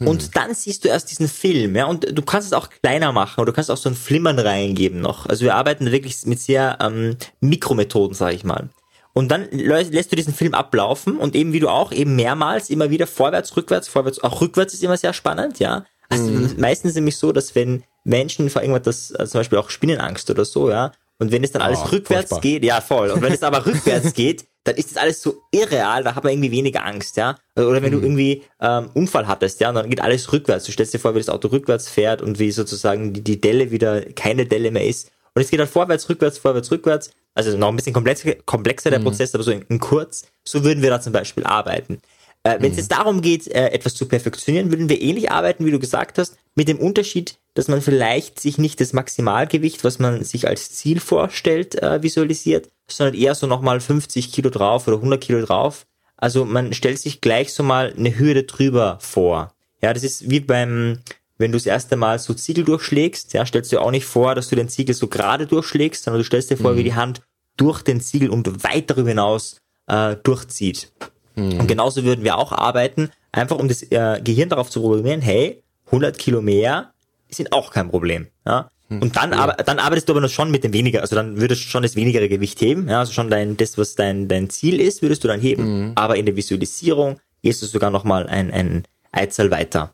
Und 0.00 0.36
dann 0.36 0.54
siehst 0.54 0.84
du 0.84 0.88
erst 0.88 1.10
diesen 1.10 1.28
Film, 1.28 1.74
ja, 1.74 1.86
und 1.86 2.06
du 2.16 2.22
kannst 2.22 2.46
es 2.46 2.52
auch 2.52 2.70
kleiner 2.70 3.12
machen 3.12 3.40
oder 3.40 3.52
du 3.52 3.54
kannst 3.54 3.70
auch 3.70 3.76
so 3.76 3.88
ein 3.88 3.96
Flimmern 3.96 4.38
reingeben 4.38 5.00
noch. 5.00 5.26
Also 5.26 5.44
wir 5.44 5.54
arbeiten 5.54 5.90
wirklich 5.90 6.24
mit 6.26 6.40
sehr 6.40 6.78
ähm, 6.80 7.16
Mikromethoden, 7.40 8.14
sage 8.14 8.36
ich 8.36 8.44
mal. 8.44 8.68
Und 9.12 9.28
dann 9.28 9.48
lässt 9.50 10.12
du 10.12 10.16
diesen 10.16 10.34
Film 10.34 10.54
ablaufen 10.54 11.16
und 11.16 11.34
eben 11.34 11.52
wie 11.52 11.58
du 11.58 11.68
auch, 11.68 11.90
eben 11.90 12.14
mehrmals, 12.14 12.70
immer 12.70 12.90
wieder 12.90 13.08
vorwärts, 13.08 13.56
rückwärts, 13.56 13.88
vorwärts, 13.88 14.22
auch 14.22 14.40
rückwärts 14.40 14.74
ist 14.74 14.84
immer 14.84 14.96
sehr 14.96 15.12
spannend, 15.12 15.58
ja. 15.58 15.84
Also 16.08 16.24
mhm. 16.24 16.54
meistens 16.56 16.94
nämlich 16.94 17.16
so, 17.16 17.32
dass 17.32 17.54
wenn 17.54 17.82
Menschen 18.04 18.48
vor 18.48 18.62
irgendwas, 18.62 18.84
das, 18.84 19.12
also 19.12 19.32
zum 19.32 19.40
Beispiel 19.40 19.58
auch 19.58 19.70
Spinnenangst 19.70 20.30
oder 20.30 20.44
so, 20.44 20.70
ja, 20.70 20.92
und 21.18 21.32
wenn 21.32 21.42
es 21.42 21.50
dann 21.50 21.62
alles 21.62 21.80
oh, 21.80 21.88
rückwärts 21.88 22.28
furchtbar. 22.28 22.40
geht, 22.40 22.64
ja 22.64 22.80
voll, 22.80 23.10
und 23.10 23.20
wenn 23.20 23.32
es 23.32 23.42
aber 23.42 23.66
rückwärts 23.66 24.14
geht, 24.14 24.46
dann 24.68 24.76
ist 24.76 24.90
das 24.90 24.98
alles 24.98 25.22
so 25.22 25.42
irreal, 25.50 26.04
da 26.04 26.14
hat 26.14 26.24
man 26.24 26.32
irgendwie 26.32 26.50
weniger 26.50 26.84
Angst, 26.84 27.16
ja. 27.16 27.36
Oder 27.56 27.82
wenn 27.82 27.92
mhm. 27.92 28.00
du 28.00 28.06
irgendwie 28.06 28.42
ähm, 28.60 28.90
Unfall 28.94 29.26
hattest, 29.26 29.60
ja, 29.60 29.70
und 29.70 29.76
dann 29.76 29.88
geht 29.88 30.00
alles 30.00 30.32
rückwärts. 30.32 30.66
Du 30.66 30.72
stellst 30.72 30.94
dir 30.94 30.98
vor, 30.98 31.14
wie 31.14 31.18
das 31.18 31.28
Auto 31.28 31.48
rückwärts 31.48 31.88
fährt 31.88 32.22
und 32.22 32.38
wie 32.38 32.50
sozusagen 32.50 33.12
die, 33.12 33.22
die 33.22 33.40
Delle 33.40 33.70
wieder 33.70 34.02
keine 34.12 34.46
Delle 34.46 34.70
mehr 34.70 34.86
ist. 34.86 35.10
Und 35.34 35.42
es 35.42 35.50
geht 35.50 35.60
dann 35.60 35.68
vorwärts, 35.68 36.08
rückwärts, 36.08 36.38
vorwärts, 36.38 36.70
rückwärts. 36.70 37.10
Also 37.34 37.56
noch 37.56 37.68
ein 37.68 37.76
bisschen 37.76 37.92
komplexer, 37.92 38.34
komplexer 38.44 38.90
der 38.90 38.98
mhm. 38.98 39.04
Prozess, 39.04 39.34
aber 39.34 39.44
so 39.44 39.52
in, 39.52 39.62
in, 39.68 39.78
kurz. 39.78 40.26
So 40.44 40.64
würden 40.64 40.82
wir 40.82 40.90
da 40.90 41.00
zum 41.00 41.12
Beispiel 41.12 41.44
arbeiten. 41.44 42.00
Äh, 42.48 42.60
Wenn 42.60 42.70
es 42.70 42.76
mhm. 42.76 42.78
jetzt 42.78 42.92
darum 42.92 43.20
geht, 43.20 43.46
äh, 43.48 43.68
etwas 43.68 43.94
zu 43.94 44.06
perfektionieren, 44.06 44.70
würden 44.70 44.88
wir 44.88 45.00
ähnlich 45.00 45.30
arbeiten, 45.30 45.64
wie 45.66 45.70
du 45.70 45.78
gesagt 45.78 46.18
hast, 46.18 46.36
mit 46.54 46.68
dem 46.68 46.78
Unterschied, 46.78 47.38
dass 47.54 47.68
man 47.68 47.82
vielleicht 47.82 48.40
sich 48.40 48.58
nicht 48.58 48.80
das 48.80 48.92
Maximalgewicht, 48.92 49.84
was 49.84 49.98
man 49.98 50.24
sich 50.24 50.48
als 50.48 50.72
Ziel 50.72 51.00
vorstellt, 51.00 51.80
äh, 51.82 52.02
visualisiert, 52.02 52.68
sondern 52.88 53.14
eher 53.14 53.34
so 53.34 53.46
nochmal 53.46 53.80
50 53.80 54.32
Kilo 54.32 54.50
drauf 54.50 54.88
oder 54.88 54.96
100 54.96 55.20
Kilo 55.20 55.44
drauf. 55.44 55.86
Also 56.16 56.44
man 56.44 56.72
stellt 56.72 56.98
sich 56.98 57.20
gleich 57.20 57.52
so 57.52 57.62
mal 57.62 57.94
eine 57.96 58.18
Hürde 58.18 58.44
drüber 58.44 58.98
vor. 59.00 59.52
Ja, 59.82 59.92
das 59.92 60.02
ist 60.02 60.28
wie 60.28 60.40
beim, 60.40 60.98
wenn 61.36 61.52
du 61.52 61.58
das 61.58 61.66
erste 61.66 61.96
Mal 61.96 62.18
so 62.18 62.34
Ziegel 62.34 62.64
durchschlägst, 62.64 63.32
ja, 63.34 63.46
stellst 63.46 63.70
du 63.70 63.76
dir 63.76 63.82
auch 63.82 63.92
nicht 63.92 64.06
vor, 64.06 64.34
dass 64.34 64.48
du 64.48 64.56
den 64.56 64.68
Ziegel 64.68 64.94
so 64.94 65.06
gerade 65.06 65.46
durchschlägst, 65.46 66.04
sondern 66.04 66.20
du 66.20 66.24
stellst 66.24 66.50
dir 66.50 66.56
vor, 66.56 66.72
mhm. 66.72 66.78
wie 66.78 66.84
die 66.84 66.94
Hand 66.94 67.22
durch 67.56 67.82
den 67.82 68.00
Ziegel 68.00 68.30
und 68.30 68.64
weit 68.64 68.90
darüber 68.90 69.10
hinaus 69.10 69.58
äh, 69.86 70.16
durchzieht. 70.22 70.92
Mhm. 71.38 71.60
Und 71.60 71.66
genauso 71.68 72.04
würden 72.04 72.24
wir 72.24 72.36
auch 72.36 72.52
arbeiten, 72.52 73.10
einfach 73.32 73.58
um 73.58 73.68
das 73.68 73.82
äh, 73.82 74.20
Gehirn 74.22 74.48
darauf 74.48 74.70
zu 74.70 74.80
programmieren, 74.80 75.20
hey, 75.20 75.62
100 75.86 76.18
Kilo 76.18 76.42
mehr 76.42 76.92
sind 77.30 77.52
auch 77.52 77.70
kein 77.70 77.90
Problem. 77.90 78.28
Ja? 78.46 78.70
Hm, 78.88 79.02
und 79.02 79.16
dann, 79.16 79.32
ja. 79.32 79.38
aber, 79.38 79.52
dann 79.54 79.78
arbeitest 79.78 80.08
du 80.08 80.14
aber 80.14 80.20
noch 80.20 80.30
schon 80.30 80.50
mit 80.50 80.64
dem 80.64 80.72
weniger, 80.72 81.00
also 81.00 81.14
dann 81.14 81.40
würdest 81.40 81.64
du 81.64 81.68
schon 81.68 81.82
das 81.82 81.94
wenigere 81.94 82.28
Gewicht 82.28 82.60
heben, 82.60 82.88
ja, 82.88 83.00
also 83.00 83.12
schon 83.12 83.30
dein, 83.30 83.56
das, 83.56 83.78
was 83.78 83.94
dein, 83.94 84.28
dein 84.28 84.50
Ziel 84.50 84.80
ist, 84.80 85.02
würdest 85.02 85.22
du 85.24 85.28
dann 85.28 85.40
heben, 85.40 85.62
mhm. 85.62 85.92
aber 85.94 86.16
in 86.16 86.26
der 86.26 86.36
Visualisierung 86.36 87.20
gehst 87.42 87.62
du 87.62 87.66
sogar 87.66 87.90
nochmal 87.90 88.26
ein, 88.26 88.50
ein 88.50 88.84
Eizahl 89.12 89.50
weiter. 89.50 89.92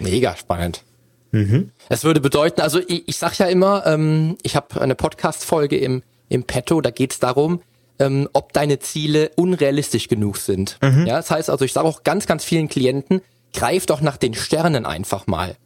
Mega 0.00 0.36
spannend. 0.36 0.82
Mhm. 1.30 1.70
Es 1.88 2.04
würde 2.04 2.20
bedeuten, 2.20 2.60
also 2.60 2.80
ich, 2.80 3.06
ich 3.06 3.16
sag 3.16 3.38
ja 3.38 3.46
immer, 3.46 3.86
ähm, 3.86 4.36
ich 4.42 4.56
habe 4.56 4.80
eine 4.80 4.94
Podcast-Folge 4.94 5.76
im, 5.76 6.02
im 6.28 6.44
Petto, 6.44 6.80
da 6.80 6.90
geht's 6.90 7.18
darum, 7.20 7.60
ähm, 7.98 8.28
ob 8.32 8.52
deine 8.52 8.78
Ziele 8.78 9.30
unrealistisch 9.36 10.08
genug 10.08 10.38
sind. 10.38 10.78
Mhm. 10.82 11.06
Ja, 11.06 11.16
das 11.16 11.30
heißt 11.30 11.50
also, 11.50 11.64
ich 11.64 11.72
sage 11.72 11.86
auch 11.86 12.02
ganz, 12.02 12.26
ganz 12.26 12.44
vielen 12.44 12.68
Klienten, 12.68 13.20
greif 13.52 13.86
doch 13.86 14.00
nach 14.00 14.16
den 14.16 14.34
Sternen 14.34 14.86
einfach 14.86 15.26
mal. 15.26 15.56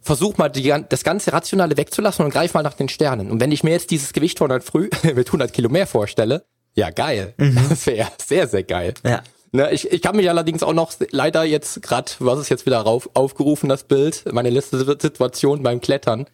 Versuch 0.00 0.36
mal 0.36 0.48
die, 0.48 0.74
das 0.88 1.02
ganze 1.04 1.32
Rationale 1.32 1.76
wegzulassen 1.76 2.24
und 2.24 2.30
greif 2.30 2.54
mal 2.54 2.62
nach 2.62 2.74
den 2.74 2.88
Sternen. 2.88 3.30
Und 3.30 3.40
wenn 3.40 3.52
ich 3.52 3.64
mir 3.64 3.70
jetzt 3.70 3.90
dieses 3.90 4.12
Gewicht 4.12 4.38
von 4.38 4.50
heute 4.50 4.64
früh 4.64 4.90
mit 5.02 5.26
100 5.28 5.52
Kilo 5.52 5.68
mehr 5.68 5.86
vorstelle, 5.86 6.44
ja 6.74 6.90
geil. 6.90 7.34
Mhm. 7.36 7.58
Das 7.68 7.86
wäre 7.86 8.08
sehr, 8.24 8.48
sehr 8.48 8.64
geil. 8.64 8.94
Ja. 9.04 9.22
Ne, 9.52 9.70
ich, 9.72 9.90
ich 9.92 10.02
kann 10.02 10.16
mich 10.16 10.28
allerdings 10.28 10.64
auch 10.64 10.72
noch 10.72 10.92
leider 11.10 11.44
jetzt 11.44 11.80
gerade, 11.80 12.10
was 12.18 12.40
ist 12.40 12.48
jetzt 12.48 12.66
wieder 12.66 12.78
rauf, 12.80 13.08
aufgerufen, 13.14 13.68
das 13.68 13.84
Bild, 13.84 14.24
meine 14.32 14.50
letzte 14.50 14.78
Situation 14.78 15.62
beim 15.62 15.80
Klettern. 15.80 16.26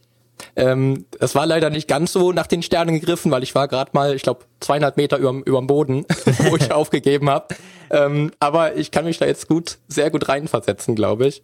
Ähm, 0.57 1.07
es 1.19 1.35
war 1.35 1.47
leider 1.47 1.71
nicht 1.71 1.89
ganz 1.89 2.13
so 2.13 2.33
nach 2.33 2.47
den 2.47 2.63
Sternen 2.63 2.95
gegriffen, 2.95 3.31
weil 3.31 3.43
ich 3.43 3.55
war 3.55 3.69
gerade 3.69 3.91
mal, 3.95 4.15
ich 4.15 4.23
glaube, 4.23 4.45
zweieinhalb 4.61 4.97
Meter 4.97 5.19
überm, 5.19 5.43
überm 5.43 5.67
Boden, 5.67 6.05
wo 6.49 6.57
ich 6.57 6.73
aufgegeben 6.73 7.31
habe. 7.31 7.55
Ähm, 7.91 8.31
aber 8.41 8.77
ich 8.77 8.91
kann 8.91 9.05
mich 9.05 9.19
da 9.19 9.27
jetzt 9.27 9.49
gut, 9.49 9.79
sehr 9.89 10.11
gut 10.11 10.29
reinversetzen, 10.29 10.95
glaube 10.95 11.27
ich. 11.27 11.43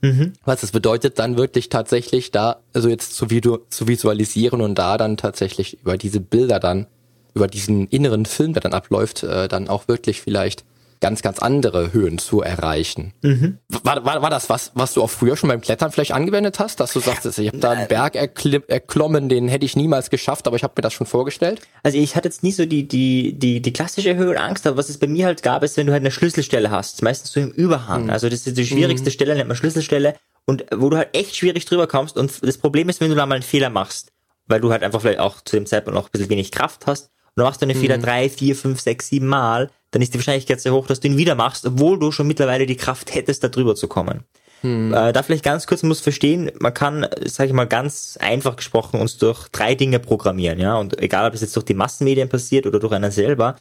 Mhm. 0.00 0.34
Was 0.44 0.62
es 0.62 0.72
bedeutet, 0.72 1.18
dann 1.18 1.38
wirklich 1.38 1.70
tatsächlich 1.70 2.30
da, 2.30 2.58
also 2.74 2.88
jetzt 2.88 3.14
zu, 3.14 3.30
Video, 3.30 3.60
zu 3.70 3.88
visualisieren 3.88 4.60
und 4.60 4.74
da 4.74 4.98
dann 4.98 5.16
tatsächlich 5.16 5.80
über 5.80 5.96
diese 5.96 6.20
Bilder 6.20 6.60
dann, 6.60 6.86
über 7.32 7.46
diesen 7.48 7.88
inneren 7.88 8.26
Film, 8.26 8.52
der 8.52 8.62
dann 8.62 8.74
abläuft, 8.74 9.22
äh, 9.22 9.48
dann 9.48 9.68
auch 9.68 9.88
wirklich 9.88 10.20
vielleicht 10.20 10.64
ganz, 11.04 11.20
ganz 11.20 11.38
andere 11.38 11.92
Höhen 11.92 12.16
zu 12.16 12.40
erreichen. 12.40 13.12
Mhm. 13.20 13.58
War, 13.82 14.06
war, 14.06 14.22
war 14.22 14.30
das 14.30 14.48
was, 14.48 14.72
was 14.74 14.94
du 14.94 15.02
auch 15.02 15.10
früher 15.10 15.36
schon 15.36 15.48
beim 15.50 15.60
Klettern 15.60 15.92
vielleicht 15.92 16.12
angewendet 16.12 16.58
hast, 16.58 16.80
dass 16.80 16.94
du 16.94 17.00
sagst, 17.00 17.26
ich 17.38 17.48
habe 17.48 17.58
da 17.58 17.72
einen 17.72 17.88
Berg 17.88 18.16
erklommen, 18.16 19.28
den 19.28 19.48
hätte 19.48 19.66
ich 19.66 19.76
niemals 19.76 20.08
geschafft, 20.08 20.46
aber 20.46 20.56
ich 20.56 20.62
habe 20.62 20.72
mir 20.78 20.80
das 20.80 20.94
schon 20.94 21.06
vorgestellt? 21.06 21.60
Also 21.82 21.98
ich 21.98 22.16
hatte 22.16 22.28
jetzt 22.28 22.42
nie 22.42 22.52
so 22.52 22.64
die, 22.64 22.88
die, 22.88 23.38
die, 23.38 23.60
die 23.60 23.72
klassische 23.74 24.16
Höhenangst, 24.16 24.66
aber 24.66 24.78
was 24.78 24.88
es 24.88 24.96
bei 24.96 25.06
mir 25.06 25.26
halt 25.26 25.42
gab, 25.42 25.62
ist, 25.62 25.76
wenn 25.76 25.86
du 25.86 25.92
halt 25.92 26.00
eine 26.00 26.10
Schlüsselstelle 26.10 26.70
hast, 26.70 27.02
meistens 27.02 27.32
so 27.32 27.40
im 27.40 27.50
Überhang. 27.50 28.04
Mhm. 28.04 28.10
Also 28.10 28.30
das 28.30 28.46
ist 28.46 28.56
die 28.56 28.64
schwierigste 28.64 29.10
mhm. 29.10 29.12
Stelle, 29.12 29.34
nennt 29.34 29.48
man 29.48 29.58
Schlüsselstelle 29.58 30.14
und 30.46 30.64
wo 30.74 30.88
du 30.88 30.96
halt 30.96 31.10
echt 31.12 31.36
schwierig 31.36 31.66
drüber 31.66 31.86
kommst 31.86 32.16
und 32.16 32.42
das 32.42 32.56
Problem 32.56 32.88
ist, 32.88 33.02
wenn 33.02 33.10
du 33.10 33.14
da 33.14 33.26
mal 33.26 33.34
einen 33.34 33.42
Fehler 33.42 33.68
machst, 33.68 34.10
weil 34.46 34.62
du 34.62 34.72
halt 34.72 34.82
einfach 34.82 35.02
vielleicht 35.02 35.20
auch 35.20 35.42
zu 35.42 35.56
dem 35.56 35.66
Zeitpunkt 35.66 35.96
noch 35.96 36.06
ein 36.06 36.12
bisschen 36.12 36.30
wenig 36.30 36.50
Kraft 36.50 36.86
hast 36.86 37.10
und 37.36 37.42
dann 37.42 37.44
machst 37.44 37.60
du 37.60 37.66
einen 37.66 37.78
Fehler 37.78 37.98
mhm. 37.98 38.02
drei, 38.02 38.30
vier, 38.30 38.56
fünf, 38.56 38.80
sechs, 38.80 39.08
sieben 39.08 39.26
Mal, 39.26 39.70
dann 39.94 40.02
ist 40.02 40.12
die 40.12 40.18
Wahrscheinlichkeit 40.18 40.60
sehr 40.60 40.74
hoch, 40.74 40.88
dass 40.88 40.98
du 40.98 41.06
ihn 41.06 41.16
wieder 41.16 41.36
machst, 41.36 41.64
obwohl 41.64 41.98
du 42.00 42.10
schon 42.10 42.26
mittlerweile 42.26 42.66
die 42.66 42.76
Kraft 42.76 43.14
hättest, 43.14 43.44
da 43.44 43.48
drüber 43.48 43.76
zu 43.76 43.86
kommen. 43.86 44.24
Hm. 44.62 44.92
Äh, 44.92 45.12
da 45.12 45.22
vielleicht 45.22 45.44
ganz 45.44 45.68
kurz, 45.68 45.82
man 45.82 45.88
muss 45.88 46.00
verstehen, 46.00 46.50
man 46.58 46.74
kann, 46.74 47.06
sage 47.24 47.48
ich 47.48 47.52
mal, 47.54 47.66
ganz 47.66 48.18
einfach 48.20 48.56
gesprochen 48.56 49.00
uns 49.00 49.18
durch 49.18 49.48
drei 49.48 49.76
Dinge 49.76 50.00
programmieren, 50.00 50.58
ja, 50.58 50.76
und 50.76 51.00
egal, 51.00 51.26
ob 51.26 51.32
das 51.32 51.42
jetzt 51.42 51.54
durch 51.54 51.66
die 51.66 51.74
Massenmedien 51.74 52.28
passiert 52.28 52.66
oder 52.66 52.80
durch 52.80 52.92
einen 52.92 53.12
selber. 53.12 53.54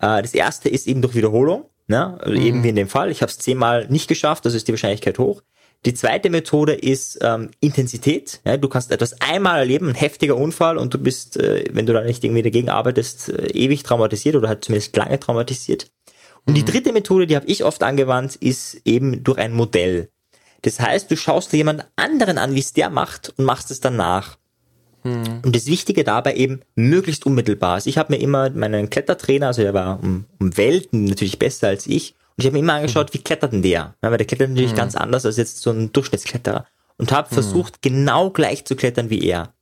Äh, 0.00 0.22
das 0.22 0.34
erste 0.34 0.68
ist 0.68 0.88
eben 0.88 1.02
durch 1.02 1.14
Wiederholung, 1.14 1.66
ne? 1.86 2.18
Also 2.20 2.34
hm. 2.34 2.42
eben 2.42 2.64
wie 2.64 2.70
in 2.70 2.76
dem 2.76 2.88
Fall. 2.88 3.12
Ich 3.12 3.22
habe 3.22 3.30
es 3.30 3.38
zehnmal 3.38 3.86
nicht 3.88 4.08
geschafft, 4.08 4.44
das 4.44 4.54
ist 4.54 4.66
die 4.66 4.72
Wahrscheinlichkeit 4.72 5.20
hoch. 5.20 5.42
Die 5.86 5.94
zweite 5.94 6.30
Methode 6.30 6.74
ist 6.74 7.18
ähm, 7.22 7.50
Intensität. 7.60 8.40
Ja, 8.44 8.56
du 8.56 8.68
kannst 8.68 8.90
etwas 8.90 9.20
einmal 9.20 9.60
erleben, 9.60 9.88
ein 9.88 9.94
heftiger 9.94 10.36
Unfall 10.36 10.78
und 10.78 10.92
du 10.92 10.98
bist, 10.98 11.36
äh, 11.36 11.64
wenn 11.70 11.86
du 11.86 11.92
da 11.92 12.02
nicht 12.02 12.24
irgendwie 12.24 12.42
dagegen 12.42 12.68
arbeitest, 12.68 13.28
äh, 13.28 13.52
ewig 13.52 13.84
traumatisiert 13.84 14.34
oder 14.34 14.48
halt 14.48 14.64
zumindest 14.64 14.96
lange 14.96 15.20
traumatisiert. 15.20 15.92
Und 16.44 16.54
mhm. 16.54 16.56
die 16.56 16.64
dritte 16.64 16.92
Methode, 16.92 17.28
die 17.28 17.36
habe 17.36 17.46
ich 17.46 17.62
oft 17.62 17.84
angewandt, 17.84 18.34
ist 18.34 18.80
eben 18.84 19.22
durch 19.22 19.38
ein 19.38 19.52
Modell. 19.52 20.10
Das 20.62 20.80
heißt, 20.80 21.08
du 21.08 21.16
schaust 21.16 21.52
dir 21.52 21.58
jemand 21.58 21.86
anderen 21.94 22.38
an, 22.38 22.56
wie 22.56 22.60
es 22.60 22.72
der 22.72 22.90
macht 22.90 23.32
und 23.36 23.44
machst 23.44 23.70
es 23.70 23.78
dann 23.78 23.94
nach. 23.94 24.38
Mhm. 25.04 25.42
Und 25.44 25.54
das 25.54 25.66
Wichtige 25.66 26.02
dabei 26.02 26.34
eben 26.34 26.62
möglichst 26.74 27.26
unmittelbar. 27.26 27.74
Also 27.74 27.88
ich 27.88 27.96
habe 27.96 28.12
mir 28.12 28.20
immer 28.20 28.50
meinen 28.50 28.90
Klettertrainer, 28.90 29.46
also 29.46 29.62
der 29.62 29.72
war 29.72 30.02
um, 30.02 30.24
um 30.40 30.56
Welten 30.56 31.04
natürlich 31.04 31.38
besser 31.38 31.68
als 31.68 31.86
ich, 31.86 32.16
und 32.36 32.42
ich 32.42 32.46
habe 32.46 32.52
mir 32.52 32.58
immer 32.58 32.74
angeschaut, 32.74 33.14
wie 33.14 33.22
klettert 33.22 33.52
denn 33.52 33.62
der? 33.62 33.94
Ja, 34.02 34.10
weil 34.10 34.18
der 34.18 34.26
klettert 34.26 34.50
natürlich 34.50 34.72
mhm. 34.72 34.76
ganz 34.76 34.94
anders 34.94 35.24
als 35.24 35.38
jetzt 35.38 35.62
so 35.62 35.70
ein 35.70 35.90
Durchschnittskletterer. 35.92 36.66
Und 36.98 37.10
habe 37.10 37.28
mhm. 37.30 37.34
versucht, 37.34 37.80
genau 37.80 38.30
gleich 38.30 38.66
zu 38.66 38.76
klettern 38.76 39.08
wie 39.08 39.24
er. 39.26 39.54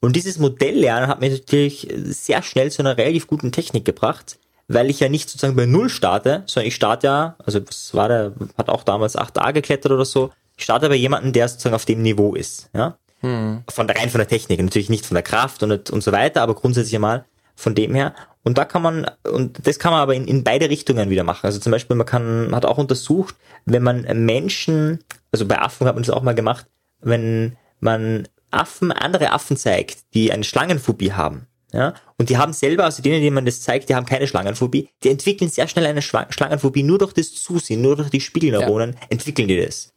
Und 0.00 0.14
dieses 0.14 0.38
Modelllernen 0.38 1.08
hat 1.08 1.20
mir 1.20 1.30
natürlich 1.30 1.88
sehr 2.04 2.42
schnell 2.42 2.70
zu 2.70 2.82
einer 2.82 2.98
relativ 2.98 3.26
guten 3.26 3.50
Technik 3.50 3.86
gebracht, 3.86 4.38
weil 4.68 4.90
ich 4.90 5.00
ja 5.00 5.08
nicht 5.08 5.30
sozusagen 5.30 5.56
bei 5.56 5.64
Null 5.64 5.88
starte, 5.88 6.44
sondern 6.46 6.68
ich 6.68 6.74
starte 6.74 7.06
ja, 7.06 7.36
also 7.44 7.66
was 7.66 7.94
war 7.94 8.08
der, 8.08 8.32
hat 8.58 8.68
auch 8.68 8.84
damals 8.84 9.16
8a 9.16 9.52
geklettert 9.54 9.90
oder 9.90 10.04
so, 10.04 10.30
ich 10.56 10.64
starte 10.64 10.88
bei 10.88 10.96
jemandem, 10.96 11.32
der 11.32 11.48
sozusagen 11.48 11.74
auf 11.74 11.86
dem 11.86 12.02
Niveau 12.02 12.34
ist, 12.34 12.68
ja. 12.74 12.98
Hm. 13.20 13.64
Von 13.68 13.88
der, 13.88 13.96
rein 13.96 14.10
von 14.10 14.18
der 14.18 14.28
Technik, 14.28 14.62
natürlich 14.62 14.90
nicht 14.90 15.04
von 15.04 15.14
der 15.16 15.24
Kraft 15.24 15.62
und, 15.62 15.90
und 15.90 16.02
so 16.02 16.12
weiter, 16.12 16.42
aber 16.42 16.54
grundsätzlich 16.54 16.94
einmal 16.94 17.24
von 17.56 17.74
dem 17.74 17.94
her. 17.94 18.14
Und 18.48 18.56
da 18.56 18.64
kann 18.64 18.80
man, 18.80 19.06
und 19.30 19.66
das 19.66 19.78
kann 19.78 19.92
man 19.92 20.00
aber 20.00 20.14
in, 20.14 20.26
in 20.26 20.42
beide 20.42 20.70
Richtungen 20.70 21.10
wieder 21.10 21.22
machen. 21.22 21.44
Also 21.44 21.58
zum 21.58 21.70
Beispiel, 21.70 21.96
man 21.96 22.06
kann, 22.06 22.54
hat 22.54 22.64
auch 22.64 22.78
untersucht, 22.78 23.34
wenn 23.66 23.82
man 23.82 24.06
Menschen, 24.24 25.00
also 25.30 25.44
bei 25.44 25.58
Affen 25.58 25.86
hat 25.86 25.96
man 25.96 26.02
das 26.02 26.08
auch 26.08 26.22
mal 26.22 26.34
gemacht, 26.34 26.64
wenn 27.02 27.58
man 27.78 28.26
Affen, 28.50 28.90
andere 28.90 29.32
Affen 29.32 29.58
zeigt, 29.58 29.98
die 30.14 30.32
eine 30.32 30.44
Schlangenphobie 30.44 31.12
haben, 31.12 31.46
ja, 31.74 31.92
und 32.16 32.30
die 32.30 32.38
haben 32.38 32.54
selber, 32.54 32.84
also 32.84 33.02
denen, 33.02 33.20
denen 33.20 33.34
man 33.34 33.44
das 33.44 33.60
zeigt, 33.60 33.90
die 33.90 33.94
haben 33.94 34.06
keine 34.06 34.26
Schlangenphobie, 34.26 34.88
die 35.04 35.10
entwickeln 35.10 35.50
sehr 35.50 35.68
schnell 35.68 35.84
eine 35.84 36.00
Schlangenphobie, 36.00 36.82
nur 36.82 36.96
durch 36.96 37.12
das 37.12 37.34
Zusehen, 37.34 37.82
nur 37.82 37.96
durch 37.96 38.08
die 38.08 38.22
Spiegelneuronen 38.22 38.94
ja. 38.94 39.06
entwickeln 39.10 39.46
die 39.46 39.60
das. 39.60 39.92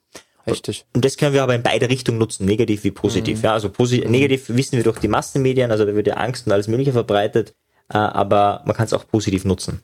Richtig. 0.45 0.85
Und 0.93 1.05
das 1.05 1.15
können 1.15 1.33
wir 1.33 1.43
aber 1.43 1.55
in 1.55 1.63
beide 1.63 1.89
Richtungen 1.89 2.17
nutzen, 2.17 2.45
negativ 2.45 2.83
wie 2.83 2.91
positiv. 2.91 3.37
Mhm. 3.37 3.43
Ja, 3.45 3.53
also 3.53 3.69
posi 3.69 4.01
mhm. 4.01 4.11
negativ 4.11 4.49
wissen 4.49 4.75
wir 4.75 4.83
durch 4.83 4.99
die 4.99 5.07
Massenmedien, 5.07 5.71
also 5.71 5.85
da 5.85 5.95
wird 5.95 6.07
ja 6.07 6.15
Angst 6.15 6.47
und 6.47 6.51
alles 6.51 6.67
Mögliche 6.67 6.91
verbreitet 6.91 7.53
aber 7.99 8.61
man 8.65 8.75
kann 8.75 8.85
es 8.85 8.93
auch 8.93 9.07
positiv 9.07 9.45
nutzen. 9.45 9.81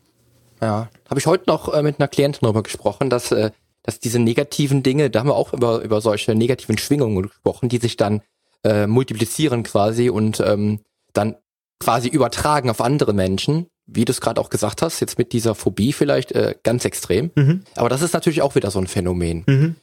Ja, 0.62 0.90
habe 1.10 1.20
ich 1.20 1.28
heute 1.28 1.46
noch 1.48 1.74
äh, 1.74 1.84
mit 1.84 2.00
einer 2.00 2.08
Klientin 2.08 2.40
darüber 2.42 2.64
gesprochen, 2.64 3.10
dass, 3.10 3.32
äh, 3.32 3.52
dass 3.84 4.00
diese 4.00 4.20
negativen 4.20 4.84
Dinge, 4.84 5.10
da 5.10 5.20
haben 5.20 5.30
wir 5.30 5.36
auch 5.36 5.54
über, 5.54 5.82
über 5.82 6.02
solche 6.02 6.36
negativen 6.36 6.78
Schwingungen 6.78 7.22
gesprochen, 7.22 7.70
die 7.70 7.78
sich 7.78 7.98
dann 7.98 8.22
äh, 8.64 8.88
multiplizieren 8.88 9.64
quasi 9.64 10.10
und 10.10 10.40
ähm, 10.40 10.80
dann 11.14 11.36
quasi 11.80 12.08
übertragen 12.10 12.70
auf 12.70 12.82
andere 12.82 13.14
Menschen, 13.14 13.68
wie 13.86 14.06
du 14.06 14.12
es 14.12 14.20
gerade 14.20 14.42
auch 14.42 14.50
gesagt 14.50 14.82
hast, 14.82 15.00
jetzt 15.00 15.18
mit 15.18 15.32
dieser 15.32 15.56
Phobie 15.56 15.94
vielleicht 15.94 16.32
äh, 16.32 16.56
ganz 16.64 16.86
extrem. 16.86 17.32
Mhm. 17.36 17.64
Aber 17.76 17.90
das 17.90 18.02
ist 18.02 18.14
natürlich 18.14 18.42
auch 18.42 18.56
wieder 18.56 18.72
so 18.72 18.80
ein 18.80 18.88
Phänomen. 18.88 19.44
Mhm. 19.48 19.76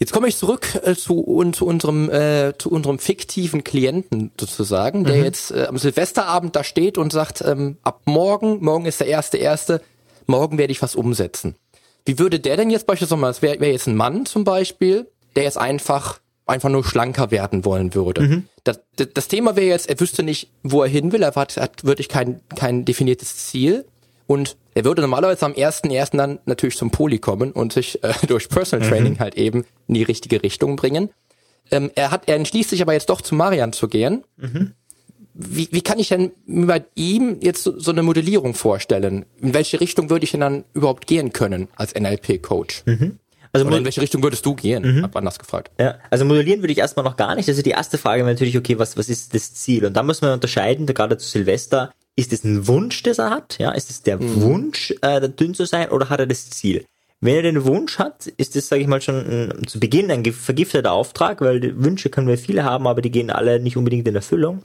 Jetzt 0.00 0.12
komme 0.12 0.28
ich 0.28 0.36
zurück 0.38 0.80
äh, 0.82 0.94
zu, 0.96 1.22
un, 1.26 1.52
zu 1.52 1.66
unserem 1.66 2.10
äh, 2.10 2.54
zu 2.58 2.70
unserem 2.70 2.98
fiktiven 2.98 3.62
Klienten 3.62 4.32
sozusagen, 4.40 5.04
der 5.04 5.16
Mhm. 5.16 5.24
jetzt 5.24 5.50
äh, 5.50 5.66
am 5.68 5.76
Silvesterabend 5.76 6.56
da 6.56 6.64
steht 6.64 6.96
und 6.96 7.12
sagt, 7.12 7.42
ähm, 7.42 7.76
ab 7.82 8.00
morgen, 8.06 8.64
morgen 8.64 8.86
ist 8.86 9.00
der 9.00 9.08
erste 9.08 9.36
erste, 9.36 9.82
morgen 10.26 10.56
werde 10.56 10.72
ich 10.72 10.80
was 10.80 10.96
umsetzen. 10.96 11.54
Wie 12.06 12.18
würde 12.18 12.40
der 12.40 12.56
denn 12.56 12.70
jetzt 12.70 12.86
beispielsweise, 12.86 13.20
das 13.20 13.42
wäre 13.42 13.60
wär 13.60 13.72
jetzt 13.72 13.86
ein 13.86 13.94
Mann 13.94 14.24
zum 14.24 14.42
Beispiel, 14.44 15.06
der 15.36 15.44
jetzt 15.44 15.58
einfach 15.58 16.18
einfach 16.46 16.70
nur 16.70 16.82
schlanker 16.82 17.30
werden 17.30 17.64
wollen 17.64 17.94
würde. 17.94 18.22
Mhm. 18.22 18.44
Das, 18.64 18.80
das, 18.96 19.08
das 19.14 19.28
Thema 19.28 19.54
wäre 19.54 19.66
jetzt, 19.68 19.88
er 19.88 20.00
wüsste 20.00 20.22
nicht, 20.22 20.48
wo 20.62 20.82
er 20.82 20.88
hin 20.88 21.12
will, 21.12 21.22
er 21.22 21.34
hat, 21.34 21.56
hat 21.58 21.84
wirklich 21.84 22.08
kein, 22.08 22.40
kein 22.56 22.84
definiertes 22.84 23.36
Ziel. 23.48 23.84
Und 24.26 24.56
er 24.74 24.84
würde 24.84 25.02
normalerweise 25.02 25.46
am 25.46 25.54
ersten 25.54 25.90
ersten 25.90 26.18
dann 26.18 26.38
natürlich 26.46 26.76
zum 26.76 26.90
Poli 26.90 27.18
kommen 27.18 27.52
und 27.52 27.72
sich 27.72 28.02
äh, 28.04 28.12
durch 28.26 28.48
Personal 28.48 28.88
Training 28.88 29.18
halt 29.18 29.36
eben 29.36 29.64
in 29.88 29.94
die 29.94 30.02
richtige 30.02 30.42
Richtung 30.42 30.76
bringen. 30.76 31.10
Ähm, 31.70 31.90
er 31.94 32.10
hat, 32.10 32.28
er 32.28 32.36
entschließt 32.36 32.70
sich 32.70 32.82
aber 32.82 32.92
jetzt 32.92 33.10
doch 33.10 33.20
zu 33.20 33.34
Marian 33.34 33.72
zu 33.72 33.88
gehen. 33.88 34.24
Wie, 35.34 35.68
wie 35.70 35.80
kann 35.80 35.98
ich 35.98 36.08
denn 36.08 36.32
mir 36.46 36.66
bei 36.66 36.84
ihm 36.94 37.38
jetzt 37.40 37.62
so, 37.62 37.78
so 37.78 37.92
eine 37.92 38.02
Modellierung 38.02 38.54
vorstellen? 38.54 39.24
In 39.40 39.54
welche 39.54 39.80
Richtung 39.80 40.10
würde 40.10 40.24
ich 40.24 40.32
denn 40.32 40.40
dann 40.40 40.64
überhaupt 40.74 41.06
gehen 41.06 41.32
können 41.32 41.68
als 41.76 41.94
NLP-Coach? 41.94 42.82
Also 43.52 43.66
Oder 43.66 43.78
in 43.78 43.84
welche 43.84 44.00
Richtung 44.00 44.22
würdest 44.22 44.46
du 44.46 44.54
gehen? 44.54 45.02
Hab 45.02 45.16
anders 45.16 45.38
gefragt. 45.38 45.72
Ja, 45.78 45.96
also 46.10 46.24
modellieren 46.24 46.62
würde 46.62 46.72
ich 46.72 46.78
erstmal 46.78 47.04
noch 47.04 47.16
gar 47.16 47.34
nicht. 47.34 47.48
Also 47.48 47.62
die 47.62 47.70
erste 47.70 47.98
Frage 47.98 48.22
wäre 48.22 48.32
natürlich, 48.32 48.56
okay, 48.56 48.78
was, 48.78 48.96
was 48.96 49.08
ist 49.08 49.34
das 49.34 49.54
Ziel? 49.54 49.84
Und 49.84 49.94
da 49.94 50.02
muss 50.02 50.20
man 50.22 50.32
unterscheiden, 50.32 50.86
gerade 50.86 51.18
zu 51.18 51.28
Silvester, 51.28 51.92
ist 52.14 52.32
es 52.32 52.44
ein 52.44 52.68
Wunsch, 52.68 53.02
das 53.02 53.18
er 53.18 53.30
hat? 53.30 53.58
Ja, 53.58 53.72
ist 53.72 53.90
es 53.90 54.02
der 54.02 54.20
Wunsch, 54.20 54.94
äh, 55.00 55.28
dünn 55.28 55.54
zu 55.54 55.64
sein 55.64 55.90
oder 55.90 56.10
hat 56.10 56.20
er 56.20 56.26
das 56.26 56.50
Ziel? 56.50 56.84
Wenn 57.20 57.36
er 57.36 57.42
den 57.42 57.64
Wunsch 57.64 57.98
hat, 57.98 58.26
ist 58.26 58.56
das, 58.56 58.68
sage 58.68 58.82
ich 58.82 58.88
mal, 58.88 59.02
schon 59.02 59.16
ein, 59.16 59.66
zu 59.66 59.78
Beginn 59.78 60.10
ein 60.10 60.24
vergifteter 60.24 60.92
Auftrag, 60.92 61.40
weil 61.40 61.60
die 61.60 61.82
Wünsche 61.82 62.08
können 62.08 62.28
wir 62.28 62.38
viele 62.38 62.64
haben, 62.64 62.86
aber 62.86 63.02
die 63.02 63.10
gehen 63.10 63.30
alle 63.30 63.60
nicht 63.60 63.76
unbedingt 63.76 64.08
in 64.08 64.14
Erfüllung. 64.14 64.62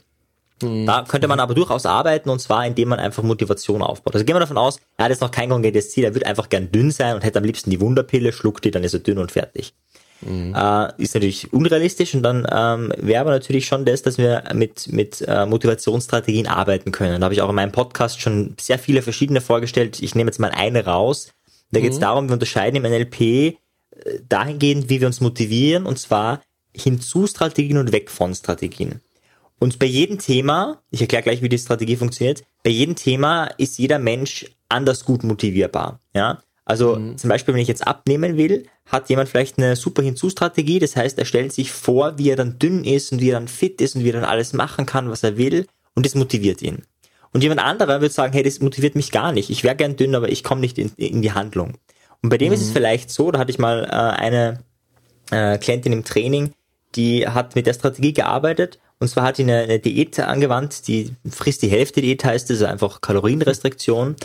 Da 0.58 1.04
könnte 1.06 1.28
man 1.28 1.38
aber 1.38 1.54
durchaus 1.54 1.84
arbeiten 1.84 2.30
und 2.30 2.40
zwar, 2.40 2.66
indem 2.66 2.88
man 2.88 2.98
einfach 2.98 3.22
Motivation 3.22 3.82
aufbaut. 3.82 4.14
Also 4.14 4.24
gehen 4.24 4.34
wir 4.34 4.40
davon 4.40 4.56
aus, 4.56 4.80
er 4.96 5.04
hat 5.04 5.10
jetzt 5.10 5.20
noch 5.20 5.30
kein 5.30 5.50
konkretes 5.50 5.90
Ziel, 5.90 6.04
er 6.04 6.14
wird 6.14 6.24
einfach 6.24 6.48
gern 6.48 6.72
dünn 6.72 6.90
sein 6.90 7.14
und 7.14 7.24
hätte 7.24 7.38
am 7.38 7.44
liebsten 7.44 7.70
die 7.70 7.80
Wunderpille, 7.80 8.32
schluckt 8.32 8.64
die, 8.64 8.70
dann 8.70 8.82
ist 8.82 8.94
er 8.94 9.00
dünn 9.00 9.18
und 9.18 9.30
fertig. 9.30 9.74
Äh, 10.54 11.02
ist 11.02 11.14
natürlich 11.14 11.52
unrealistisch 11.52 12.14
und 12.14 12.22
dann 12.22 12.46
ähm, 12.50 12.92
wäre 12.96 13.20
aber 13.20 13.30
natürlich 13.30 13.66
schon 13.66 13.84
das, 13.84 14.02
dass 14.02 14.16
wir 14.16 14.44
mit, 14.54 14.90
mit 14.90 15.22
äh, 15.26 15.44
Motivationsstrategien 15.44 16.46
arbeiten 16.46 16.90
können. 16.90 17.20
Da 17.20 17.26
habe 17.26 17.34
ich 17.34 17.42
auch 17.42 17.50
in 17.50 17.54
meinem 17.54 17.72
Podcast 17.72 18.20
schon 18.20 18.54
sehr 18.58 18.78
viele 18.78 19.02
verschiedene 19.02 19.42
vorgestellt. 19.42 20.00
Ich 20.00 20.14
nehme 20.14 20.28
jetzt 20.28 20.40
mal 20.40 20.50
eine 20.50 20.86
raus. 20.86 21.28
Da 21.70 21.80
geht 21.80 21.92
es 21.92 21.98
darum, 21.98 22.28
wir 22.28 22.32
unterscheiden 22.32 22.82
im 22.82 22.90
NLP 22.90 23.20
äh, 23.20 23.54
dahingehend, 24.26 24.88
wie 24.88 25.00
wir 25.00 25.06
uns 25.06 25.20
motivieren 25.20 25.84
und 25.84 25.98
zwar 25.98 26.40
hin 26.74 27.00
zu 27.00 27.26
Strategien 27.26 27.76
und 27.78 27.92
weg 27.92 28.10
von 28.10 28.34
Strategien. 28.34 29.00
Und 29.58 29.78
bei 29.78 29.86
jedem 29.86 30.18
Thema, 30.18 30.82
ich 30.90 31.00
erkläre 31.00 31.22
gleich, 31.22 31.42
wie 31.42 31.48
die 31.48 31.58
Strategie 31.58 31.96
funktioniert, 31.96 32.44
bei 32.62 32.70
jedem 32.70 32.94
Thema 32.94 33.46
ist 33.58 33.78
jeder 33.78 33.98
Mensch 33.98 34.46
anders 34.68 35.04
gut 35.04 35.24
motivierbar. 35.24 36.00
Ja, 36.14 36.40
also 36.64 36.96
zum 37.16 37.28
Beispiel, 37.28 37.54
wenn 37.54 37.60
ich 37.60 37.68
jetzt 37.68 37.86
abnehmen 37.86 38.36
will, 38.36 38.66
hat 38.86 39.08
jemand 39.08 39.28
vielleicht 39.28 39.56
eine 39.56 39.76
super 39.76 40.02
Hinzu-Strategie. 40.02 40.80
Das 40.80 40.96
heißt, 40.96 41.18
er 41.18 41.24
stellt 41.24 41.52
sich 41.52 41.70
vor, 41.70 42.18
wie 42.18 42.30
er 42.30 42.36
dann 42.36 42.58
dünn 42.58 42.84
ist 42.84 43.12
und 43.12 43.20
wie 43.20 43.30
er 43.30 43.38
dann 43.38 43.48
fit 43.48 43.80
ist 43.80 43.94
und 43.94 44.04
wie 44.04 44.10
er 44.10 44.20
dann 44.20 44.24
alles 44.24 44.52
machen 44.52 44.84
kann, 44.84 45.08
was 45.08 45.22
er 45.22 45.36
will. 45.36 45.66
Und 45.94 46.04
das 46.04 46.16
motiviert 46.16 46.60
ihn. 46.62 46.82
Und 47.32 47.42
jemand 47.42 47.60
anderer 47.60 48.00
wird 48.00 48.12
sagen, 48.12 48.32
hey, 48.32 48.42
das 48.42 48.60
motiviert 48.60 48.96
mich 48.96 49.12
gar 49.12 49.32
nicht. 49.32 49.48
Ich 49.48 49.62
wäre 49.62 49.76
gern 49.76 49.96
dünn, 49.96 50.14
aber 50.14 50.28
ich 50.28 50.42
komme 50.42 50.60
nicht 50.60 50.76
in, 50.78 50.90
in 50.96 51.22
die 51.22 51.32
Handlung. 51.32 51.74
Und 52.22 52.30
bei 52.30 52.38
dem 52.38 52.52
ist 52.52 52.62
es 52.62 52.70
vielleicht 52.70 53.10
so, 53.10 53.30
da 53.30 53.38
hatte 53.38 53.50
ich 53.50 53.58
mal 53.58 53.84
äh, 53.84 54.20
eine 54.20 54.64
äh, 55.30 55.58
Klientin 55.58 55.92
im 55.92 56.04
Training, 56.04 56.52
die 56.96 57.28
hat 57.28 57.54
mit 57.54 57.66
der 57.66 57.74
Strategie 57.74 58.12
gearbeitet 58.12 58.80
und 58.98 59.08
zwar 59.08 59.24
hat 59.24 59.38
die 59.38 59.42
eine, 59.42 59.58
eine 59.58 59.78
Diät 59.78 60.18
angewandt, 60.18 60.88
die 60.88 61.14
frisst 61.28 61.62
die 61.62 61.68
Hälfte 61.68 62.00
Diät 62.00 62.24
heißt 62.24 62.50
es, 62.50 62.62
also 62.62 62.72
einfach 62.72 63.00
Kalorienrestriktion. 63.00 64.16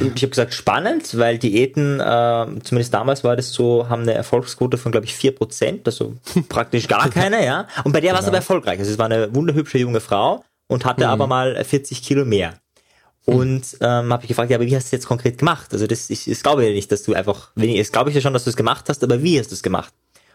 Und 0.00 0.16
ich 0.16 0.22
habe 0.22 0.30
gesagt, 0.30 0.52
spannend, 0.52 1.16
weil 1.16 1.38
Diäten, 1.38 1.98
äh, 1.98 2.46
zumindest 2.62 2.92
damals 2.92 3.24
war 3.24 3.36
das 3.36 3.52
so, 3.52 3.88
haben 3.88 4.02
eine 4.02 4.12
Erfolgsquote 4.12 4.76
von, 4.76 4.92
glaube 4.92 5.06
ich, 5.06 5.14
4%, 5.14 5.80
also 5.86 6.14
praktisch 6.48 6.88
gar 6.88 7.08
keine, 7.08 7.44
ja. 7.44 7.66
Und 7.84 7.92
bei 7.92 8.00
der 8.00 8.12
war 8.12 8.20
es 8.20 8.26
aber 8.26 8.36
erfolgreich. 8.36 8.78
Also 8.78 8.90
es 8.90 8.98
war 8.98 9.06
eine 9.06 9.34
wunderhübsche 9.34 9.78
junge 9.78 10.00
Frau 10.00 10.44
und 10.66 10.84
hatte 10.84 11.08
aber 11.08 11.26
mal 11.26 11.64
40 11.64 12.02
Kilo 12.02 12.26
mehr. 12.26 12.54
Und 13.24 13.76
ähm, 13.82 14.12
habe 14.12 14.22
ich 14.22 14.28
gefragt, 14.28 14.50
ja, 14.50 14.56
aber 14.56 14.64
wie 14.64 14.74
hast 14.74 14.84
du 14.84 14.86
das 14.86 15.02
jetzt 15.02 15.06
konkret 15.06 15.36
gemacht? 15.36 15.72
Also 15.72 15.86
das, 15.86 16.08
ich, 16.08 16.24
das 16.24 16.42
glaube 16.42 16.64
ich 16.64 16.74
nicht, 16.74 16.90
dass 16.90 17.02
du 17.02 17.12
einfach, 17.12 17.50
wenn 17.54 17.68
ich, 17.68 17.78
das 17.78 17.92
glaube 17.92 18.08
ich 18.08 18.16
ja 18.16 18.22
schon, 18.22 18.32
dass 18.32 18.44
du 18.44 18.50
es 18.50 18.56
gemacht 18.56 18.86
hast, 18.88 19.04
aber 19.04 19.22
wie 19.22 19.38
hast 19.38 19.50
du 19.50 19.54
es 19.54 19.62
gemacht? 19.62 19.92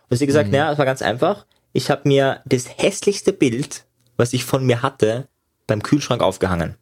Und 0.09 0.17
sie 0.17 0.25
hat 0.25 0.27
gesagt, 0.27 0.51
naja, 0.51 0.71
es 0.71 0.77
war 0.77 0.85
ganz 0.85 1.01
einfach. 1.01 1.45
Ich 1.73 1.89
habe 1.89 2.07
mir 2.07 2.41
das 2.45 2.77
hässlichste 2.77 3.33
Bild, 3.33 3.85
was 4.15 4.33
ich 4.33 4.45
von 4.45 4.65
mir 4.65 4.81
hatte, 4.81 5.27
beim 5.67 5.81
Kühlschrank 5.83 6.21
aufgehangen. 6.21 6.75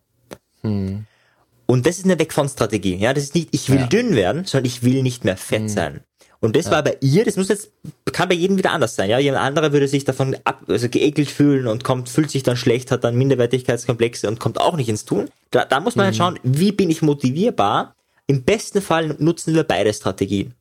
Und 1.66 1.86
das 1.88 1.98
ist 1.98 2.06
eine 2.06 2.20
Weg 2.20 2.34
von 2.34 2.50
Strategie. 2.50 2.96
Ja, 2.96 3.14
das 3.14 3.24
ist 3.24 3.36
nicht, 3.36 3.50
ich 3.52 3.70
will 3.70 3.80
Ja. 3.80 3.88
dünn 3.88 4.16
werden, 4.16 4.46
sondern 4.46 4.66
ich 4.66 4.84
will 4.84 5.02
nicht 5.04 5.24
mehr 5.26 5.38
fett 5.38 5.70
sein. 5.70 6.02
Und 6.42 6.56
das 6.56 6.72
war 6.72 6.84
bei 6.84 6.98
ihr, 7.02 7.24
das 7.24 7.38
muss 7.38 7.50
jetzt, 7.50 7.72
kann 8.12 8.28
bei 8.28 8.34
jedem 8.36 8.58
wieder 8.58 8.72
anders 8.72 8.96
sein. 8.96 9.10
Ja, 9.10 9.20
jemand 9.20 9.44
anderer 9.44 9.74
würde 9.74 9.88
sich 9.88 10.06
davon 10.06 10.36
ab, 10.44 10.64
also 10.68 10.90
geekelt 10.90 11.30
fühlen 11.30 11.68
und 11.68 11.84
kommt, 11.84 12.10
fühlt 12.10 12.32
sich 12.32 12.42
dann 12.42 12.58
schlecht, 12.58 12.92
hat 12.92 13.04
dann 13.04 13.16
Minderwertigkeitskomplexe 13.16 14.28
und 14.28 14.40
kommt 14.40 14.60
auch 14.60 14.76
nicht 14.76 14.90
ins 14.90 15.06
Tun. 15.06 15.30
Da, 15.52 15.66
da 15.66 15.80
muss 15.80 15.96
man 15.96 16.08
halt 16.08 16.16
schauen, 16.16 16.40
wie 16.42 16.72
bin 16.72 16.90
ich 16.90 17.04
motivierbar? 17.04 17.96
Im 18.26 18.44
besten 18.44 18.82
Fall 18.82 19.16
nutzen 19.20 19.54
wir 19.54 19.64
beide 19.64 19.94
Strategien. 19.94 20.56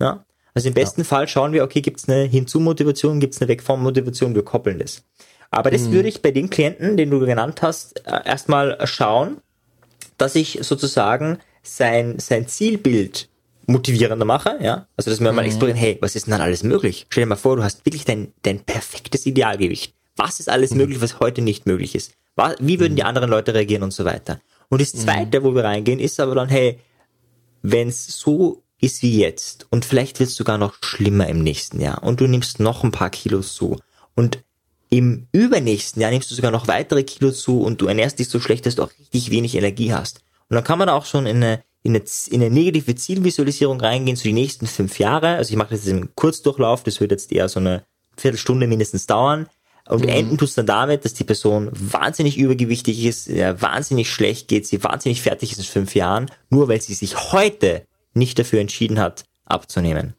Ja? 0.00 0.24
Also 0.58 0.70
im 0.70 0.74
besten 0.74 1.04
Fall 1.04 1.28
schauen 1.28 1.52
wir, 1.52 1.62
okay, 1.62 1.80
gibt 1.80 2.00
es 2.00 2.08
eine 2.08 2.24
Hinzu-Motivation, 2.24 3.20
gibt 3.20 3.32
es 3.32 3.40
eine 3.40 3.46
Weg-von-Motivation, 3.46 4.34
wir 4.34 4.44
koppeln 4.44 4.80
das. 4.80 5.04
Aber 5.52 5.70
das 5.70 5.92
würde 5.92 6.08
ich 6.08 6.20
bei 6.20 6.32
den 6.32 6.50
Klienten, 6.50 6.96
den 6.96 7.12
du 7.12 7.20
genannt 7.20 7.62
hast, 7.62 8.04
äh, 8.08 8.22
erstmal 8.24 8.76
schauen, 8.88 9.36
dass 10.16 10.34
ich 10.34 10.58
sozusagen 10.62 11.38
sein, 11.62 12.18
sein 12.18 12.48
Zielbild 12.48 13.28
motivierender 13.66 14.24
mache, 14.24 14.58
ja. 14.60 14.88
Also, 14.96 15.12
dass 15.12 15.20
wir 15.20 15.30
mal 15.30 15.44
explorieren, 15.44 15.78
hey, 15.78 15.96
was 16.00 16.16
ist 16.16 16.26
denn 16.26 16.32
dann 16.32 16.40
alles 16.40 16.64
möglich? 16.64 17.06
Stell 17.08 17.22
dir 17.22 17.28
mal 17.28 17.36
vor, 17.36 17.54
du 17.54 17.62
hast 17.62 17.86
wirklich 17.86 18.04
dein, 18.04 18.32
dein 18.42 18.58
perfektes 18.58 19.26
Idealgewicht. 19.26 19.94
Was 20.16 20.40
ist 20.40 20.48
alles 20.48 20.74
möglich, 20.74 21.00
was 21.00 21.20
heute 21.20 21.40
nicht 21.40 21.66
möglich 21.66 21.94
ist? 21.94 22.14
Wie 22.58 22.80
würden 22.80 22.96
die 22.96 23.04
anderen 23.04 23.30
Leute 23.30 23.54
reagieren 23.54 23.84
und 23.84 23.92
so 23.92 24.04
weiter? 24.04 24.40
Und 24.70 24.80
das 24.80 24.90
zweite, 24.90 25.44
wo 25.44 25.54
wir 25.54 25.62
reingehen, 25.62 26.00
ist 26.00 26.18
aber 26.18 26.34
dann, 26.34 26.48
hey, 26.48 26.80
wenn 27.62 27.86
es 27.86 28.08
so 28.08 28.64
ist 28.80 29.02
wie 29.02 29.18
jetzt 29.18 29.66
und 29.70 29.84
vielleicht 29.84 30.20
wird 30.20 30.30
es 30.30 30.36
sogar 30.36 30.58
noch 30.58 30.74
schlimmer 30.82 31.28
im 31.28 31.42
nächsten 31.42 31.80
Jahr 31.80 32.02
und 32.02 32.20
du 32.20 32.26
nimmst 32.26 32.60
noch 32.60 32.84
ein 32.84 32.92
paar 32.92 33.10
Kilos 33.10 33.54
zu 33.54 33.78
und 34.14 34.42
im 34.90 35.26
übernächsten 35.32 36.00
Jahr 36.00 36.10
nimmst 36.10 36.30
du 36.30 36.34
sogar 36.34 36.50
noch 36.50 36.68
weitere 36.68 37.02
Kilos 37.04 37.40
zu 37.40 37.60
und 37.60 37.80
du 37.80 37.86
ernährst 37.86 38.18
dich 38.18 38.28
so 38.28 38.40
schlecht, 38.40 38.66
dass 38.66 38.76
du 38.76 38.82
auch 38.82 38.90
richtig 38.98 39.30
wenig 39.30 39.54
Energie 39.54 39.92
hast. 39.92 40.20
Und 40.48 40.54
dann 40.54 40.64
kann 40.64 40.78
man 40.78 40.88
auch 40.88 41.04
schon 41.04 41.26
in 41.26 41.36
eine, 41.36 41.62
in 41.82 41.94
eine, 41.94 42.04
in 42.30 42.40
eine 42.40 42.50
negative 42.50 42.94
Zielvisualisierung 42.94 43.80
reingehen 43.80 44.16
zu 44.16 44.24
die 44.24 44.32
nächsten 44.32 44.66
fünf 44.66 44.98
Jahre. 44.98 45.36
Also 45.36 45.50
ich 45.50 45.56
mache 45.56 45.74
das 45.74 45.86
im 45.86 46.14
Kurzdurchlauf, 46.14 46.84
das 46.84 47.00
wird 47.00 47.10
jetzt 47.10 47.30
eher 47.32 47.48
so 47.48 47.60
eine 47.60 47.84
Viertelstunde 48.16 48.66
mindestens 48.66 49.06
dauern. 49.06 49.48
Und 49.86 50.06
enden 50.06 50.36
tut's 50.36 50.54
dann 50.54 50.66
damit, 50.66 51.06
dass 51.06 51.14
die 51.14 51.24
Person 51.24 51.70
wahnsinnig 51.72 52.36
übergewichtig 52.36 53.06
ist, 53.06 53.30
wahnsinnig 53.30 54.10
schlecht 54.10 54.46
geht, 54.46 54.66
sie 54.66 54.84
wahnsinnig 54.84 55.22
fertig 55.22 55.52
ist 55.52 55.58
in 55.58 55.64
fünf 55.64 55.94
Jahren, 55.94 56.30
nur 56.50 56.68
weil 56.68 56.82
sie 56.82 56.92
sich 56.92 57.32
heute 57.32 57.86
nicht 58.14 58.38
dafür 58.38 58.60
entschieden 58.60 58.98
hat, 58.98 59.24
abzunehmen. 59.44 60.14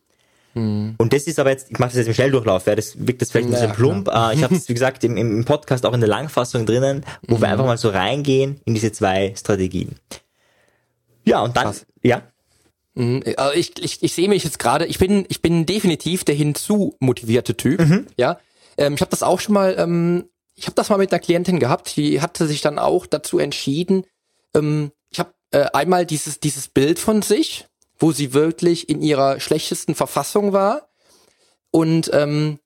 Und 0.55 1.13
das 1.13 1.27
ist 1.27 1.39
aber 1.39 1.51
jetzt, 1.51 1.69
ich 1.71 1.77
mache 1.77 1.89
das 1.89 1.97
jetzt 1.97 2.07
im 2.07 2.13
Schnelldurchlauf, 2.15 2.65
ja, 2.65 2.75
das 2.75 3.07
wirkt 3.07 3.21
das 3.21 3.31
vielleicht 3.31 3.47
ein 3.47 3.51
bisschen 3.51 3.71
plump. 3.71 4.07
Äh, 4.07 4.33
ich 4.33 4.43
habe 4.43 4.55
es, 4.55 4.67
wie 4.69 4.73
gesagt, 4.73 5.03
im, 5.03 5.15
im 5.15 5.45
Podcast 5.45 5.85
auch 5.85 5.93
in 5.93 6.01
der 6.01 6.09
Langfassung 6.09 6.65
drinnen, 6.65 7.05
wo 7.27 7.39
wir 7.39 7.47
einfach 7.47 7.65
mal 7.65 7.77
so 7.77 7.89
reingehen 7.89 8.59
in 8.65 8.73
diese 8.73 8.91
zwei 8.91 9.33
Strategien. 9.37 9.95
Ja, 11.23 11.41
und 11.43 11.55
dann, 11.55 11.65
Krass. 11.65 11.85
ja, 12.03 12.23
Mhm, 12.95 13.23
Also 13.37 13.53
ich, 13.57 13.81
ich, 13.81 14.03
ich 14.03 14.13
sehe 14.13 14.27
mich 14.27 14.43
jetzt 14.43 14.59
gerade, 14.59 14.85
ich 14.85 14.99
bin, 14.99 15.25
ich 15.29 15.41
bin 15.41 15.65
definitiv 15.65 16.25
der 16.25 16.35
hinzu 16.35 16.97
motivierte 16.99 17.55
Typ. 17.55 17.79
Ja, 18.17 18.39
ähm, 18.77 18.95
ich 18.95 19.01
habe 19.01 19.11
das 19.11 19.23
auch 19.23 19.39
schon 19.39 19.53
mal, 19.53 19.75
ähm, 19.77 20.25
ich 20.55 20.65
habe 20.65 20.75
das 20.75 20.89
mal 20.89 20.97
mit 20.97 21.13
einer 21.13 21.19
Klientin 21.21 21.59
gehabt, 21.59 21.95
die 21.95 22.19
hatte 22.21 22.45
sich 22.47 22.59
dann 22.61 22.77
auch 22.77 23.05
dazu 23.05 23.39
entschieden. 23.39 24.03
Ähm, 24.53 24.91
ich 25.11 25.19
habe 25.19 25.33
äh, 25.51 25.67
einmal 25.71 26.05
dieses 26.05 26.41
dieses 26.41 26.67
Bild 26.67 26.99
von 26.99 27.21
sich, 27.21 27.67
wo 27.99 28.11
sie 28.11 28.33
wirklich 28.33 28.89
in 28.89 29.01
ihrer 29.01 29.39
schlechtesten 29.39 29.93
Verfassung 29.93 30.53
war 30.53 30.89
und 31.71 32.09
ähm, 32.13 32.59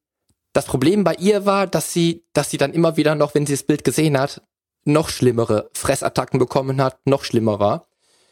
das 0.53 0.65
Problem 0.65 1.03
bei 1.03 1.15
ihr 1.15 1.45
war, 1.45 1.67
dass 1.67 1.91
sie, 1.91 2.23
dass 2.33 2.51
sie 2.51 2.57
dann 2.57 2.73
immer 2.73 2.95
wieder 2.95 3.15
noch, 3.15 3.33
wenn 3.33 3.45
sie 3.45 3.53
das 3.53 3.63
Bild 3.63 3.83
gesehen 3.83 4.17
hat, 4.17 4.41
noch 4.85 5.09
schlimmere 5.09 5.69
Fressattacken 5.73 6.39
bekommen 6.39 6.81
hat, 6.81 6.99
noch 7.05 7.23
schlimmer 7.23 7.59
war. 7.59 7.87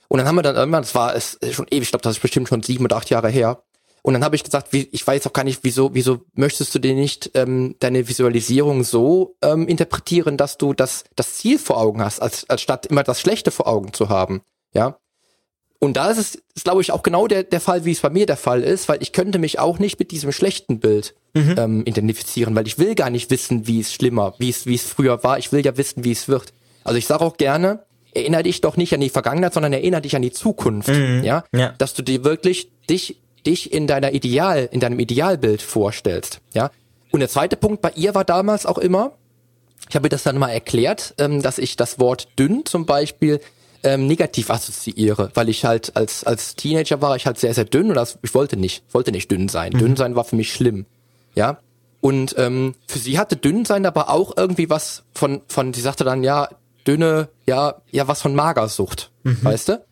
Und 0.07 0.19
dann 0.19 0.27
haben 0.27 0.35
wir 0.35 0.43
dann 0.43 0.55
irgendwann, 0.55 0.83
das 0.83 0.93
war 0.93 1.15
es 1.15 1.39
schon 1.51 1.67
ewig, 1.71 1.83
ich 1.83 1.91
glaube, 1.91 2.03
das 2.03 2.17
ist 2.17 2.21
bestimmt 2.21 2.49
schon 2.49 2.63
sieben 2.63 2.85
oder 2.85 2.97
acht 2.97 3.09
Jahre 3.09 3.29
her. 3.29 3.63
Und 4.03 4.13
dann 4.13 4.23
habe 4.23 4.35
ich 4.35 4.43
gesagt, 4.43 4.73
wie, 4.73 4.89
ich 4.91 5.05
weiß 5.05 5.27
auch 5.27 5.33
gar 5.33 5.43
nicht, 5.43 5.59
wieso, 5.63 5.93
wieso 5.93 6.21
möchtest 6.33 6.73
du 6.73 6.79
dir 6.79 6.95
nicht 6.95 7.31
ähm, 7.35 7.75
deine 7.79 8.07
Visualisierung 8.07 8.83
so 8.83 9.37
ähm, 9.41 9.67
interpretieren, 9.67 10.37
dass 10.37 10.57
du 10.57 10.73
das, 10.73 11.03
das 11.15 11.35
Ziel 11.35 11.59
vor 11.59 11.77
Augen 11.77 12.03
hast, 12.03 12.19
als, 12.19 12.49
als 12.49 12.61
statt 12.61 12.87
immer 12.87 13.03
das 13.03 13.21
Schlechte 13.21 13.51
vor 13.51 13.67
Augen 13.67 13.93
zu 13.93 14.09
haben. 14.09 14.41
Ja. 14.73 14.97
Und 15.83 15.97
da 15.97 16.11
ist 16.11 16.19
es, 16.19 16.35
ist, 16.53 16.63
glaube 16.63 16.81
ich, 16.81 16.91
auch 16.91 17.01
genau 17.01 17.25
der, 17.27 17.43
der 17.43 17.59
Fall, 17.59 17.85
wie 17.85 17.91
es 17.91 18.01
bei 18.01 18.11
mir 18.11 18.27
der 18.27 18.37
Fall 18.37 18.61
ist, 18.61 18.87
weil 18.87 19.01
ich 19.01 19.13
könnte 19.13 19.39
mich 19.39 19.57
auch 19.57 19.79
nicht 19.79 19.97
mit 19.97 20.11
diesem 20.11 20.31
schlechten 20.31 20.79
Bild 20.79 21.15
mhm. 21.33 21.55
ähm, 21.57 21.81
identifizieren, 21.85 22.55
weil 22.55 22.67
ich 22.67 22.77
will 22.77 22.93
gar 22.93 23.09
nicht 23.09 23.31
wissen, 23.31 23.65
wie 23.65 23.79
es 23.79 23.91
schlimmer, 23.91 24.35
wie 24.37 24.49
es, 24.49 24.67
wie 24.67 24.75
es 24.75 24.83
früher 24.83 25.23
war. 25.23 25.39
Ich 25.39 25.51
will 25.51 25.65
ja 25.65 25.75
wissen, 25.77 26.03
wie 26.03 26.11
es 26.11 26.27
wird. 26.27 26.53
Also 26.83 26.99
ich 26.99 27.07
sage 27.07 27.25
auch 27.25 27.37
gerne, 27.37 27.79
erinnere 28.13 28.43
dich 28.43 28.61
doch 28.61 28.77
nicht 28.77 28.93
an 28.93 28.99
die 28.99 29.09
Vergangenheit, 29.09 29.55
sondern 29.55 29.73
erinnere 29.73 30.01
dich 30.01 30.15
an 30.15 30.21
die 30.21 30.31
Zukunft. 30.31 30.89
Mhm. 30.89 31.23
Ja? 31.23 31.45
ja, 31.51 31.73
dass 31.79 31.95
du 31.95 32.03
dir 32.03 32.23
wirklich 32.23 32.69
dich 32.87 33.17
dich 33.45 33.73
in 33.73 33.87
deiner 33.87 34.13
Ideal, 34.13 34.69
in 34.71 34.79
deinem 34.79 34.99
Idealbild 34.99 35.63
vorstellst. 35.63 36.41
Ja. 36.53 36.69
Und 37.11 37.19
der 37.19 37.29
zweite 37.29 37.57
Punkt 37.57 37.81
bei 37.81 37.91
ihr 37.95 38.15
war 38.15 38.23
damals 38.23 38.65
auch 38.65 38.77
immer, 38.77 39.13
ich 39.89 39.95
habe 39.95 40.09
das 40.09 40.23
dann 40.23 40.37
mal 40.37 40.49
erklärt, 40.49 41.15
ähm, 41.17 41.41
dass 41.41 41.57
ich 41.57 41.75
das 41.75 41.99
Wort 41.99 42.27
dünn 42.37 42.65
zum 42.65 42.85
Beispiel 42.85 43.41
ähm, 43.83 44.07
negativ 44.07 44.49
assoziiere, 44.49 45.31
weil 45.33 45.49
ich 45.49 45.65
halt 45.65 45.95
als 45.95 46.23
als 46.23 46.55
Teenager 46.55 47.01
war 47.01 47.15
ich 47.15 47.25
halt 47.25 47.39
sehr 47.39 47.53
sehr 47.53 47.65
dünn 47.65 47.89
und 47.89 47.95
das, 47.95 48.19
ich 48.21 48.33
wollte 48.33 48.57
nicht 48.57 48.83
wollte 48.91 49.11
nicht 49.11 49.31
dünn 49.31 49.49
sein. 49.49 49.73
Mhm. 49.73 49.79
Dünn 49.79 49.95
sein 49.95 50.15
war 50.15 50.23
für 50.23 50.35
mich 50.35 50.53
schlimm, 50.53 50.85
ja. 51.35 51.59
Und 51.99 52.35
ähm, 52.37 52.75
für 52.87 52.97
sie 52.97 53.19
hatte 53.19 53.35
dünn 53.35 53.65
sein 53.65 53.85
aber 53.85 54.09
auch 54.09 54.35
irgendwie 54.35 54.69
was 54.69 55.03
von 55.13 55.41
von 55.47 55.73
sie 55.73 55.81
sagte 55.81 56.03
dann 56.03 56.23
ja 56.23 56.49
dünne 56.87 57.29
ja 57.45 57.75
ja 57.91 58.07
was 58.07 58.21
von 58.21 58.35
Magersucht, 58.35 59.11
mhm. 59.23 59.39
weißt 59.41 59.69
du? 59.69 59.85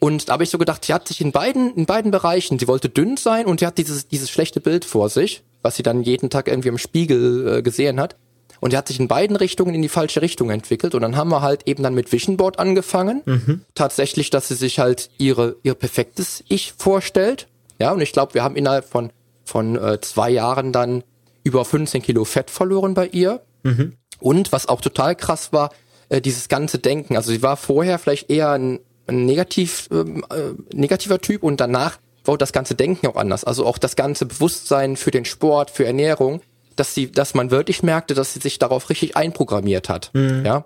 Und 0.00 0.28
da 0.28 0.34
habe 0.34 0.44
ich 0.44 0.50
so 0.50 0.58
gedacht, 0.58 0.84
sie 0.84 0.94
hat 0.94 1.08
sich 1.08 1.20
in 1.20 1.32
beiden 1.32 1.74
in 1.74 1.86
beiden 1.86 2.10
Bereichen, 2.10 2.58
sie 2.58 2.68
wollte 2.68 2.88
dünn 2.88 3.16
sein 3.16 3.46
und 3.46 3.60
sie 3.60 3.66
hat 3.66 3.78
dieses 3.78 4.08
dieses 4.08 4.30
schlechte 4.30 4.60
Bild 4.60 4.84
vor 4.84 5.08
sich, 5.08 5.42
was 5.62 5.76
sie 5.76 5.82
dann 5.82 6.02
jeden 6.02 6.30
Tag 6.30 6.48
irgendwie 6.48 6.68
im 6.68 6.78
Spiegel 6.78 7.58
äh, 7.58 7.62
gesehen 7.62 8.00
hat. 8.00 8.16
Und 8.60 8.72
er 8.72 8.78
hat 8.78 8.88
sich 8.88 8.98
in 8.98 9.08
beiden 9.08 9.36
Richtungen 9.36 9.74
in 9.74 9.82
die 9.82 9.88
falsche 9.88 10.22
Richtung 10.22 10.50
entwickelt. 10.50 10.94
Und 10.94 11.02
dann 11.02 11.16
haben 11.16 11.30
wir 11.30 11.42
halt 11.42 11.66
eben 11.66 11.82
dann 11.82 11.94
mit 11.94 12.12
Vision 12.12 12.36
Board 12.36 12.58
angefangen. 12.58 13.22
Mhm. 13.24 13.64
Tatsächlich, 13.74 14.30
dass 14.30 14.48
sie 14.48 14.54
sich 14.54 14.78
halt 14.78 15.10
ihre, 15.18 15.56
ihr 15.62 15.74
perfektes 15.74 16.44
Ich 16.48 16.72
vorstellt. 16.76 17.46
Ja, 17.78 17.92
und 17.92 18.00
ich 18.00 18.12
glaube, 18.12 18.34
wir 18.34 18.42
haben 18.42 18.56
innerhalb 18.56 18.84
von, 18.84 19.10
von 19.44 19.76
äh, 19.76 20.00
zwei 20.00 20.30
Jahren 20.30 20.72
dann 20.72 21.04
über 21.44 21.64
15 21.64 22.02
Kilo 22.02 22.24
Fett 22.24 22.50
verloren 22.50 22.94
bei 22.94 23.06
ihr. 23.06 23.40
Mhm. 23.62 23.94
Und 24.20 24.52
was 24.52 24.68
auch 24.68 24.80
total 24.80 25.14
krass 25.14 25.52
war, 25.52 25.70
äh, 26.08 26.20
dieses 26.20 26.48
ganze 26.48 26.78
Denken. 26.78 27.16
Also 27.16 27.30
sie 27.30 27.42
war 27.42 27.56
vorher 27.56 27.98
vielleicht 27.98 28.30
eher 28.30 28.50
ein, 28.50 28.80
ein 29.06 29.24
negativ, 29.24 29.88
ähm, 29.92 30.24
äh, 30.30 30.76
negativer 30.76 31.20
Typ 31.20 31.42
und 31.42 31.60
danach 31.60 31.98
war 32.24 32.36
das 32.36 32.52
ganze 32.52 32.74
Denken 32.74 33.06
auch 33.06 33.16
anders. 33.16 33.44
Also 33.44 33.64
auch 33.66 33.78
das 33.78 33.96
ganze 33.96 34.26
Bewusstsein 34.26 34.96
für 34.96 35.10
den 35.10 35.24
Sport, 35.24 35.70
für 35.70 35.86
Ernährung 35.86 36.42
dass 36.78 36.94
sie, 36.94 37.10
dass 37.10 37.34
man 37.34 37.50
wirklich 37.50 37.82
merkte, 37.82 38.14
dass 38.14 38.34
sie 38.34 38.40
sich 38.40 38.58
darauf 38.58 38.90
richtig 38.90 39.16
einprogrammiert 39.16 39.88
hat. 39.88 40.10
Mhm. 40.14 40.44
Ja. 40.44 40.64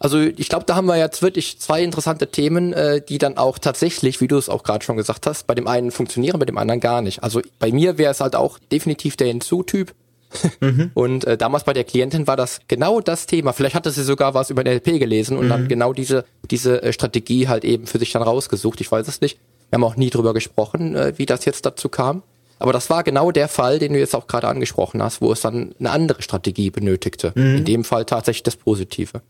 Also 0.00 0.20
ich 0.20 0.48
glaube, 0.48 0.64
da 0.64 0.76
haben 0.76 0.86
wir 0.86 0.96
jetzt 0.96 1.22
wirklich 1.22 1.58
zwei 1.58 1.82
interessante 1.82 2.30
Themen, 2.30 2.72
äh, 2.72 3.02
die 3.06 3.18
dann 3.18 3.36
auch 3.36 3.58
tatsächlich, 3.58 4.20
wie 4.20 4.28
du 4.28 4.36
es 4.36 4.48
auch 4.48 4.62
gerade 4.62 4.84
schon 4.84 4.96
gesagt 4.96 5.26
hast, 5.26 5.46
bei 5.46 5.54
dem 5.54 5.66
einen 5.66 5.90
funktionieren, 5.90 6.38
bei 6.38 6.46
dem 6.46 6.58
anderen 6.58 6.80
gar 6.80 7.02
nicht. 7.02 7.22
Also 7.22 7.42
bei 7.58 7.72
mir 7.72 7.98
wäre 7.98 8.12
es 8.12 8.20
halt 8.20 8.36
auch 8.36 8.58
definitiv 8.70 9.16
der 9.16 9.26
Hinzu-Typ. 9.26 9.92
mhm. 10.60 10.90
Und 10.94 11.24
äh, 11.24 11.36
damals 11.36 11.64
bei 11.64 11.72
der 11.72 11.84
Klientin 11.84 12.26
war 12.26 12.36
das 12.36 12.60
genau 12.68 13.00
das 13.00 13.26
Thema. 13.26 13.52
Vielleicht 13.52 13.74
hatte 13.74 13.90
sie 13.90 14.04
sogar 14.04 14.34
was 14.34 14.50
über 14.50 14.62
den 14.62 14.74
LP 14.74 14.98
gelesen 14.98 15.36
und 15.36 15.46
mhm. 15.46 15.50
dann 15.50 15.68
genau 15.68 15.92
diese 15.92 16.24
diese 16.50 16.82
äh, 16.82 16.92
Strategie 16.92 17.48
halt 17.48 17.64
eben 17.64 17.86
für 17.86 17.98
sich 17.98 18.12
dann 18.12 18.22
rausgesucht. 18.22 18.80
Ich 18.80 18.92
weiß 18.92 19.08
es 19.08 19.20
nicht. 19.20 19.38
Wir 19.70 19.76
haben 19.76 19.84
auch 19.84 19.96
nie 19.96 20.10
drüber 20.10 20.34
gesprochen, 20.34 20.94
äh, 20.94 21.14
wie 21.16 21.26
das 21.26 21.44
jetzt 21.44 21.66
dazu 21.66 21.88
kam. 21.88 22.22
Aber 22.58 22.72
das 22.72 22.90
war 22.90 23.04
genau 23.04 23.30
der 23.30 23.48
Fall, 23.48 23.78
den 23.78 23.92
du 23.92 23.98
jetzt 23.98 24.14
auch 24.14 24.26
gerade 24.26 24.48
angesprochen 24.48 25.02
hast, 25.02 25.20
wo 25.20 25.32
es 25.32 25.40
dann 25.40 25.74
eine 25.78 25.90
andere 25.90 26.22
Strategie 26.22 26.70
benötigte. 26.70 27.32
Mhm. 27.34 27.56
In 27.58 27.64
dem 27.64 27.84
Fall 27.84 28.04
tatsächlich 28.04 28.42
das 28.42 28.56
Positive. 28.56 29.22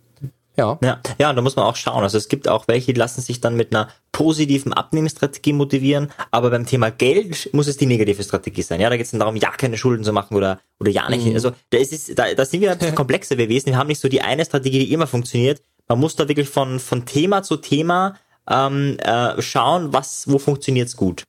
Ja. 0.59 0.77
ja. 0.83 1.01
Ja, 1.19 1.31
und 1.31 1.37
da 1.37 1.43
muss 1.43 1.55
man 1.55 1.67
auch 1.67 1.77
schauen. 1.77 2.03
Also 2.03 2.19
es 2.19 2.29
gibt 2.29 2.49
auch 2.49 2.67
welche, 2.67 2.93
die 2.93 2.99
lassen 2.99 3.21
sich 3.21 3.41
dann 3.41 3.55
mit 3.55 3.73
einer 3.73 3.89
positiven 4.11 4.73
Abnehmensstrategie 4.73 5.53
motivieren, 5.53 6.11
aber 6.33 6.51
beim 6.51 6.67
Thema 6.67 6.91
Geld 6.91 7.49
muss 7.53 7.69
es 7.69 7.77
die 7.77 7.87
negative 7.87 8.25
Strategie 8.25 8.63
sein. 8.63 8.81
Ja, 8.81 8.91
da 8.91 8.97
geht 8.97 9.07
es 9.07 9.13
dann 9.13 9.21
darum, 9.21 9.37
ja 9.37 9.51
keine 9.53 9.79
Schulden 9.79 10.03
zu 10.03 10.13
machen 10.13 10.37
oder 10.37 10.59
oder 10.81 10.91
ja 10.91 11.09
nicht. 11.09 11.27
Mhm. 11.27 11.35
Also 11.35 11.53
da 11.71 11.79
ist 11.79 11.93
es, 11.93 12.13
da, 12.13 12.35
da 12.35 12.45
sind 12.45 12.61
wir 12.61 12.73
ein 12.73 12.79
bisschen 12.79 12.95
komplexer 12.97 13.37
gewesen. 13.37 13.67
Wir 13.67 13.77
haben 13.77 13.87
nicht 13.87 14.01
so 14.01 14.09
die 14.09 14.21
eine 14.21 14.45
Strategie, 14.45 14.81
die 14.81 14.93
immer 14.93 15.07
funktioniert. 15.07 15.63
Man 15.87 16.01
muss 16.01 16.17
da 16.17 16.27
wirklich 16.27 16.49
von 16.49 16.81
von 16.81 17.07
Thema 17.07 17.45
zu 17.45 17.57
Thema 17.57 18.17
ähm, 18.51 18.97
äh, 18.99 19.41
schauen, 19.41 19.93
was 19.93 20.25
wo 20.27 20.39
funktioniert's 20.39 20.97
gut. 20.97 21.23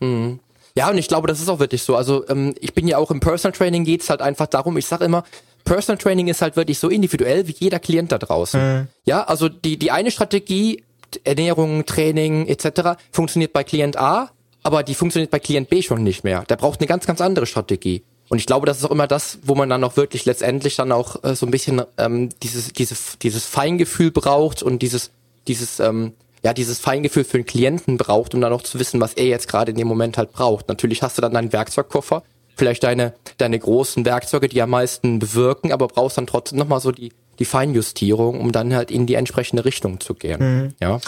Mhm. 0.00 0.40
Ja, 0.74 0.90
und 0.90 0.98
ich 0.98 1.08
glaube, 1.08 1.28
das 1.28 1.40
ist 1.40 1.48
auch 1.48 1.58
wirklich 1.58 1.82
so. 1.82 1.96
Also 1.96 2.26
ähm, 2.28 2.54
ich 2.60 2.74
bin 2.74 2.88
ja 2.88 2.98
auch 2.98 3.10
im 3.10 3.20
Personal 3.20 3.56
Training, 3.56 3.84
geht's 3.84 4.08
halt 4.10 4.22
einfach 4.22 4.46
darum, 4.46 4.76
ich 4.76 4.86
sage 4.86 5.04
immer, 5.04 5.24
Personal 5.64 5.98
Training 5.98 6.28
ist 6.28 6.42
halt 6.42 6.56
wirklich 6.56 6.78
so 6.78 6.88
individuell 6.88 7.46
wie 7.46 7.54
jeder 7.58 7.78
Klient 7.78 8.12
da 8.12 8.18
draußen. 8.18 8.60
Mhm. 8.60 8.88
Ja, 9.04 9.24
also 9.24 9.48
die, 9.48 9.78
die 9.78 9.90
eine 9.90 10.10
Strategie, 10.10 10.82
Ernährung, 11.24 11.84
Training 11.84 12.46
etc. 12.48 12.98
funktioniert 13.12 13.52
bei 13.52 13.64
Klient 13.64 13.96
A, 13.98 14.30
aber 14.62 14.82
die 14.82 14.94
funktioniert 14.94 15.30
bei 15.30 15.38
Klient 15.38 15.68
B 15.68 15.82
schon 15.82 16.02
nicht 16.02 16.24
mehr. 16.24 16.44
Der 16.48 16.56
braucht 16.56 16.80
eine 16.80 16.86
ganz, 16.86 17.06
ganz 17.06 17.20
andere 17.20 17.46
Strategie. 17.46 18.02
Und 18.28 18.38
ich 18.38 18.46
glaube, 18.46 18.66
das 18.66 18.78
ist 18.78 18.84
auch 18.84 18.90
immer 18.90 19.06
das, 19.06 19.40
wo 19.42 19.54
man 19.54 19.68
dann 19.68 19.84
auch 19.84 19.96
wirklich 19.96 20.24
letztendlich 20.24 20.76
dann 20.76 20.90
auch 20.90 21.22
äh, 21.22 21.34
so 21.34 21.44
ein 21.44 21.50
bisschen 21.50 21.82
ähm, 21.98 22.30
dieses, 22.42 22.72
dieses, 22.72 23.18
dieses 23.18 23.44
Feingefühl 23.44 24.10
braucht 24.10 24.62
und 24.62 24.80
dieses, 24.80 25.10
dieses 25.48 25.80
ähm, 25.80 26.14
ja, 26.42 26.52
dieses 26.52 26.80
Feingefühl 26.80 27.24
für 27.24 27.38
den 27.38 27.46
Klienten 27.46 27.96
braucht, 27.96 28.34
um 28.34 28.40
dann 28.40 28.52
auch 28.52 28.62
zu 28.62 28.78
wissen, 28.78 29.00
was 29.00 29.14
er 29.14 29.26
jetzt 29.26 29.48
gerade 29.48 29.70
in 29.70 29.76
dem 29.76 29.86
Moment 29.86 30.18
halt 30.18 30.32
braucht. 30.32 30.68
Natürlich 30.68 31.02
hast 31.02 31.16
du 31.16 31.22
dann 31.22 31.34
deinen 31.34 31.52
Werkzeugkoffer, 31.52 32.22
vielleicht 32.56 32.82
deine, 32.82 33.14
deine 33.38 33.58
großen 33.58 34.04
Werkzeuge, 34.04 34.48
die 34.48 34.60
am 34.60 34.70
meisten 34.70 35.18
bewirken, 35.18 35.72
aber 35.72 35.88
brauchst 35.88 36.18
dann 36.18 36.26
trotzdem 36.26 36.58
nochmal 36.58 36.80
so 36.80 36.90
die, 36.90 37.12
die 37.38 37.44
Feinjustierung, 37.44 38.40
um 38.40 38.52
dann 38.52 38.74
halt 38.74 38.90
in 38.90 39.06
die 39.06 39.14
entsprechende 39.14 39.64
Richtung 39.64 40.00
zu 40.00 40.14
gehen. 40.14 40.40
Mhm. 40.40 40.74
Ja. 40.80 41.00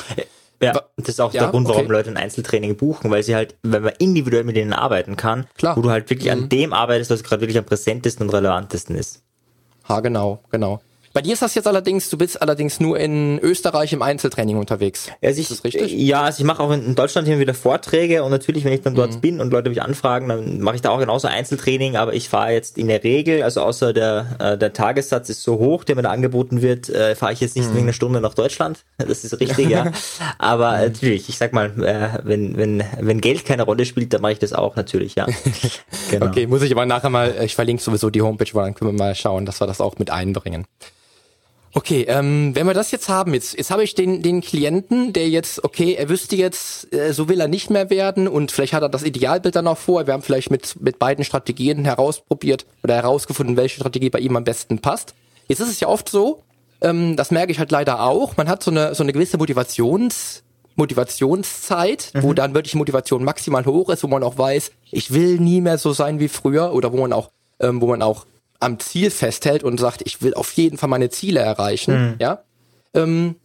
Ja, 0.62 0.72
das 0.96 1.08
ist 1.08 1.20
auch 1.20 1.34
ja, 1.34 1.42
der 1.42 1.50
Grund, 1.50 1.68
warum 1.68 1.82
okay. 1.82 1.92
Leute 1.92 2.10
ein 2.10 2.16
Einzeltraining 2.16 2.76
buchen, 2.76 3.10
weil 3.10 3.22
sie 3.22 3.34
halt, 3.34 3.56
wenn 3.62 3.82
man 3.82 3.92
individuell 3.98 4.44
mit 4.44 4.56
denen 4.56 4.72
arbeiten 4.72 5.16
kann, 5.16 5.46
Klar. 5.58 5.76
wo 5.76 5.82
du 5.82 5.90
halt 5.90 6.08
wirklich 6.08 6.32
mhm. 6.32 6.44
an 6.44 6.48
dem 6.48 6.72
arbeitest, 6.72 7.10
was 7.10 7.22
gerade 7.22 7.42
wirklich 7.42 7.58
am 7.58 7.64
präsentesten 7.64 8.26
und 8.26 8.34
relevantesten 8.34 8.96
ist. 8.96 9.22
Ha, 9.88 10.00
genau, 10.00 10.40
genau. 10.50 10.80
Bei 11.14 11.22
dir 11.22 11.34
ist 11.34 11.42
das 11.42 11.54
jetzt 11.54 11.68
allerdings, 11.68 12.10
du 12.10 12.18
bist 12.18 12.42
allerdings 12.42 12.80
nur 12.80 12.98
in 12.98 13.38
Österreich 13.38 13.92
im 13.92 14.02
Einzeltraining 14.02 14.56
unterwegs. 14.56 15.12
Also 15.22 15.40
ich, 15.40 15.48
ist 15.48 15.52
das 15.52 15.62
richtig? 15.62 15.92
Ja, 15.92 16.22
also 16.22 16.40
ich 16.40 16.44
mache 16.44 16.60
auch 16.60 16.72
in 16.72 16.96
Deutschland 16.96 17.28
hier 17.28 17.38
wieder 17.38 17.54
Vorträge 17.54 18.24
und 18.24 18.32
natürlich, 18.32 18.64
wenn 18.64 18.72
ich 18.72 18.82
dann 18.82 18.96
dort 18.96 19.14
mhm. 19.14 19.20
bin 19.20 19.40
und 19.40 19.52
Leute 19.52 19.68
mich 19.68 19.80
anfragen, 19.80 20.28
dann 20.28 20.58
mache 20.58 20.74
ich 20.74 20.82
da 20.82 20.90
auch 20.90 20.98
genauso 20.98 21.28
Einzeltraining, 21.28 21.94
aber 21.94 22.14
ich 22.14 22.28
fahre 22.28 22.50
jetzt 22.50 22.76
in 22.78 22.88
der 22.88 23.04
Regel, 23.04 23.44
also 23.44 23.60
außer 23.60 23.92
der, 23.92 24.26
äh, 24.40 24.58
der 24.58 24.72
Tagessatz 24.72 25.28
ist 25.28 25.44
so 25.44 25.60
hoch, 25.60 25.84
der 25.84 25.94
mir 25.94 26.02
da 26.02 26.10
angeboten 26.10 26.62
wird, 26.62 26.88
äh, 26.88 27.14
fahre 27.14 27.32
ich 27.32 27.38
jetzt 27.38 27.54
nicht 27.54 27.70
mhm. 27.70 27.74
wegen 27.74 27.84
einer 27.84 27.92
Stunde 27.92 28.20
nach 28.20 28.34
Deutschland. 28.34 28.84
Das 29.06 29.22
ist 29.22 29.38
richtig, 29.38 29.68
ja. 29.68 29.92
Aber 30.38 30.72
mhm. 30.72 30.84
natürlich, 30.84 31.28
ich 31.28 31.38
sag 31.38 31.52
mal, 31.52 31.66
äh, 31.84 32.18
wenn, 32.24 32.56
wenn, 32.56 32.82
wenn 32.98 33.20
Geld 33.20 33.44
keine 33.44 33.62
Rolle 33.62 33.84
spielt, 33.84 34.12
dann 34.12 34.22
mache 34.22 34.32
ich 34.32 34.38
das 34.40 34.52
auch 34.52 34.74
natürlich, 34.74 35.14
ja. 35.14 35.26
genau. 36.10 36.26
Okay, 36.26 36.48
muss 36.48 36.62
ich 36.62 36.72
aber 36.72 36.86
nachher 36.86 37.10
mal, 37.10 37.36
ich 37.44 37.54
verlinke 37.54 37.82
sowieso 37.82 38.10
die 38.10 38.22
Homepage, 38.22 38.52
weil 38.54 38.64
dann 38.64 38.74
können 38.74 38.90
wir 38.90 38.98
mal 38.98 39.14
schauen, 39.14 39.46
dass 39.46 39.60
wir 39.60 39.68
das 39.68 39.80
auch 39.80 39.98
mit 39.98 40.10
einbringen. 40.10 40.66
Okay, 41.76 42.04
ähm, 42.08 42.54
wenn 42.54 42.68
wir 42.68 42.74
das 42.74 42.92
jetzt 42.92 43.08
haben, 43.08 43.34
jetzt, 43.34 43.58
jetzt 43.58 43.72
habe 43.72 43.82
ich 43.82 43.96
den, 43.96 44.22
den 44.22 44.42
Klienten, 44.42 45.12
der 45.12 45.28
jetzt, 45.28 45.64
okay, 45.64 45.94
er 45.94 46.08
wüsste 46.08 46.36
jetzt, 46.36 46.94
äh, 46.94 47.12
so 47.12 47.28
will 47.28 47.40
er 47.40 47.48
nicht 47.48 47.68
mehr 47.68 47.90
werden 47.90 48.28
und 48.28 48.52
vielleicht 48.52 48.74
hat 48.74 48.82
er 48.82 48.88
das 48.88 49.02
Idealbild 49.02 49.56
dann 49.56 49.66
auch 49.66 49.76
vor. 49.76 50.06
Wir 50.06 50.14
haben 50.14 50.22
vielleicht 50.22 50.52
mit, 50.52 50.80
mit 50.80 51.00
beiden 51.00 51.24
Strategien 51.24 51.84
herausprobiert 51.84 52.64
oder 52.84 52.94
herausgefunden, 52.94 53.56
welche 53.56 53.80
Strategie 53.80 54.08
bei 54.08 54.20
ihm 54.20 54.36
am 54.36 54.44
besten 54.44 54.78
passt. 54.78 55.14
Jetzt 55.48 55.58
ist 55.58 55.68
es 55.68 55.80
ja 55.80 55.88
oft 55.88 56.08
so, 56.08 56.44
ähm, 56.80 57.16
das 57.16 57.32
merke 57.32 57.50
ich 57.50 57.58
halt 57.58 57.72
leider 57.72 58.04
auch, 58.04 58.36
man 58.36 58.48
hat 58.48 58.62
so 58.62 58.70
eine, 58.70 58.94
so 58.94 59.02
eine 59.02 59.12
gewisse 59.12 59.36
Motivations, 59.36 60.44
Motivationszeit, 60.76 62.12
mhm. 62.14 62.22
wo 62.22 62.34
dann 62.34 62.54
wirklich 62.54 62.76
Motivation 62.76 63.24
maximal 63.24 63.66
hoch 63.66 63.90
ist, 63.90 64.04
wo 64.04 64.08
man 64.08 64.22
auch 64.22 64.38
weiß, 64.38 64.70
ich 64.92 65.12
will 65.12 65.40
nie 65.40 65.60
mehr 65.60 65.78
so 65.78 65.92
sein 65.92 66.20
wie 66.20 66.28
früher 66.28 66.72
oder 66.72 66.92
wo 66.92 66.98
man 66.98 67.12
auch, 67.12 67.30
ähm, 67.58 67.80
wo 67.80 67.88
man 67.88 68.00
auch 68.00 68.26
am 68.64 68.80
Ziel 68.80 69.10
festhält 69.10 69.62
und 69.62 69.78
sagt, 69.78 70.02
ich 70.04 70.22
will 70.22 70.34
auf 70.34 70.52
jeden 70.52 70.78
Fall 70.78 70.88
meine 70.88 71.10
Ziele 71.10 71.40
erreichen, 71.40 72.10
mhm. 72.10 72.14
ja. 72.18 72.42
Ähm, 72.94 73.36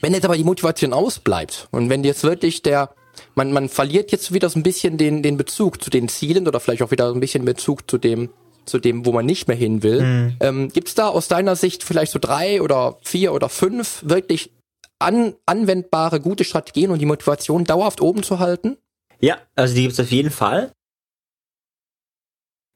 wenn 0.00 0.12
jetzt 0.12 0.24
aber 0.24 0.36
die 0.36 0.44
Motivation 0.44 0.92
ausbleibt 0.92 1.68
und 1.70 1.88
wenn 1.88 2.04
jetzt 2.04 2.24
wirklich 2.24 2.62
der, 2.62 2.90
man, 3.34 3.52
man 3.52 3.68
verliert 3.68 4.12
jetzt 4.12 4.32
wieder 4.32 4.48
so 4.48 4.58
ein 4.58 4.62
bisschen 4.62 4.98
den, 4.98 5.22
den 5.22 5.36
Bezug 5.36 5.82
zu 5.82 5.90
den 5.90 6.08
Zielen 6.08 6.48
oder 6.48 6.60
vielleicht 6.60 6.82
auch 6.82 6.90
wieder 6.90 7.08
so 7.08 7.14
ein 7.14 7.20
bisschen 7.20 7.44
Bezug 7.44 7.88
zu 7.90 7.98
dem, 7.98 8.30
zu 8.64 8.78
dem, 8.78 9.06
wo 9.06 9.12
man 9.12 9.26
nicht 9.26 9.48
mehr 9.48 9.56
hin 9.56 9.82
will. 9.82 10.02
Mhm. 10.02 10.36
Ähm, 10.40 10.68
Gibt 10.72 10.88
es 10.88 10.94
da 10.94 11.08
aus 11.08 11.28
deiner 11.28 11.56
Sicht 11.56 11.82
vielleicht 11.82 12.12
so 12.12 12.18
drei 12.18 12.60
oder 12.60 12.98
vier 13.02 13.32
oder 13.32 13.48
fünf 13.48 14.02
wirklich 14.04 14.50
an, 14.98 15.34
anwendbare, 15.46 16.20
gute 16.20 16.44
Strategien, 16.44 16.90
um 16.90 16.98
die 16.98 17.06
Motivation 17.06 17.64
dauerhaft 17.64 18.00
oben 18.00 18.22
zu 18.22 18.38
halten? 18.38 18.76
Ja, 19.20 19.38
also 19.54 19.74
die 19.74 19.82
gibt 19.82 19.94
es 19.94 20.00
auf 20.00 20.10
jeden 20.10 20.30
Fall. 20.30 20.72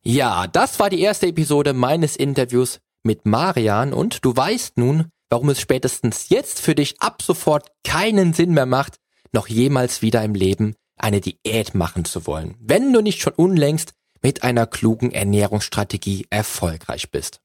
Ja, 0.04 0.46
das 0.46 0.78
war 0.78 0.90
die 0.90 1.00
erste 1.00 1.26
Episode 1.26 1.72
meines 1.72 2.16
Interviews 2.16 2.80
mit 3.02 3.26
Marian 3.26 3.92
und 3.92 4.24
du 4.24 4.34
weißt 4.34 4.78
nun, 4.78 5.10
warum 5.28 5.50
es 5.50 5.60
spätestens 5.60 6.28
jetzt 6.28 6.60
für 6.60 6.74
dich 6.74 7.00
ab 7.00 7.22
sofort 7.22 7.70
keinen 7.84 8.32
Sinn 8.32 8.52
mehr 8.52 8.66
macht, 8.66 8.96
noch 9.32 9.48
jemals 9.48 10.00
wieder 10.02 10.22
im 10.24 10.34
Leben 10.34 10.74
eine 10.96 11.20
Diät 11.20 11.74
machen 11.74 12.04
zu 12.04 12.26
wollen, 12.26 12.56
wenn 12.60 12.92
du 12.92 13.00
nicht 13.00 13.20
schon 13.20 13.34
unlängst 13.34 13.92
mit 14.22 14.42
einer 14.42 14.66
klugen 14.66 15.12
Ernährungsstrategie 15.12 16.26
erfolgreich 16.30 17.10
bist. 17.10 17.40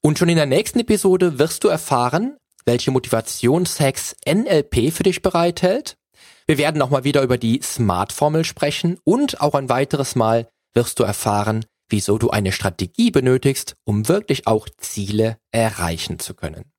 Und 0.00 0.18
schon 0.18 0.28
in 0.28 0.36
der 0.36 0.46
nächsten 0.46 0.80
Episode 0.80 1.38
wirst 1.38 1.64
du 1.64 1.68
erfahren, 1.68 2.36
welche 2.66 2.90
Motivationshacks 2.90 4.14
NLP 4.26 4.92
für 4.92 5.02
dich 5.02 5.22
bereithält, 5.22 5.96
Wir 6.46 6.58
werden 6.58 6.82
auch 6.82 6.90
mal 6.90 7.04
wieder 7.04 7.22
über 7.22 7.38
die 7.38 7.60
Smart-Formel 7.62 8.44
sprechen 8.44 8.98
und 9.04 9.40
auch 9.40 9.54
ein 9.54 9.70
weiteres 9.70 10.14
Mal 10.14 10.46
wirst 10.74 10.98
du 10.98 11.04
erfahren, 11.04 11.64
wieso 11.88 12.18
du 12.18 12.30
eine 12.30 12.52
Strategie 12.52 13.10
benötigst, 13.10 13.76
um 13.84 14.08
wirklich 14.08 14.46
auch 14.46 14.68
Ziele 14.78 15.38
erreichen 15.52 16.18
zu 16.18 16.34
können. 16.34 16.72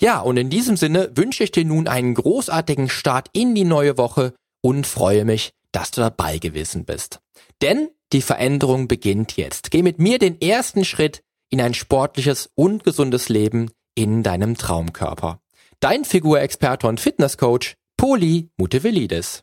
Ja, 0.00 0.20
und 0.20 0.36
in 0.36 0.48
diesem 0.48 0.76
Sinne 0.76 1.10
wünsche 1.14 1.42
ich 1.42 1.50
dir 1.50 1.64
nun 1.64 1.88
einen 1.88 2.14
großartigen 2.14 2.88
Start 2.88 3.28
in 3.32 3.54
die 3.54 3.64
neue 3.64 3.98
Woche 3.98 4.34
und 4.60 4.86
freue 4.86 5.24
mich, 5.24 5.50
dass 5.72 5.90
du 5.90 6.00
dabei 6.00 6.38
gewesen 6.38 6.84
bist. 6.84 7.20
Denn 7.62 7.88
die 8.12 8.22
Veränderung 8.22 8.88
beginnt 8.88 9.36
jetzt. 9.36 9.70
Geh 9.70 9.82
mit 9.82 9.98
mir 9.98 10.18
den 10.18 10.40
ersten 10.40 10.84
Schritt 10.84 11.22
in 11.50 11.60
ein 11.60 11.74
sportliches 11.74 12.50
und 12.54 12.84
gesundes 12.84 13.28
Leben 13.28 13.70
in 13.94 14.22
deinem 14.22 14.56
Traumkörper. 14.56 15.40
Dein 15.80 16.04
Figurexperte 16.04 16.86
und 16.86 17.00
Fitnesscoach, 17.00 17.74
Poli 17.96 18.50
Mutevelidis. 18.56 19.42